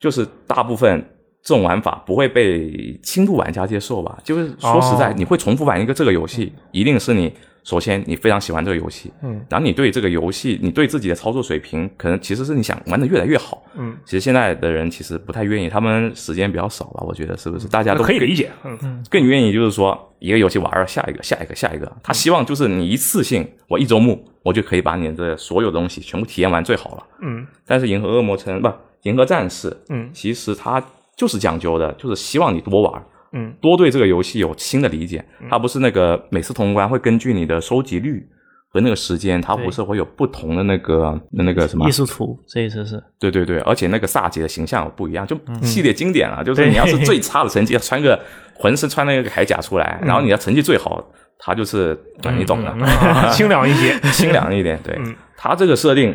[0.01, 1.05] 就是大部分
[1.43, 4.19] 这种玩法不会被轻度玩家接受吧？
[4.23, 7.33] 就是说实在，哦你会重复玩一个这个游戏，一定是你
[7.65, 13.65] 首先你非常喜欢这个游戏，嗯，然后你对这个游戏，你对自己的操作水平，可能其实是你想玩的越来越好。
[13.75, 17.05] 嗯，其实现在的人其实不太愿意，他们时间比较少吧？
[17.07, 17.67] 我觉得是不是？
[17.69, 18.51] 大家都可以理解。
[18.65, 27.07] 嗯更愿意就是说一个游戏玩了下一个下一个下一个，他希望就是你一次性，我一周目我就可以把你的所有东西全部体验完最好了。
[27.21, 28.71] 嗯但是银河恶魔城不，
[29.03, 30.83] 银河战士，嗯其实它
[31.23, 33.01] 就是讲究的，就是希望你多玩，
[33.33, 35.25] 嗯多对这个游戏有新的理解。
[35.49, 38.27] 它不是那个每次通关会根据你的收集率
[38.73, 46.43] 和那个时间，它不是会有不同的那个那个什么艺术图这一次是对对对，而且那个萨杰的形象不一样，就嗯系列经典了。
[46.43, 48.21] 就是你要是 最差的成绩，穿个
[48.57, 51.01] 浑身穿那个铠甲出来，然后你要成绩最好，
[51.39, 53.97] 他就是啊你懂的，啊清凉一些。
[54.11, 54.77] 清凉一点。
[54.83, 56.13] 对嗯他这个设定，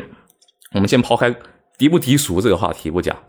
[0.74, 1.34] 我们先抛开
[1.78, 3.16] 低不低俗这个话题不讲，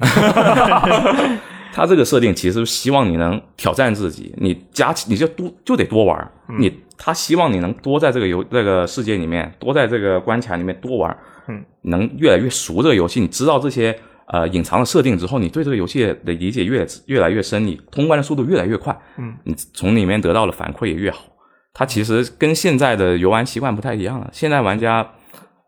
[1.74, 11.18] 他这个设定其实希望你能挑战自己，你加你就多就得多玩，你他希望你能多在这个游这个世界里面，多在这个关卡里面多玩，
[11.48, 13.98] 嗯，能越来越熟这个游戏，你知道这些
[14.28, 21.26] 呃隐藏的设定之后，你对这个游戏的理解越越来越深，你通关的速度越来越快，嗯，你从里面得到的反馈也越好。
[21.74, 25.08] 它其实跟现在的游玩习惯不太一样了，现在玩家。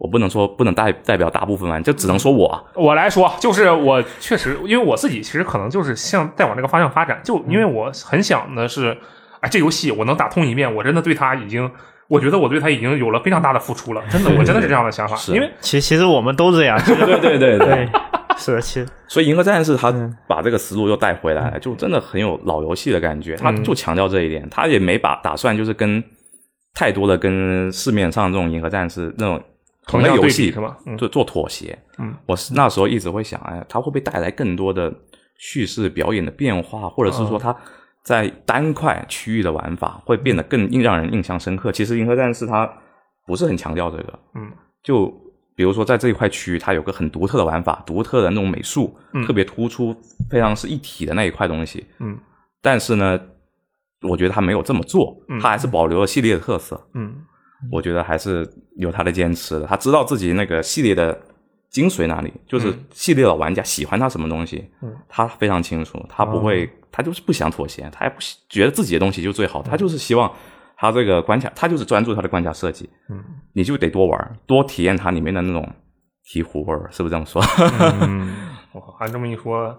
[0.01, 2.63] 我不能说不能代代表大部分玩家，就只能说我啊。
[2.73, 8.97] 我来说，就是我确实，因为我自己其实可能就是向再往这个方向发展，就因为我很想的是，
[9.41, 11.69] 哎，这游戏我能打通一遍，我真的对它已经，
[12.07, 17.87] 我觉得我对它已经有了非常大的付出了，真的，我真的是这样的想法，是因为其实其实我们都这样，对对对对，
[18.39, 19.93] 是的，其实所以《银河战士》他
[20.27, 23.35] 把这个思路又带回来，就真的很有老游戏的感觉。
[23.35, 26.03] 他就强调这一点，他也没把打算就是跟
[26.73, 29.39] 太多的跟市面上这种《银河战士》那种
[29.87, 30.53] 同类游戏
[30.97, 31.77] 做做妥协。
[31.97, 34.93] 嗯，我是那时候一直会想，哎，它会不会带来更多的
[35.37, 37.55] 叙事表演的变化，或者是嗯说它
[38.03, 41.71] 在单块区域的玩法会变得更印让人印象深刻？
[41.71, 42.71] 其实《银河战士》它
[43.25, 44.51] 不是很强调这个，嗯，
[44.83, 45.11] 就
[45.55, 49.95] 比如说在这一块区域，它有个很独特的玩法，独特的那种美术，嗯特别突出，
[50.29, 51.85] 非常是一体的那一块东西。
[51.99, 52.17] 嗯
[52.61, 53.19] 但是呢，
[54.07, 56.79] 我觉得它没有这么做，嗯他还是保留了系列的特色。
[56.93, 57.15] 嗯
[57.71, 59.65] 我觉得还是有他的坚持的。
[59.65, 61.19] 他知道自己那个系列的
[61.69, 68.17] 精髓哪里，就是系列老玩家喜欢他什么东西，嗯他非常清楚，他不会，他就是不想妥协，他也不
[68.49, 70.31] 觉得自己的东西就最好，他就是希望
[70.75, 73.23] 他这个关卡，他就是专注他的关卡设计，嗯
[73.53, 75.67] 你就得多玩，多体验它里面的那种
[76.25, 77.41] 醍醐味儿，是不是这么说？
[78.01, 78.33] 嗯，
[78.73, 79.77] 我还这么一说，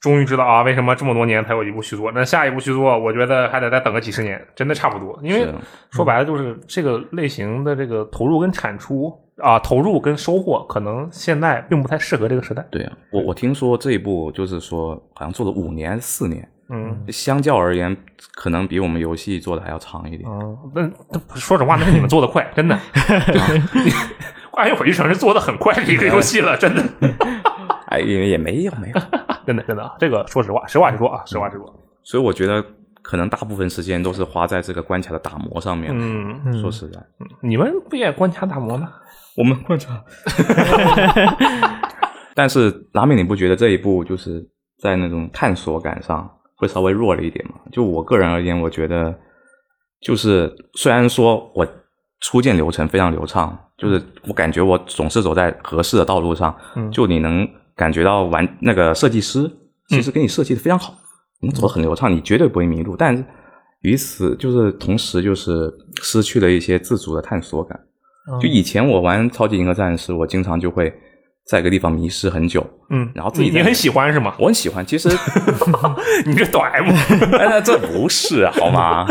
[0.00, 2.12] 终于知道啊，为什么这么多年才有一部续作。
[2.12, 5.18] 那下一部续作，我觉得还得再等个几十年，真的差不多。
[5.22, 5.46] 因为
[5.90, 12.64] 说白了，就是这个类型的这个投入跟产出啊，投入跟收获，可能现在并不太适合这个时代。
[12.70, 17.96] 对啊，我我听说这一部就是说好像做了五年四年，嗯相较而言，
[18.34, 20.28] 可能比我们游戏做的还要长一点。
[20.30, 22.78] 嗯，那那说实话，那是你们做的快， 真的。
[24.50, 26.82] 怪异火炬城是做的很快的一个游戏了，真的，
[27.90, 29.00] 哎，也也没有没有，
[29.46, 31.66] 真的真的，这个说实话，实话实说啊，实话实说。
[32.02, 32.64] 所以我觉得
[33.02, 35.92] 可能大部分时间都是花在这个关卡的打磨上面。
[35.94, 37.00] 嗯，说实在，
[37.42, 38.90] 你们不也关卡打磨吗？
[39.36, 40.02] 我们观察。
[42.34, 44.44] 但是拉面，你不觉得这一步就是
[44.78, 47.54] 在那种探索感上会稍微弱了一点吗？
[47.70, 49.14] 就我个人而言，我觉得
[50.00, 51.66] 就是虽然说我
[52.20, 59.50] 初见流程非常流畅，就是我感觉我总是走在合适的道路上，嗯就你能感觉到玩那个设计师
[59.88, 60.94] 其实给你设计的非常好，
[61.40, 62.96] 你走的很流畅，你绝对不会迷路。
[62.96, 63.24] 但
[63.82, 65.72] 与此就是同时，就是
[66.02, 67.78] 失去了一些自主的探索感。
[68.40, 70.92] 就以前我玩超级银河战士，我经常就会
[71.46, 74.34] 在一个地方迷失很久，嗯，然后自己你你很喜欢是吗？
[74.38, 74.84] 我很喜欢。
[74.84, 75.08] 其实，
[76.26, 76.90] 你这短 M，
[77.38, 79.06] 哎，那这不是好吗？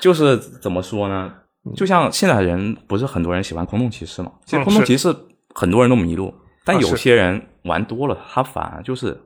[0.00, 1.30] 就是怎么说呢？
[1.76, 4.32] 就像现在人不是很多人喜欢空洞骑士嘛？
[4.46, 5.14] 其实嗯空洞骑士
[5.54, 6.32] 很多人都迷路，
[6.64, 9.16] 但有些人玩多了，他反而就是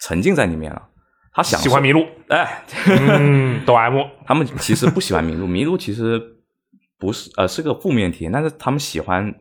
[0.00, 0.82] 沉浸在里面了。
[1.32, 6.20] 他想喜欢迷路，哎，嗯，抖 M，他们其实不喜欢迷路，迷路其实
[6.98, 9.32] 不是呃是个负面体验，但是他们喜欢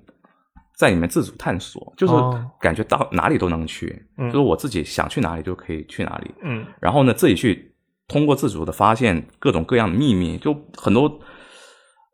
[0.76, 7.74] 在里面自主探索，就是哦感觉到哪里都能去，嗯就是我自己想去哪里就可以去哪里，嗯然后呢自己去
[8.08, 11.20] 通过自主的发现各种各样的秘密，就很多。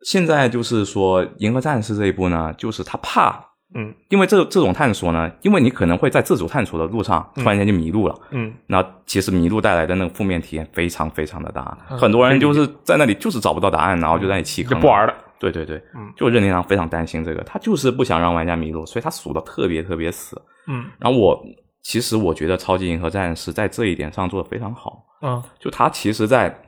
[0.05, 3.93] 现在就是说，《银河战士》这一部呢，就是他怕，嗯。
[4.09, 8.53] 因为这这种探索呢，因为你可能会在自主探索的路上突然间就迷路了，嗯。
[8.67, 11.97] 那其实迷路带来的那个负面体验非常非常的大，嗯。
[11.97, 15.13] 很多人就是在那里就是找不到答案，然后就在那里弃坑，就不玩了。
[15.39, 20.41] 对对对，嗯，就任天堂非常担心这个，他就是不想让玩家迷路，所以他数的特别特别死。
[20.67, 20.85] 嗯。
[20.99, 21.41] 然后我
[21.81, 25.41] 其实我觉得超级银河战士在这一点上做的非常好，嗯。
[25.57, 26.63] 就他其实在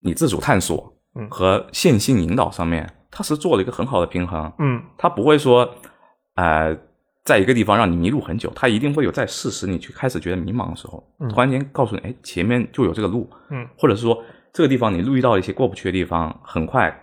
[0.00, 1.28] 你自主探索嗯。
[1.30, 4.52] 和线性引导上面，他是做了一个很好的平衡。
[4.58, 4.82] 嗯。
[4.98, 5.72] 他不会说，
[6.34, 6.76] 呃，
[7.24, 16.94] 在一个地方让你迷路很久，他一定会有在适时你去开始觉得迷茫的时候，突然间告诉你，哎，前面就有这个路，嗯，或者是说这个地方你遇到一些过不去的地方，很快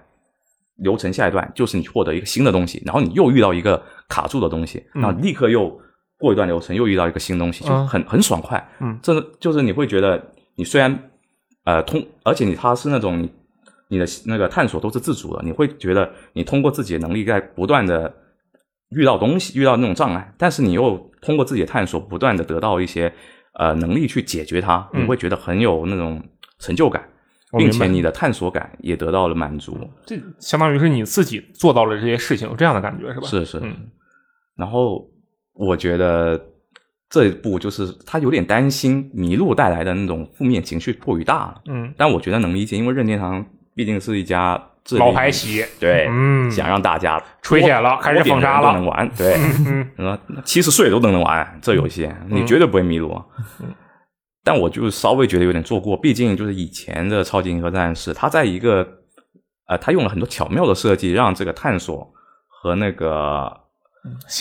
[0.77, 5.79] 流程下一段就是你获得一个新的东西，然后你又遇到一个卡住的东西，嗯然后立刻又
[6.17, 7.87] 过一段流程又遇到一个新东西，就嗯。
[7.87, 8.99] 很很爽快，嗯。
[9.01, 10.21] 这就是你会觉得
[10.55, 11.09] 你虽然
[11.63, 13.31] 呃通，而且你它是那种你
[13.87, 18.13] 你的那个探索都是自主的，你会觉得你通过自己的能力在不断的
[18.91, 23.13] 遇到东西，遇到那种障碍，但是你又通过自己的探索不断的得到一些
[23.53, 26.21] 呃能力去解决它，嗯你会觉得很有那种
[26.59, 27.07] 成就感，
[27.57, 29.77] 并且你的探索感也得到了满足。
[30.05, 33.27] 这相当于是你自己做到了这些事情，有这样的感觉是吧？
[33.27, 33.73] 是是，嗯
[34.55, 35.09] 然后
[35.53, 36.39] 我觉得
[37.09, 44.61] 这一步就是他有点担心迷路带来的那种负面情绪过于大了，嗯，但我觉得能理解，因为任天堂毕竟是一家
[44.97, 49.35] 老牌企业，对，嗯想让大家吹起来了开始封杀了能玩，对，
[49.67, 53.21] 嗯嗯，七十岁都能玩这游戏，你绝对不会迷路。
[53.59, 53.73] 嗯
[54.43, 58.83] 但我就稍微觉得有点做过，毕竟就是以前的超级银河战士，它在一个
[59.67, 62.11] 呃，它用了很多巧妙的设计，让这个探索
[62.47, 63.55] 和那个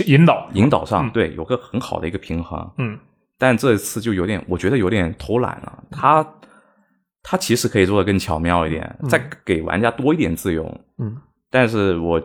[0.07, 2.67] 引导，引导上，嗯对有个很好的一个平衡。
[2.79, 2.99] 嗯
[3.39, 5.85] 但这次就有点，我觉得有点偷懒了。
[5.91, 6.27] 他
[7.23, 10.65] 他其实可以做的更巧妙一点，再给玩家多一点自由。
[10.99, 11.17] 嗯
[11.51, 12.23] 但是我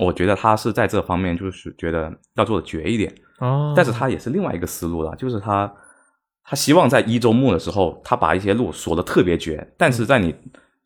[0.00, 3.14] 我觉得他是在这方面就是觉得要做的绝一点。
[3.38, 5.72] 哦，但是他也是另外一个思路了，就是他
[6.44, 10.34] 他希望在一周目的时候，他把一些路锁的特别绝，但是在你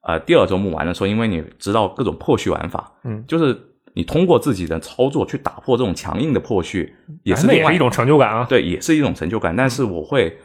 [0.02, 3.58] 呃第二周目玩的时候，因为你知道各种破序玩法，嗯，就是
[3.94, 8.44] 你通过自己的操作去打破这种强硬的破序，也是另外一种成就感啊。
[8.46, 9.56] 对，也是一种成就感。
[9.56, 10.36] 但是我会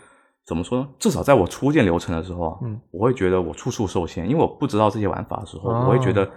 [0.51, 0.87] 怎么说呢？
[0.99, 6.29] 至少在我初见流程的时候啊，嗯我会觉得我处处受限，因为我不知道这些玩法的时候，哦我会觉得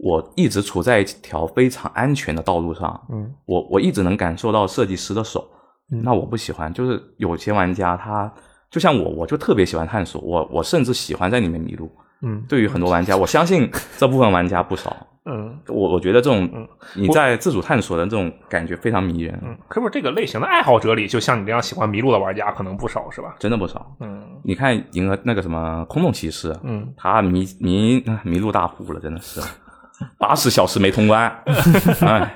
[0.00, 5.48] 我一直处在一条非常安全的道路上，嗯我我一直能感受到设计师的手，
[5.92, 6.72] 嗯那我不喜欢。
[6.74, 8.32] 就是有些玩家他
[8.68, 11.88] 就像我，我就特别喜欢探索，我我甚至喜欢在里面迷路。
[12.22, 14.96] 嗯对于很多玩家，我相信这部分玩家不少。
[15.28, 23.34] 嗯我我觉得这种嗯你在自主探索的这种感觉非常迷人，嗯，可是这个类型的爱好者里，就像你这样喜欢迷路的玩家可能不少，是吧？
[23.38, 23.94] 真的不少。
[24.00, 29.40] 嗯你看银河那个什么空洞骑士，嗯，他迷迷迷路大户了，真的是
[30.18, 31.28] 八十小时没通关，
[32.02, 32.34] 哎，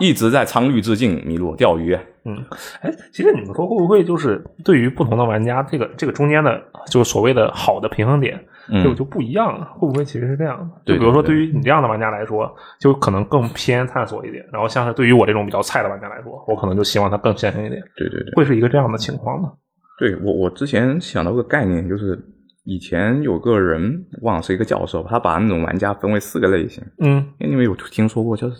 [0.00, 1.98] 一直在苍绿之境迷路钓鱼。
[2.24, 2.44] 嗯，
[2.82, 8.44] 哎，其实你们说会不会就是对于不同的玩家，这个这个中间的，就是所谓的好的平衡点，嗯
[8.84, 10.82] 就就不一样了，会不会其实是这样的？
[10.84, 19.52] 对就比如说对于你这样的玩家来说，就可能更偏探索一点，然后像是对于我这种比较菜的玩家来说，我可能就希望它更线性一点，对对对，会是一个这样的情况吗？
[19.98, 22.18] 对我我之前想到个概念，就是
[22.64, 27.26] 以前有个人忘了是一个教授，他把那种玩家分为四个类型，嗯。
[27.38, 28.56] 因为有听说过，就是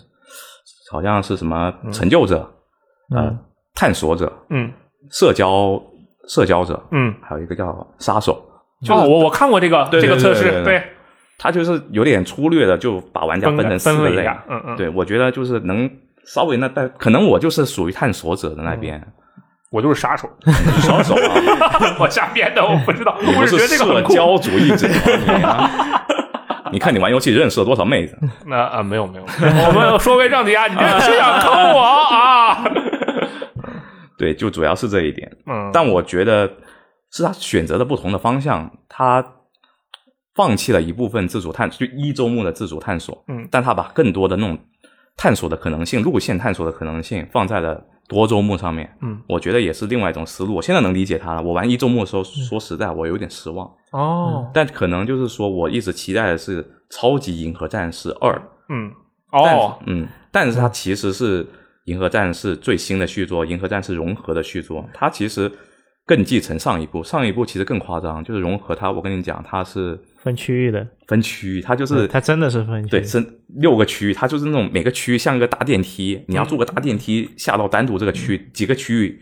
[0.91, 2.49] 好像是什么成就者、
[3.15, 3.37] 呃
[3.75, 4.71] 探索者、嗯。
[5.11, 5.81] 社交
[6.27, 8.48] 社交者，嗯，还有一个叫杀手。
[8.87, 10.81] 哦，我我看过这个这个测试，对
[11.37, 14.25] 他就是有点粗略的就把玩家分成四个类。
[14.49, 15.89] 嗯嗯，对，我觉得就是能
[16.25, 19.01] 稍微那但可能我就是属于探索者的那边，
[19.71, 20.29] 我就是杀手，
[20.81, 24.13] 杀手啊， 我瞎编的，我不知道，我是觉得是社这个很酷。
[24.13, 25.69] 交主义者你啊。
[26.71, 28.15] 你看你玩游戏认识了多少妹子？
[28.45, 32.63] 那啊，没有没有，我们说回正题啊，你这是想坑我啊？
[34.19, 35.31] 对，就主要是这一点。
[35.47, 36.47] 嗯，但我觉得
[37.11, 39.25] 是他选择了不同的方向，他
[40.35, 44.57] 放弃了一部分自主探，就一周目的自主探索，嗯但他把更多的那种
[45.17, 48.95] 探索的可能性、路线探索的可能性放在了多周目上面。
[49.01, 50.55] 嗯，我觉得也是另外一种思路。
[50.55, 51.41] 我现在能理解他了。
[51.41, 53.69] 我玩一周目的时候，说实在，我有点失望。
[53.91, 58.31] 哦，但可能就是说我一直期待的是《超级银河战士二》，
[58.69, 58.91] 嗯，
[59.31, 61.43] 哦，嗯，但是它其实是
[61.85, 65.51] 《银河战士》最新的续作，《银河战士融合》的续作，它其实
[66.09, 68.89] 更继承上一部，上一部其实更夸张，就是融合它。
[68.91, 73.23] 我跟你讲，它是分区域的，分区域，它就是它真的是分区域，对，是
[73.59, 79.21] 六个区域，它就是那种每个区域像一个大电梯，你要坐个大电梯下到单独这个区域，几个区域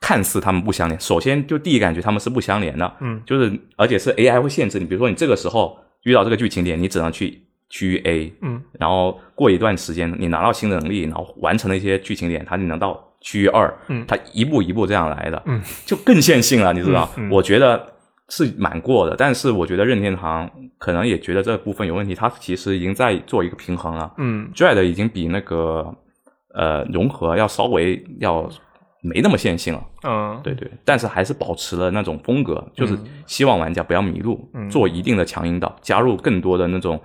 [0.00, 1.00] 看似他们不相连。
[1.00, 14.04] 首先就第一感觉他们是不相连的，嗯，就是而且是 AI 会限制你，比如说你这个时候遇到这个剧情点，你只能去区域 A，嗯，然后过一段时间你拿到新的能力，然后完成了一些剧情点，它就能到区域二，嗯。
[14.06, 17.08] 它一步一步这样来的，嗯，就更线性了，你知道？
[17.16, 17.94] 嗯嗯我觉得
[18.28, 24.12] 是蛮过的，但是我觉得任天堂可能也觉得这部分有问题，它其实已经在做一个平衡了。
[24.18, 24.50] 嗯。
[24.54, 25.94] Dread 已经比那个
[26.54, 28.48] 呃融合要稍微要
[29.00, 37.00] 没那么线性了，嗯，对对，但是还是保持了那种风格，就是希望玩家不要迷路，嗯做一定的强引导，加入更多的那种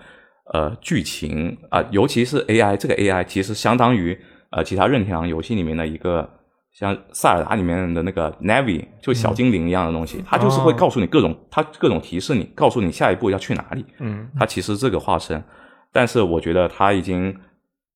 [0.51, 4.19] 呃剧情啊、尤其是 AI，这个 AI 其实相当于
[4.55, 6.29] 呃其他任天堂游戏里面的一个。
[6.75, 13.85] 像塞尔达里面的那个 Navi，就小精灵一样的东西，它就是会告诉你各种，它各种提示你，告诉你下一步要去哪里。
[13.99, 15.43] 嗯它其实这个化身，
[15.91, 17.37] 但是我觉得它已经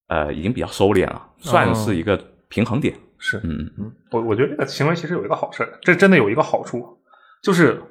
[0.10, 2.94] 呃已经比较收敛了，算是一个平衡点。
[3.18, 7.00] 是，嗯我我觉得这个行为其实有一个好事，这真的有一个好处，
[7.42, 7.82] 就是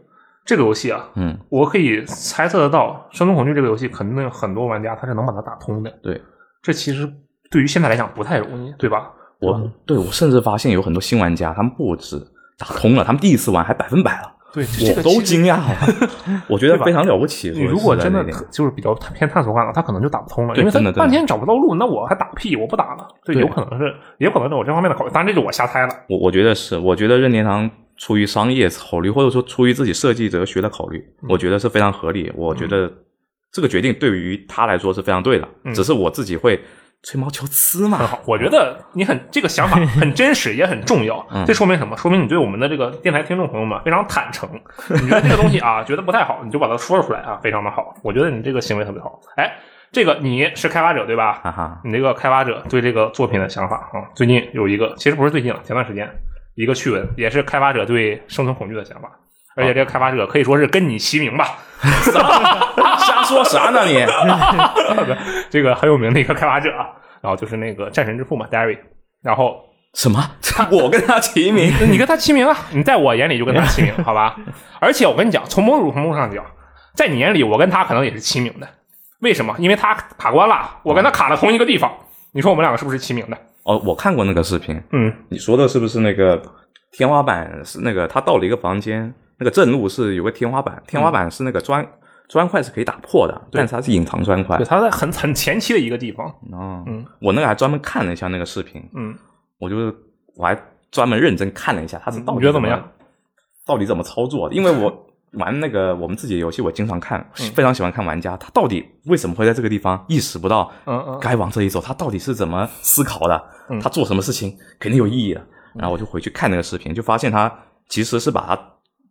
[0.45, 5.91] 这个游戏啊，嗯，我可以猜测得到，《生存恐惧》这个游戏肯定有很多玩家他是能把它打通的。
[6.01, 6.23] 对，
[6.63, 7.13] 这其实
[7.51, 9.11] 对于现在来讲不太容易，对吧？
[9.41, 12.19] 我对我甚至发现有很多新玩家，他们不止
[12.59, 15.77] 打通了，他们第一次玩还百分百了，对，这我都惊讶了。
[16.49, 17.51] 我觉得非常了不起。
[17.51, 23.07] 你如果真的就是比较偏探索感了，他可能就打不通了，因为他真的半天找不到路，那我还打屁，我不打了。
[23.27, 25.95] 对，对有可能是，也有可能是我这方面的考虑，当然这是我瞎猜了。
[26.09, 32.33] 我我觉得是，我觉得任天堂出于商业考虑，或者说出于自己设计哲学的考虑，嗯我觉得是非常合理。
[32.35, 32.91] 我觉得
[33.53, 36.59] 这个决定对于他来说是非常对的，嗯只是我自己会
[37.07, 37.99] 吹毛求疵嘛。
[37.99, 41.25] 很好，我觉得你很这个想法 很真实，也很重要。
[41.31, 41.97] 嗯这说明什么？
[41.97, 44.49] 说明你对我们的这个电台听众朋友们非常坦诚。
[44.89, 47.95] 你觉得这个东西啊，觉得不太好，你就把它说出来啊，非常的好。
[48.03, 49.21] 我觉得你这个行为特别好。
[49.37, 49.53] 哎，
[49.93, 51.41] 这个你是开发者对吧？
[51.45, 56.11] 哈哈，你这个开发者对这个作品的想法啊，最近有一个，其实不是最近了，前段时间
[56.57, 59.09] 一个趣闻，也是开发者对生存恐惧的想法，
[59.55, 61.47] 而且这个开发者可以说是跟你齐名吧，
[62.99, 64.05] 瞎说啥呢你？
[65.51, 66.89] 这个很有名的一个开发者啊，
[67.27, 68.79] 然后就是那个战神之父嘛，David，
[69.21, 69.57] 然后
[69.95, 70.25] 什么？
[70.71, 71.73] 我跟他齐名？
[71.91, 74.37] 你跟他齐名啊，你在我眼里就跟他齐名， 好吧？
[74.81, 76.47] 而且我跟你讲，从某种程度上讲，
[76.95, 78.69] 在你眼里我跟他可能也是齐名的，
[79.23, 79.57] 为什么？
[79.59, 81.93] 因为他卡关了，我跟他卡了同一个地方，
[82.33, 83.37] 你说我们两个是不是齐名的？
[83.65, 86.41] 哦，我看过那个视频，嗯，你说的是不是那个
[86.93, 91.85] 天花板是那个他到了一个房间，那个正路是有个天花板，天花板是那个砖、
[92.29, 94.67] 砖块是可以打破的，但是它是隐藏砖块对，。
[94.67, 99.15] 它在很很前期的一个地方，哦，嗯，我那个还专门看了一下那个视频，嗯，
[99.59, 99.95] 我就是
[100.37, 102.91] 我还专门认真看了一下它是到底你觉得怎么样？
[103.65, 104.55] 到底怎么操作的？
[104.55, 107.25] 因为我 玩那个我们自己的游戏，我经常看，
[107.55, 113.45] 非常喜欢看玩家他到底为什么会在这个地方意识不到嗯嗯该往这里走，他到底是怎么思考的？
[113.69, 115.45] 嗯他做什么事情肯定有意义的。
[115.75, 117.53] 然后我就回去看那个视频，就发现他
[117.89, 118.57] 其实是把他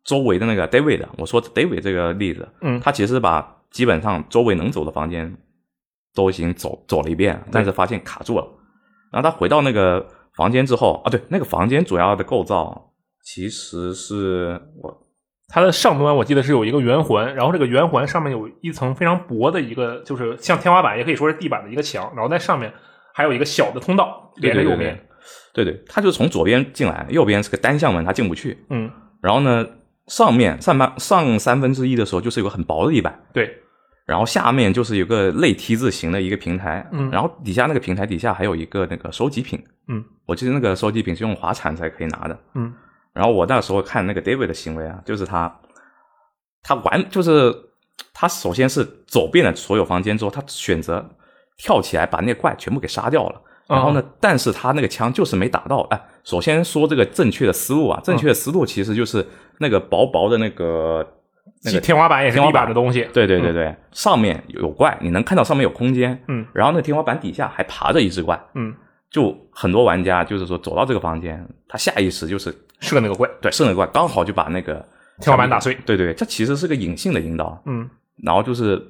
[0.05, 5.35] 周围的那个 David，我说 David 这个例子，嗯他其实把基本上周围能走的房间
[6.13, 8.47] 都已经走走了一遍，但是发现卡住了。
[9.11, 15.05] 然后他回到那个房间之后啊，对，那个房间主要的构造其实是我
[15.47, 22.73] 它的上端我记得是有一个圆环，然后这个圆环上面有一层非常薄的一个，就是像天花板，也可以说是地板的一个墙，然后在上面
[23.13, 25.07] 还有一个小的通道连着右边。
[25.53, 28.65] 对对，他就从左边进来，右边是个单向门，他进不去。
[28.69, 28.91] 嗯，
[29.21, 29.65] 然后呢，
[30.07, 33.51] 上面上半上三分之一的时候就是有个很薄的地板，对，
[34.05, 42.73] 然后下面就是有个类 T 字形的一个平台，嗯然后底下那个平台底下还有一个那个收集品，嗯，我记得那个收集品是用滑铲才可以拿的，嗯，
[43.13, 45.59] 然后我那时候看那个 David 的行为啊，就是他，
[46.61, 47.53] 他完就是
[48.13, 51.09] 他首先是走遍了所有房间之后，他选择
[51.57, 53.41] 跳起来把那个怪全部给杀掉了。
[53.67, 55.79] 然后呢，但是他那个枪就是没打到。
[55.89, 59.25] 哎，首先说这个正确的思路啊，正确的思路其实就是
[59.59, 61.05] 那个薄薄的那个
[61.63, 62.67] 那个天花板也是地板。
[62.67, 63.07] 的东西。
[63.13, 68.73] 对对对对，上面有怪，你能看到上面有空间，嗯，然后那天花板底下还爬着一只怪，嗯，
[69.09, 74.85] 就很多玩家就是说走到这个房间，他下意识就是射那个怪，对射那个怪，刚好就把那个
[75.19, 75.77] 天花板打碎。
[75.85, 77.89] 对对，这其实是个隐性的引导，嗯。
[78.23, 78.81] 然后就是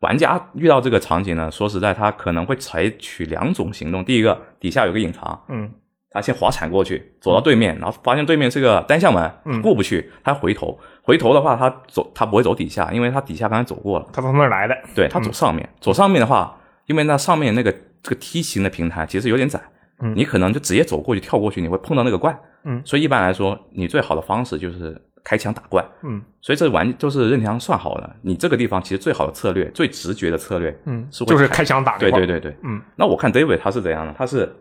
[0.00, 5.70] 玩家遇到这个场景呢，说实在，他可能会采取两种行动，第一个底下有个隐藏，嗯
[6.12, 14.06] 他先滑铲过去，走到对面，然后发现对面是个单向门，嗯过不去，他回头，回头的话，他走他不会走底下，因为他底下刚才走过了。
[14.12, 14.76] 他从那儿来的。
[14.94, 17.72] 对他走上面，走上面的话，因为那上面那个
[18.02, 19.60] 这个梯形的平台其实有点窄，
[20.00, 31.96] 嗯你可能就直接走过去跳过去，你会碰到那个怪，嗯所以一般来说，你最好的方式就是开枪打怪，嗯所以这玩就是任天堂算好了，你这个地方其实最好的策略，最直觉的策略，嗯，是就是开枪打。
[31.96, 34.14] 对对对对，嗯那我看 David 他是怎样的？
[34.18, 34.54] 他是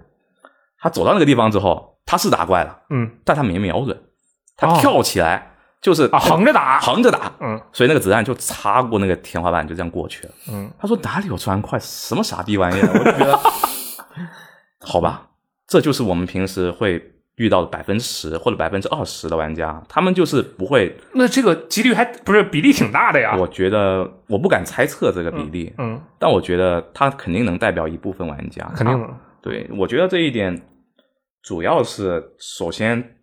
[0.82, 3.98] 他走到那个地方之后，他是打怪了，嗯但他没瞄准，
[4.58, 6.80] 他哦跳起来就是啊，横着打。
[6.80, 10.34] 横着打，嗯所以那个子弹就擦过那个天花板，就这样过去了。
[10.52, 12.88] 嗯他说哪里有砖块，什么傻逼玩意儿？
[12.94, 13.40] 我就觉得，
[14.82, 15.28] 好吧，
[15.68, 17.02] 这就是我们平时会
[17.36, 20.96] 遇到的百分之十或者百分之二十的玩家，他们就是不会。
[21.14, 23.36] 那这个几率还不是比例挺大的呀。
[23.38, 29.08] 我觉得我不敢猜测这个比例，嗯，但我觉得他肯定能代表一部分玩家，肯定的。
[29.42, 30.62] 对，我觉得这一点
[31.44, 33.18] 主要是首先，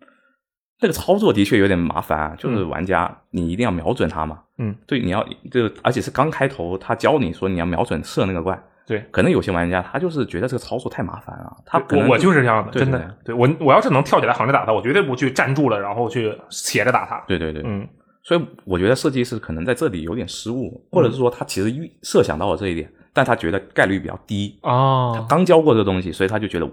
[0.77, 4.41] 这个操作的确有点麻烦啊，就是玩家你一定要瞄准他嘛。
[4.57, 13.17] 嗯，对，你要就而且是刚开头他教你说你要瞄准射那个怪，对，可能有些玩家他就是觉得这个操作太麻烦了，他可能我我就是这样的，真的。
[13.23, 17.23] 对我我要是能跳起来横着打他，我绝对不去站住了，然后去斜着打他。
[17.27, 17.87] 对对对，嗯
[18.21, 26.69] 所以我觉得设计师可能在这里有点失误，或者是说他其实预设想到了这一点，但他觉得概率比较低，他哦，刚教过这个东西，所以他就觉得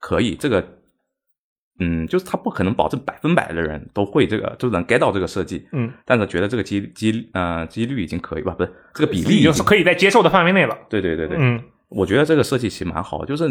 [0.00, 0.34] 可以。
[0.34, 0.62] 这个，
[1.78, 5.66] 嗯，就是他不可能保证百分百的人都会这个，就能 get 到这个设计。
[5.72, 8.52] 嗯，但是觉得这个几几呃几率已经可以吧？
[8.58, 10.76] 不是这个比例已经是可以在接受的范围内了。
[10.88, 13.44] 对对对对，嗯我觉得这个设计其实蛮好的，就是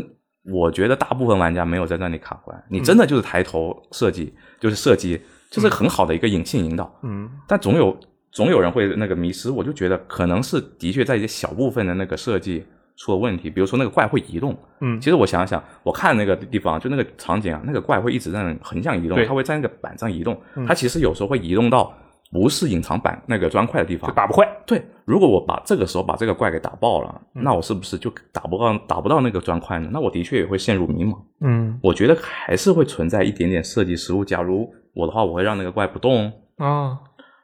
[0.43, 6.93] 我觉得大部分玩家没有在那里卡关，你真的就是抬头设计，就是设计，就是很好的一个隐性引导。
[7.03, 7.97] 嗯但总有
[8.31, 12.63] 总有人会那个迷失，我就觉得可能是的确在一些小部分的那个设计
[12.97, 14.53] 出了问题，比如说那个怪会移动。
[14.81, 20.37] 嗯其实我想想，我看那个地方，就那个场景啊，那个怪会一直在那横向移动，它会在那个板上移动，
[20.67, 21.93] 它其实有时候会移动到
[22.31, 24.13] 不是隐藏板那个砖块的地方。
[24.13, 24.45] 打不坏。
[24.65, 29.89] 对，如果我把这个时候把这个怪给打爆了，嗯那我是不是就打不到打不到那个砖块呢？
[29.93, 31.17] 那我的确也会陷入迷茫。
[31.39, 34.25] 嗯我觉得还是会存在一点点设计失误。
[34.25, 36.97] 假如我的话，我会让那个怪不动，啊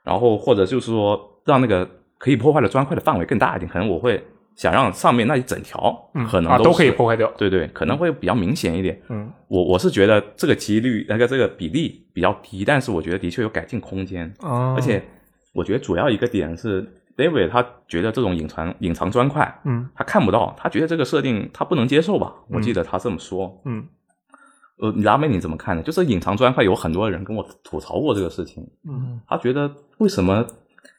[0.03, 4.21] 然后或者就是说让那个可以破坏的砖块的范围更大一点，可能我会
[4.55, 9.01] 想让上面那一整条嗯可能啊都可以破坏掉对对，可能会比较明显一点。
[9.09, 14.31] 嗯我我是觉得这个几率那个这个比例比较低，但是我觉得的确有改进空间。
[14.39, 15.03] 啊而且
[15.53, 16.81] 我觉得主要一个点是
[17.15, 22.33] ，David 他觉得这种隐藏隐藏砖块，嗯他看不到，他觉得这个设定他不能接受吧？
[22.49, 23.61] 我记得他这么说。
[23.65, 23.85] 嗯
[24.79, 25.83] 呃，拉美你怎么看呢？
[25.83, 28.67] 就是隐藏砖块，有很多人跟我吐槽过这个事情。
[28.89, 30.45] 嗯他觉得为什么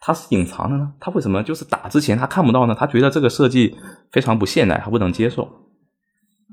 [0.06, 0.92] 它是隐藏的呢？
[1.00, 2.76] 他为什么就是打之前他看不到呢？
[2.78, 3.74] 他觉得这个设计
[4.12, 5.48] 非常不现代，他不能接受。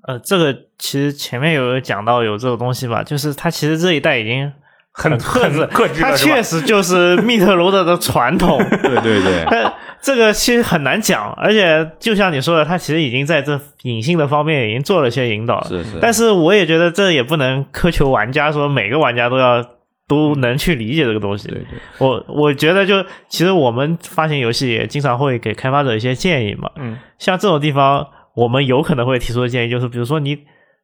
[0.08, 4.50] 呃，这个其实前面有讲到有这个东西吧，就是它其实这一代已经
[4.94, 8.58] 很克制，很克制它了是吧确实就是密特罗德的传统。
[8.82, 15.68] 对对对，但这个其实很难讲，而且就像你说的，他其实已经在这隐性的方面已经做了些引导了。
[15.68, 16.00] 是是。
[16.02, 19.64] 但是我也觉得这也不能苛求玩家说每个玩家都要
[20.12, 21.48] 都能去理解这个东西。
[21.48, 26.98] 对对，我我觉得就其实我们发行游戏也经常会给开发者一些建议嘛，嗯。
[27.18, 28.06] 像这种地方，
[28.36, 30.38] 我们有可能会提出的建议就是，比如说你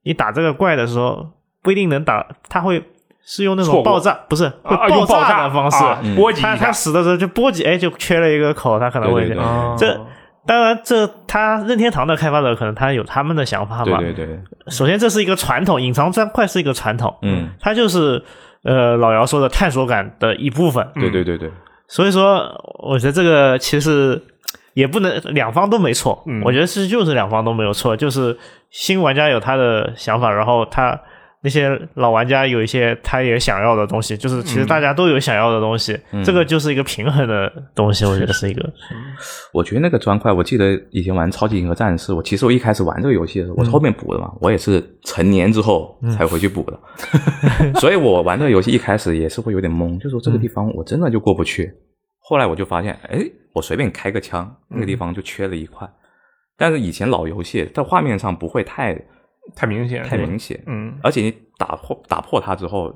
[0.04, 1.28] 你打这个怪的时候
[1.62, 2.82] 不一定能打，他会
[3.26, 6.16] 是用那种爆炸，不是会爆炸的方式，啊嗯。
[6.40, 9.44] 他他死的时候就波及，哎，就缺了一个口，他可能会对对对。
[9.44, 9.76] 啊。
[9.78, 9.99] 这
[10.45, 13.98] 当然，这他任天堂的开发者可能他有他们的想法嘛。
[13.99, 14.40] 对对对，
[14.70, 18.24] 首先，这是一个传统，隐藏砖块是一个传统，嗯，它就是
[18.68, 20.85] 呃老姚说的探索感的一部分。
[20.95, 21.49] 对对对对，
[21.88, 22.52] 所以说，
[22.84, 24.22] 我觉得这个其实
[24.73, 26.22] 也不能两方都没错。
[26.27, 28.38] 嗯我觉得是就是两方都没有错，就是
[28.69, 30.99] 新玩家有他的想法，然后他
[31.48, 38.69] 那些老玩家有一些他也想要的东西，就是其实大家都有想要的东西，嗯这个就是一个平衡的东西，我觉得是一个。
[39.53, 46.78] 我觉得那个砖块，我记得以前玩《超级银河战士》，我其实我一开始玩这个游戏的时候，我是后面补的嘛，我也是成年之后才回去补的，
[47.80, 51.72] 所以我玩这个游戏一开始也是会有点懵，就说这个地方我真的就过不去。
[52.19, 53.19] 后来我就发现，哎，
[53.53, 55.90] 我随便开个枪，那个地方就缺了一块。
[56.57, 58.99] 但是以前老游戏在画面上不会太
[59.56, 60.98] 太明显，太明显，嗯。
[61.03, 62.94] 而且你打破打破它之后，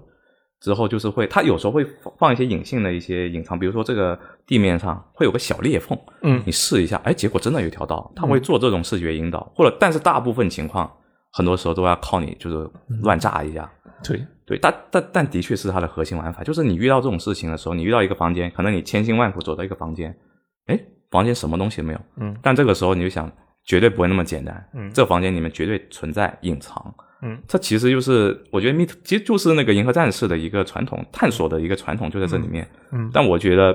[0.59, 1.85] 之后就是会，它有时候会
[2.17, 6.41] 放一些隐性的一些隐藏，比如说这个地面上会有个小裂缝，嗯。
[6.45, 10.91] 你试一下，哎，结果真的有一条道，它会做这种视觉引导，或者但是大部分情况，
[11.31, 12.69] 很多时候都要靠你就是
[13.01, 13.71] 乱炸一下。
[14.03, 20.17] 对，对，但但但的确是它的核心玩法，就是你遇到这种事情的时候，你遇到一个房间，可能你千辛万苦走到一个房间，
[20.65, 20.79] 哎，
[21.11, 23.31] 房间什么东西都没有，嗯，但这个时候你就想，
[23.65, 24.91] 绝对不会那么简单，嗯。
[24.93, 33.05] 这房间里面绝对存在隐藏，嗯，这其实就是我觉得 Meet 其实就是那个银河战士的一个传统探索的一个传统就在这里面，嗯。
[33.05, 33.09] 嗯。
[33.13, 33.73] 但我觉得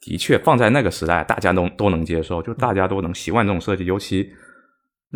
[0.00, 4.32] 的确放在那个时代，大家都都能接受，就大家都能习惯这种设计，尤其。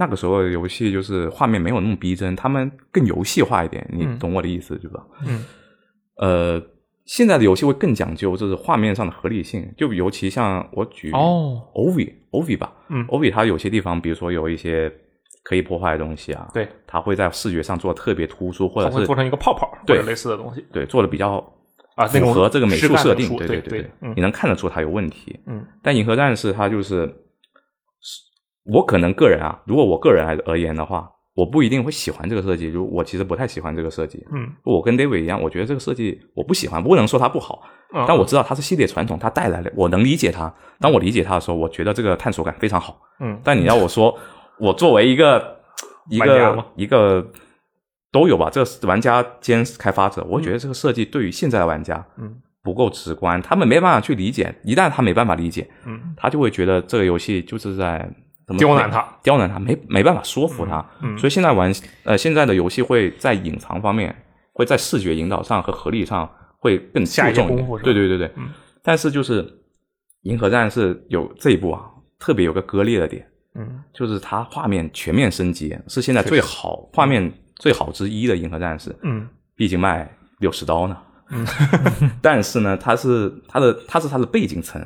[0.01, 4.17] 那个时候的游戏就是画面没有那么逼真，他们更游戏化一点，你嗯。
[4.17, 5.05] 懂我的意思对吧？
[5.27, 5.45] 嗯。
[6.19, 6.63] 呃，
[7.09, 9.67] 现在的游戏会更讲究，就是画面上的合理性。
[9.79, 11.67] 就尤其像我举哦。
[11.75, 14.93] OV OV 吧，嗯，OV 它有些地方，比如说有一些
[15.43, 20.03] 可以破坏的东西啊，对，它会在视觉上做得特别突出，或者是会做成一个泡泡对。
[20.03, 20.63] 类似的东西。
[20.71, 21.43] 对做的比较
[21.97, 23.91] 啊，符合这个美术设定，对对对。
[24.03, 24.13] 嗯。
[24.15, 25.41] 你能看得出它有问题。
[25.47, 25.65] 嗯。
[25.83, 27.11] 但银河战士它就是，
[28.67, 34.27] 我可能个人啊，如果我个人来而言的话，我不一定会喜欢这个设计，就我其实不太喜欢这个设计。
[34.32, 37.62] 嗯，我跟 David 一样，我觉得这个设计我不喜欢，不能说它不好，
[37.94, 40.52] 嗯但我知道它是系列传统，它带来的，我能理解它。
[40.81, 43.01] 当我理解它的时候，我觉得这个探索感非常好。
[43.20, 44.19] 嗯但你要我说，
[44.59, 45.60] 我作为一个
[46.10, 47.24] 一个一个
[48.10, 52.35] 都有吧，这个玩家兼开发者，我觉得这个设计对于现在的玩家，嗯，
[52.65, 54.52] 不够直观，他们没办法去理解。
[54.65, 58.10] 一旦他没办法理解，嗯他就会觉得这个游戏就是在
[58.57, 60.85] 刁难他，刁难他，没没办法说服他。
[61.19, 61.73] 所以现在玩
[62.05, 64.15] 呃现在的游戏会在隐藏方面，
[64.53, 67.49] 会在视觉引导上和合理上会更注下重
[67.83, 68.49] 对对对对，嗯
[68.83, 69.47] 但是就是
[70.23, 71.83] 银河战士有这一步啊，
[72.19, 73.27] 特别有个割裂的点。
[73.55, 80.09] 嗯就是它画面全面升级，是现在最好画面最好之一的银河战士，嗯毕竟卖
[80.39, 80.97] 六十刀呢。
[82.23, 84.81] 但是呢，它是它的它是它的背景层，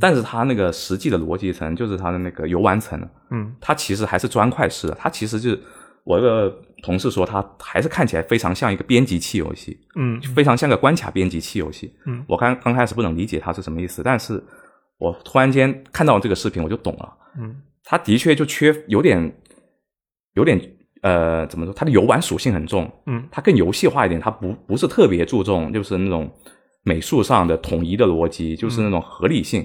[0.00, 3.00] 但是它那个实际的逻辑层，就是它的那个游玩层，
[3.30, 5.62] 嗯它其实还是砖块式的，它其实就是
[6.04, 6.52] 我一个
[6.82, 11.94] 同事说，它还是看起来非常像一个编辑器游戏，嗯非常像个关卡编辑器游戏。
[12.06, 14.42] 嗯我刚刚开始不能理解它是什么意思，但是
[14.98, 17.16] 我突然间看到这个视频，我就懂了。
[17.38, 17.54] 嗯
[17.84, 19.32] 它的确就缺有点
[20.34, 20.60] 有点
[21.02, 21.72] 呃怎么说？
[21.72, 26.28] 它的游玩属性很重，嗯它更游戏化一点，它不不是特别注重就是那种
[26.82, 29.64] 美术上的统一的逻辑，就是那种合理性。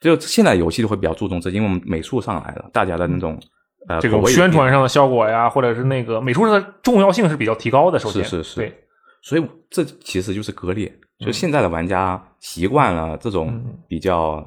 [0.00, 3.38] 就现在游戏就会比较注重这，因为我们美术上来了，大家的那种
[3.86, 7.98] 呃这个宣传上的效果呀，或者是那个美术上的重要性是比较提高的。
[7.98, 8.56] 首先是是是。
[8.56, 8.74] 对，
[9.22, 14.42] 所以这其实就是割裂，就现在的玩家习惯了这种比较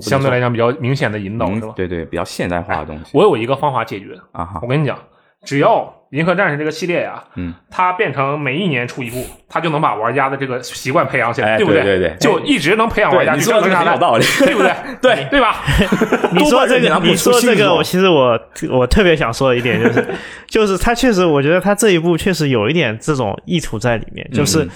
[0.00, 1.72] 相对来讲比较明显的引导，嗯是吧？
[1.76, 3.10] 对对，比较现代化的东西。
[3.12, 4.60] 我有一个方法解决，啊哈。
[4.62, 4.98] 我，跟你讲，
[5.42, 11.82] 只要《银河战士》这个系列呀，嗯，它变成每一年出一部，它就能把玩家的这个习惯培养起来，哎不对？
[11.82, 14.72] 对对就一直能培养玩家你说的很有道理，对不对？
[15.02, 15.40] 对 对。
[15.40, 15.62] 吧？
[16.32, 18.38] 你说这个，你说这个，我其实我
[18.70, 20.06] 我特别想说的一点就是，
[20.46, 24.70] 就是他确实，我觉得他这一部确实有一点这种意图在里面，就是嗯。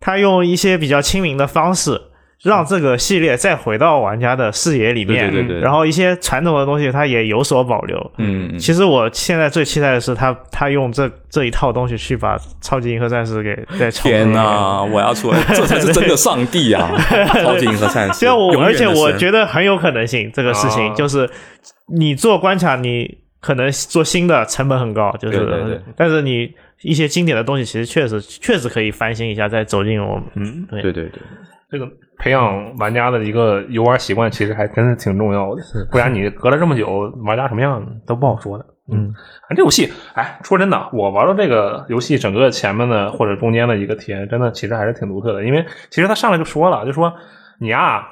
[0.00, 1.98] 他用一些比较亲民的方式，
[2.44, 7.98] 让这个系列再回到玩家的视野里面，对对对对然后一些传统的东西它也有所保留。
[8.18, 14.82] 嗯，嗯其实我现在最期待的是他他用这这一套东西去把超级银河战士给再重天哪！
[14.82, 16.90] 我要出来，这才是真的上帝啊！
[17.42, 21.28] 超级银河战士，虽然我，而且我觉得很有可能性，这个事情、啊就是
[21.88, 26.52] 你做关卡，你可能做新的成本很高，就是，对对对但是你
[26.82, 30.24] 一些经典的东西，其实确实确实可以翻新一下，再走进我们。
[30.34, 31.22] 嗯，对对对对，
[31.70, 31.86] 这个
[32.18, 35.62] 培养玩家的一个游玩习惯，其实还真是挺重要的。
[35.90, 38.66] 不然你隔了这么久，玩家什么样都不好说的。
[38.92, 39.14] 嗯，
[39.56, 45.42] 这游戏，哎，说真的，我玩到这个游戏整个前面的或者中间的一个体验，真的其实还是挺独特的。
[45.44, 47.12] 因为其实他上来就说了，就说
[47.58, 48.06] 你呀、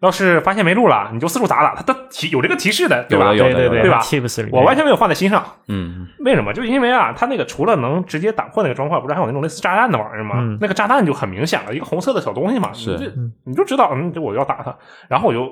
[0.00, 3.32] 要是发现没路了，你就四处砸打，他他提有这个提示的，对吧？
[3.32, 5.44] 有的有对对对吧 Tips 我完全没有放在心上。
[5.68, 6.52] 嗯，为什么？
[6.52, 10.34] 就因为啊，它那个除了能直接打破那个砖块，不是还有那种类似炸弹的玩意儿吗？
[10.38, 13.10] 嗯那个炸弹就很明显了，一个红色的小东西嘛，是你就
[13.44, 14.76] 你就知道，嗯，这我要打它。
[15.08, 15.50] 然后我就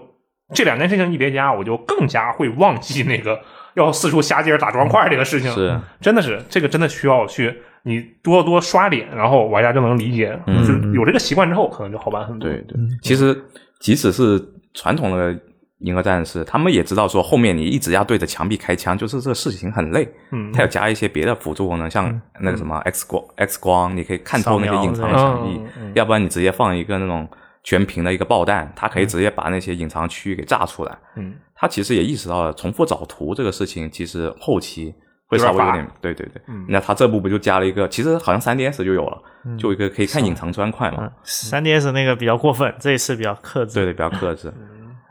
[0.53, 3.41] 这两件事情一叠加，我就更加会忘记那个
[3.75, 5.51] 要四处瞎接着打砖块这个事情。
[5.53, 12.49] 是， 真的是这个真的需要去你多多刷脸，然后玩家就能理解，嗯就是有这个习惯之后，可能就好办很多。
[12.49, 12.77] 对对。
[13.03, 13.43] 其实
[13.85, 14.43] 即使是
[14.73, 15.39] 传统的
[15.81, 20.09] 银河战士，他们也知道说后面你一直要对着墙壁开枪，就是这个事情很累。
[20.33, 27.29] 嗯，他要加一些别的辅助功能，像那个什么 X 光、X 光，你可以看透那些隐藏的对墙壁嗯嗯，要不然你直接放一个那种
[27.63, 30.99] 全屏的一个爆弹，它可以直接把那些隐藏区域给炸出来。
[31.17, 34.95] 嗯，他其实也意识到了重复找图这个事情，其实后期
[35.27, 36.43] 会稍微有点，对对对。
[36.49, 39.23] 嗯那他这部不就加了一个，其实好像 3DS 就有了，
[39.59, 40.99] 就一个可以看隐藏砖块嘛。
[41.03, 43.75] 嗯，三 DS 那个比较过分，这一次比较克制。
[43.75, 44.53] 对对，比较克制。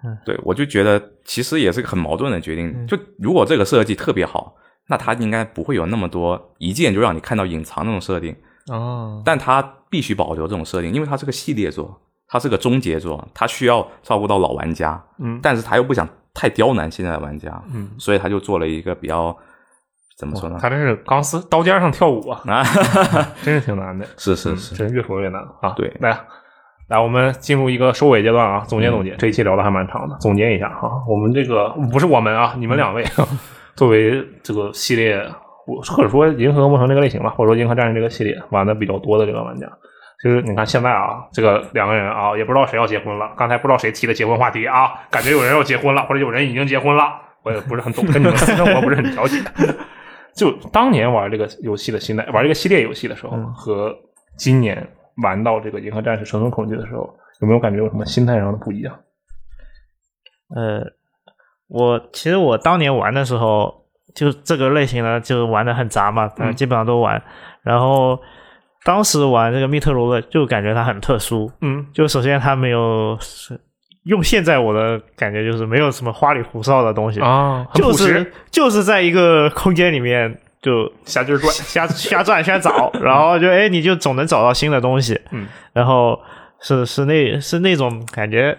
[0.06, 2.86] 嗯对，我就觉得其实也是个很矛盾的决定。
[2.86, 4.54] 就如果这个设计特别好，
[4.90, 8.36] 那它应该不会有那么多一键就让你看到隐藏那种设定，
[8.70, 19.34] 哦，但它必须保留这种设定，因为它是个系列作，它是个终结作，它需要照顾到老玩家，嗯但是他又不想太刁难现在的玩家，嗯，所以他就做了一个比较
[20.18, 20.58] 怎么说呢？
[20.62, 22.64] 他这是钢丝刀尖上跳舞啊，啊，
[23.44, 24.06] 真是挺难的。
[24.18, 25.74] 是是是，真越说越难啊！
[25.76, 26.18] 对来
[26.88, 29.16] 来，我们进入一个收尾阶段啊，总结总结。
[29.16, 33.04] 这一期聊的还蛮长的，总结一下啊，我们这个不是我们啊，你们两位
[33.76, 35.18] 作为这个系列，
[35.66, 39.68] 我或者说银河魔城这个类型吧，或者说银河战士这个系列玩的比较多的这个玩家。
[40.24, 43.32] 就是你看现在啊，这个两个人啊，也不知道谁要结婚了。
[43.36, 47.22] 刚才不知道谁提的结婚话题啊，感觉有人要结婚了，或者有人已经结婚了。
[47.44, 49.38] 我也不是很懂，跟你们私生活不是很了解。
[50.36, 53.96] 就当年玩这个游戏的心态，玩这个系列游戏的时候，和
[54.38, 54.88] 今年
[55.24, 57.02] 玩到这个《银河战士：生存恐惧》的时候，
[57.42, 59.00] 有没有感觉有什么心态上的不一样？
[60.56, 60.84] 呃，
[61.68, 67.22] 我其实我当年玩的时候，就这个类型呢，就玩的很杂嘛，反正基本上都玩。
[67.62, 68.20] 然后
[68.84, 71.52] 当时玩这个密特罗的，就感觉它很特殊。
[71.62, 73.60] 嗯就首先它没有是
[74.04, 81.52] 用现在我的感觉就是没有什么花里胡哨的东西，啊，就是就是在一个空间里面就瞎劲儿转。
[81.54, 86.20] 瞎瞎转瞎找， 然后就哎你就总能找到新的东西，嗯，然后
[86.60, 88.58] 是是那是那种感觉，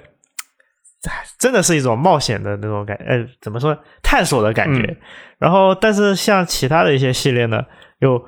[1.09, 4.81] 哎真的是一种冒险的那种感，呃，怎么说探索的感觉。
[4.83, 4.97] 嗯。
[5.39, 7.63] 然后，但是像其他的一些系列呢，
[7.99, 8.25] 又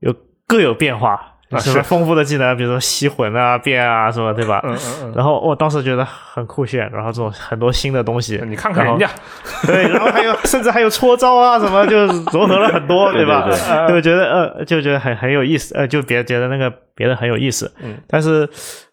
[0.00, 0.14] 又
[0.46, 1.20] 各有变化，啊
[1.58, 1.82] 什么是。
[1.82, 4.60] 丰富的技能，比如说吸魂啊、变啊什么，对吧？
[4.64, 5.12] 嗯嗯嗯。
[5.16, 9.08] 然后我当时觉得很酷炫，然后这种很多新的东西，嗯，你看看人家，
[9.66, 13.48] 对，然后还有 甚至还有搓招啊什么，就融合了很多，对吧？
[13.48, 18.48] 对对就觉得呃，就觉得很很有意思，呃，就别觉得那个别的很有意思，嗯，但是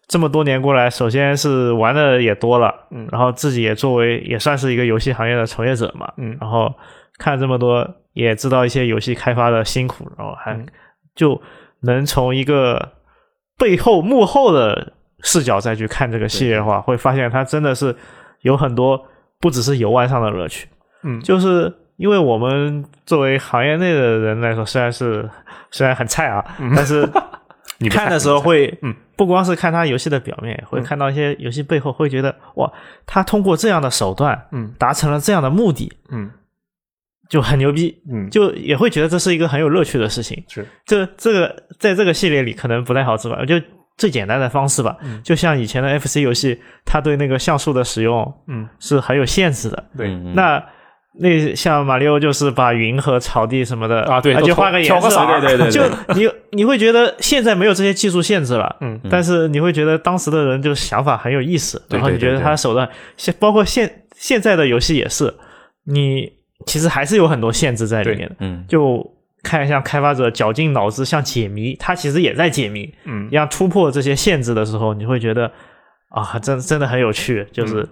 [0.08, 3.06] 这么多年过来，首先是玩的也多了，嗯。
[3.12, 6.36] 然后自己也作为也算是一个游戏行业的从业者嘛，嗯。
[6.40, 6.74] 然后
[7.18, 10.66] 看这么多，也知道一些游戏开发的辛苦，然后还嗯。
[11.14, 11.40] 就
[11.80, 12.92] 能从一个
[13.58, 14.92] 背后幕后的
[15.22, 17.94] 视角再去看这个系列的话，会发现它真的是
[18.42, 19.00] 有很多
[19.40, 20.68] 不只是游玩上的乐趣，
[21.02, 25.28] 嗯，就是因为我们作为行业内的人来说，虽然是
[25.70, 26.44] 虽然很菜啊，
[26.76, 27.22] 但是嗯
[27.80, 32.68] 你看的时候会，嗯，不光是看他游戏的表面，会看到一些游戏背后，会觉得哇，
[33.06, 34.72] 他通过这样的手段，嗯。
[34.78, 36.28] 达成了这样的目的，嗯
[37.28, 40.42] 就很牛逼，嗯，就也会觉得这是一个很有乐趣的事情。
[40.48, 43.44] 是这这个在这个系列里可能不太好做吧？
[43.44, 43.54] 就
[43.96, 44.96] 最简单的方式吧。
[45.22, 49.84] 就像以前的 FC 游戏，它对那个像素的使用，嗯，是很有限制的。
[49.96, 50.64] 对嗯那
[51.20, 55.08] 那像马里奥就是把云和草地什么的啊对都就画个颜色，
[55.40, 55.82] 对对对就
[56.14, 65.34] 你你会觉得现在没有这些技术限制了，嗯，但是你会觉得当时的人就想法很有意思，对然后你觉得他的手段，现包括现现在的游戏也是，
[65.86, 66.30] 你
[66.66, 69.04] 其实还是有很多限制在里面的，嗯，就
[69.42, 73.28] 看像开发者绞尽脑汁像解谜，他其实也在解谜，嗯。
[73.30, 75.50] 要突破这些限制的时候，你会觉得
[76.08, 77.82] 啊，真真的很有趣，就是。
[77.82, 77.88] 嗯。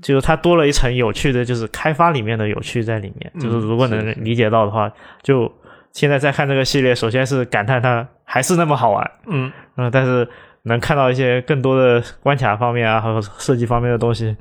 [0.00, 3.30] 就是它多了一层有趣的，就是开发里面的有趣在里面。
[3.34, 4.90] 嗯就是如果能理解到的话，
[5.22, 5.52] 就
[5.92, 10.26] 现在再看这个系列，首先是感叹它还是那么好玩，嗯，嗯，但是
[10.62, 14.34] 能看到一些更多的关卡方面啊，还有设计方面的东西，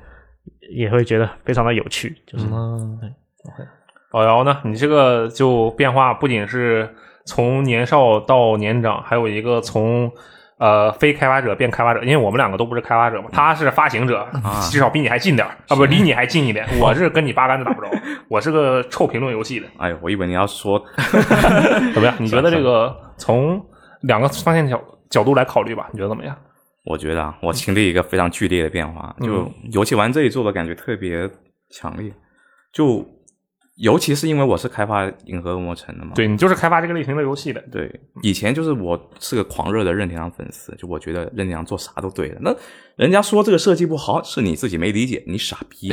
[0.74, 2.16] 也会觉得非常的有趣。
[2.26, 2.98] 就是嗯，
[4.11, 4.60] 老姚呢？
[4.64, 6.88] 你这个就变化不仅是
[7.26, 10.11] 从年少到年长，还有一个从
[10.60, 16.64] 呃非开发者变开发者，因为我们两个都不是开发者嘛，他是发行者，啊至少比你还近点儿啊，不离你还近一点。
[16.80, 17.90] 我是跟你八竿子打不着，
[18.30, 19.68] 我是个臭评论游戏的。
[19.78, 20.80] 哎呦，我以为你要说，
[21.95, 22.15] 怎么样？
[22.20, 23.60] 你觉得这个从
[24.02, 24.80] 两个方向角
[25.10, 25.90] 角度来考虑吧？
[25.91, 26.36] 你觉得怎么样？
[26.86, 31.30] 我觉得啊，我经历一个非常剧烈的变化，就尤其玩这一座的感觉特别
[31.72, 32.11] 强烈，
[32.74, 33.03] 就
[33.76, 37.91] 尤其是因为我是开发《银河恶魔城》的嘛，对你就是开发这个类型的游戏的，对，
[38.22, 42.38] 以前就是我是个狂热的任天堂粉丝，就我觉得任天堂做啥都对的。
[42.41, 42.56] 那
[42.95, 45.91] 人家说这个设计不好，是你自己没理解，你傻逼。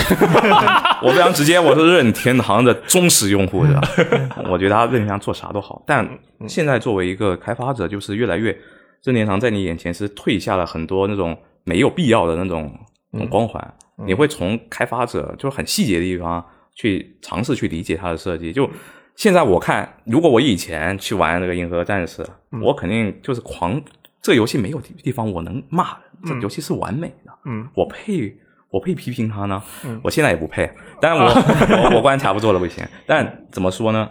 [1.02, 3.81] 我非常直接，我是任天堂的忠实用户的，
[4.51, 5.82] 我觉得他任天堂做啥都好。
[5.86, 6.07] 但
[6.47, 8.55] 现在作为一个开发者，就是越来越
[9.02, 11.35] 任天堂在你眼前是退下了很多那种
[11.65, 12.70] 没有必要的那种
[13.11, 13.74] 那种光环，
[14.05, 16.44] 你会从开发者就是很细节的地方
[16.74, 18.68] 去尝试去理解它的设计，就。
[19.16, 22.22] 现在我看，如果我以前去玩那个《银河战士》，
[22.64, 23.78] 我肯定就是狂。
[24.22, 27.30] 这游戏没有地地方我能骂的，这游戏是完美的。
[27.44, 28.34] 嗯，我配
[28.70, 29.62] 我配批评它呢？
[29.84, 30.70] 嗯我现在也不配，
[31.02, 32.82] 但我我我关卡不做了不行。
[33.05, 34.10] 但怎么说呢？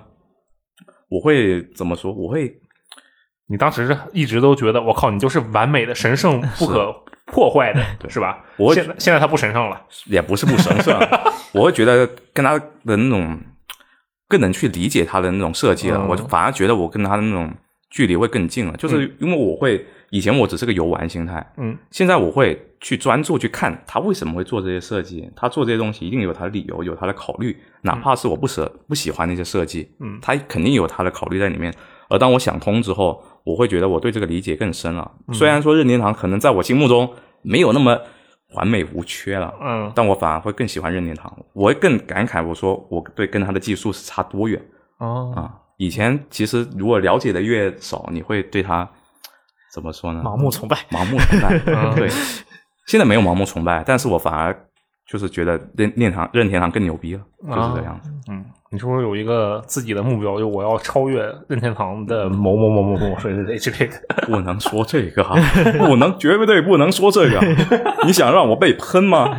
[1.10, 2.14] 我会怎么说？
[2.14, 2.62] 我会
[3.48, 6.94] 你当时是一直都觉得我靠，你就是完美的、神圣不可
[7.32, 8.44] 破坏的， 是吧？
[8.58, 11.00] 我现在现在他不神圣了，也不是不神圣，
[11.54, 13.40] 我会觉得跟他的那种
[14.28, 15.98] 更能去理解他的那种设计了。
[15.98, 16.08] 嗯。
[16.10, 17.52] 我反而觉得我跟他的那种
[17.90, 30.20] 距离会更近了，就是因为我会以前我只是个游玩心态，嗯，现在我会去专注去看他为什么会做这些设计，他做这些东西一定有他的理由，有他的考虑，哪怕是我不舍不喜欢那些设计，嗯。
[30.22, 31.74] 他肯定有他的考虑在里面。
[32.10, 35.12] 而当我想通之后，我会觉得我对这个理解更深了。
[35.28, 37.10] 嗯虽然说任天堂可能在我心目中
[37.42, 38.00] 没有那么
[38.56, 44.62] 完美无缺了，嗯但我反而会更喜欢任天堂，我会更感慨，我说我对跟他的技术是差多远
[45.00, 45.54] 哦，啊！
[45.78, 48.88] 以前其实如果了解的越少，你会对他
[49.74, 50.22] 怎么说呢？
[50.24, 50.78] 盲目崇拜。
[50.92, 51.62] 盲目崇拜。
[51.68, 52.10] 嗯对，
[52.88, 54.54] 现在没有盲目崇拜，但是我反而
[55.12, 58.12] 就是觉得任任堂任天堂更牛逼了，就是这样子。
[58.30, 63.98] 嗯，你是不是有一个自己的目标，就我要超越任天堂的某某某某某谁谁谁之类的？
[64.28, 65.36] 不能说这个哈，
[65.80, 67.40] 不能，绝对不能说这个。
[68.06, 69.36] 你想让我被喷吗？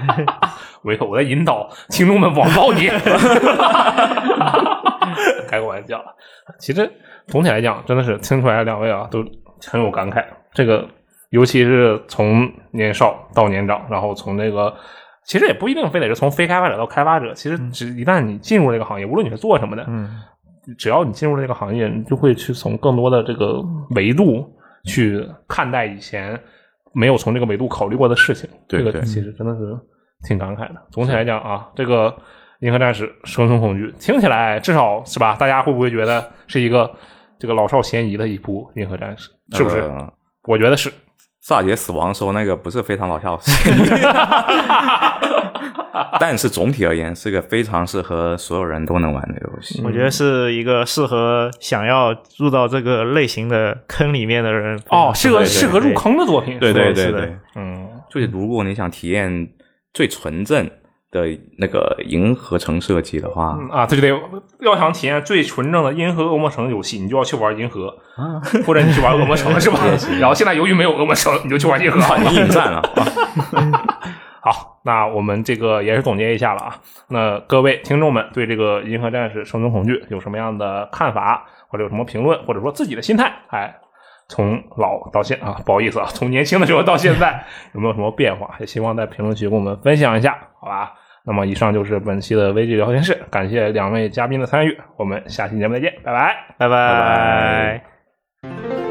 [0.82, 2.88] 我我在引导听众们网暴你，
[5.46, 6.02] 开个玩笑。
[6.58, 6.90] 其实
[7.26, 9.24] 总体来讲，真的是听出来两位啊都
[9.70, 10.24] 很有感慨。
[10.52, 10.88] 这个
[11.28, 14.74] 尤其是从年少到年长，然后从那个
[15.30, 20.10] 其实也不一定非得是从非开发者到开发者，其实只一旦你进入这个行业，无论你是做什么的，嗯，
[20.76, 24.44] 只要你进入这个行业，你就会去从更多的这个维度
[24.86, 26.36] 去看待以前
[26.92, 28.50] 没有从这个维度考虑过的事情。
[28.66, 29.78] 对这个其实真的是
[30.26, 30.82] 挺感慨的。
[30.90, 32.10] 总体来讲啊，这个
[32.66, 35.36] 《银河战士：生存恐惧》听起来至少是吧？
[35.36, 36.92] 大家会不会觉得是一个
[37.38, 39.30] 这个老少咸宜的一部《银河战士》？
[39.56, 39.78] 是不是？
[39.78, 40.12] 呃
[40.48, 40.90] 我觉得是。
[41.40, 43.38] 萨杰死亡的时候，那个不是非常搞笑，
[46.20, 49.82] 但是总体而言是个非常适合所有人都能玩的游戏。
[49.84, 56.58] 我觉得是一个适合想要入到这个类型的坑里面的人哦，适合适合入坑的作品。
[56.58, 59.48] 对对对对，嗯，就是如果你想体验
[59.92, 60.70] 最纯正
[61.10, 61.26] 的
[61.58, 64.20] 那个银河城设计的话，嗯啊，对对对，
[64.60, 69.80] 要想体验最纯正的《银河恶魔城》游戏，你就要去玩银河，啊 或者你去玩恶魔城 是吧？
[70.20, 71.98] 然后现在由于没有恶魔城，你就去玩银河。
[72.18, 72.82] 你引战了。
[74.42, 76.74] 好，那我们这个也是总结一下了啊。
[77.08, 83.30] 那各位听众们对这个《银河战士：生存恐惧》有什么样的看法，或者有什么评论，或者说自己的心态？
[83.48, 83.74] 哎，
[84.28, 88.54] 从老到现啊，不好意思啊，从年轻的时候到现在有没有什么变化？
[88.60, 90.94] 也希望在评论区跟我们分享一下，好吧？
[91.30, 96.34] 那么以上就是本期的危机聊天室，感谢两位嘉宾的参与，我们下期节目再见，拜拜。
[96.58, 97.84] 拜拜拜
[98.42, 98.89] 拜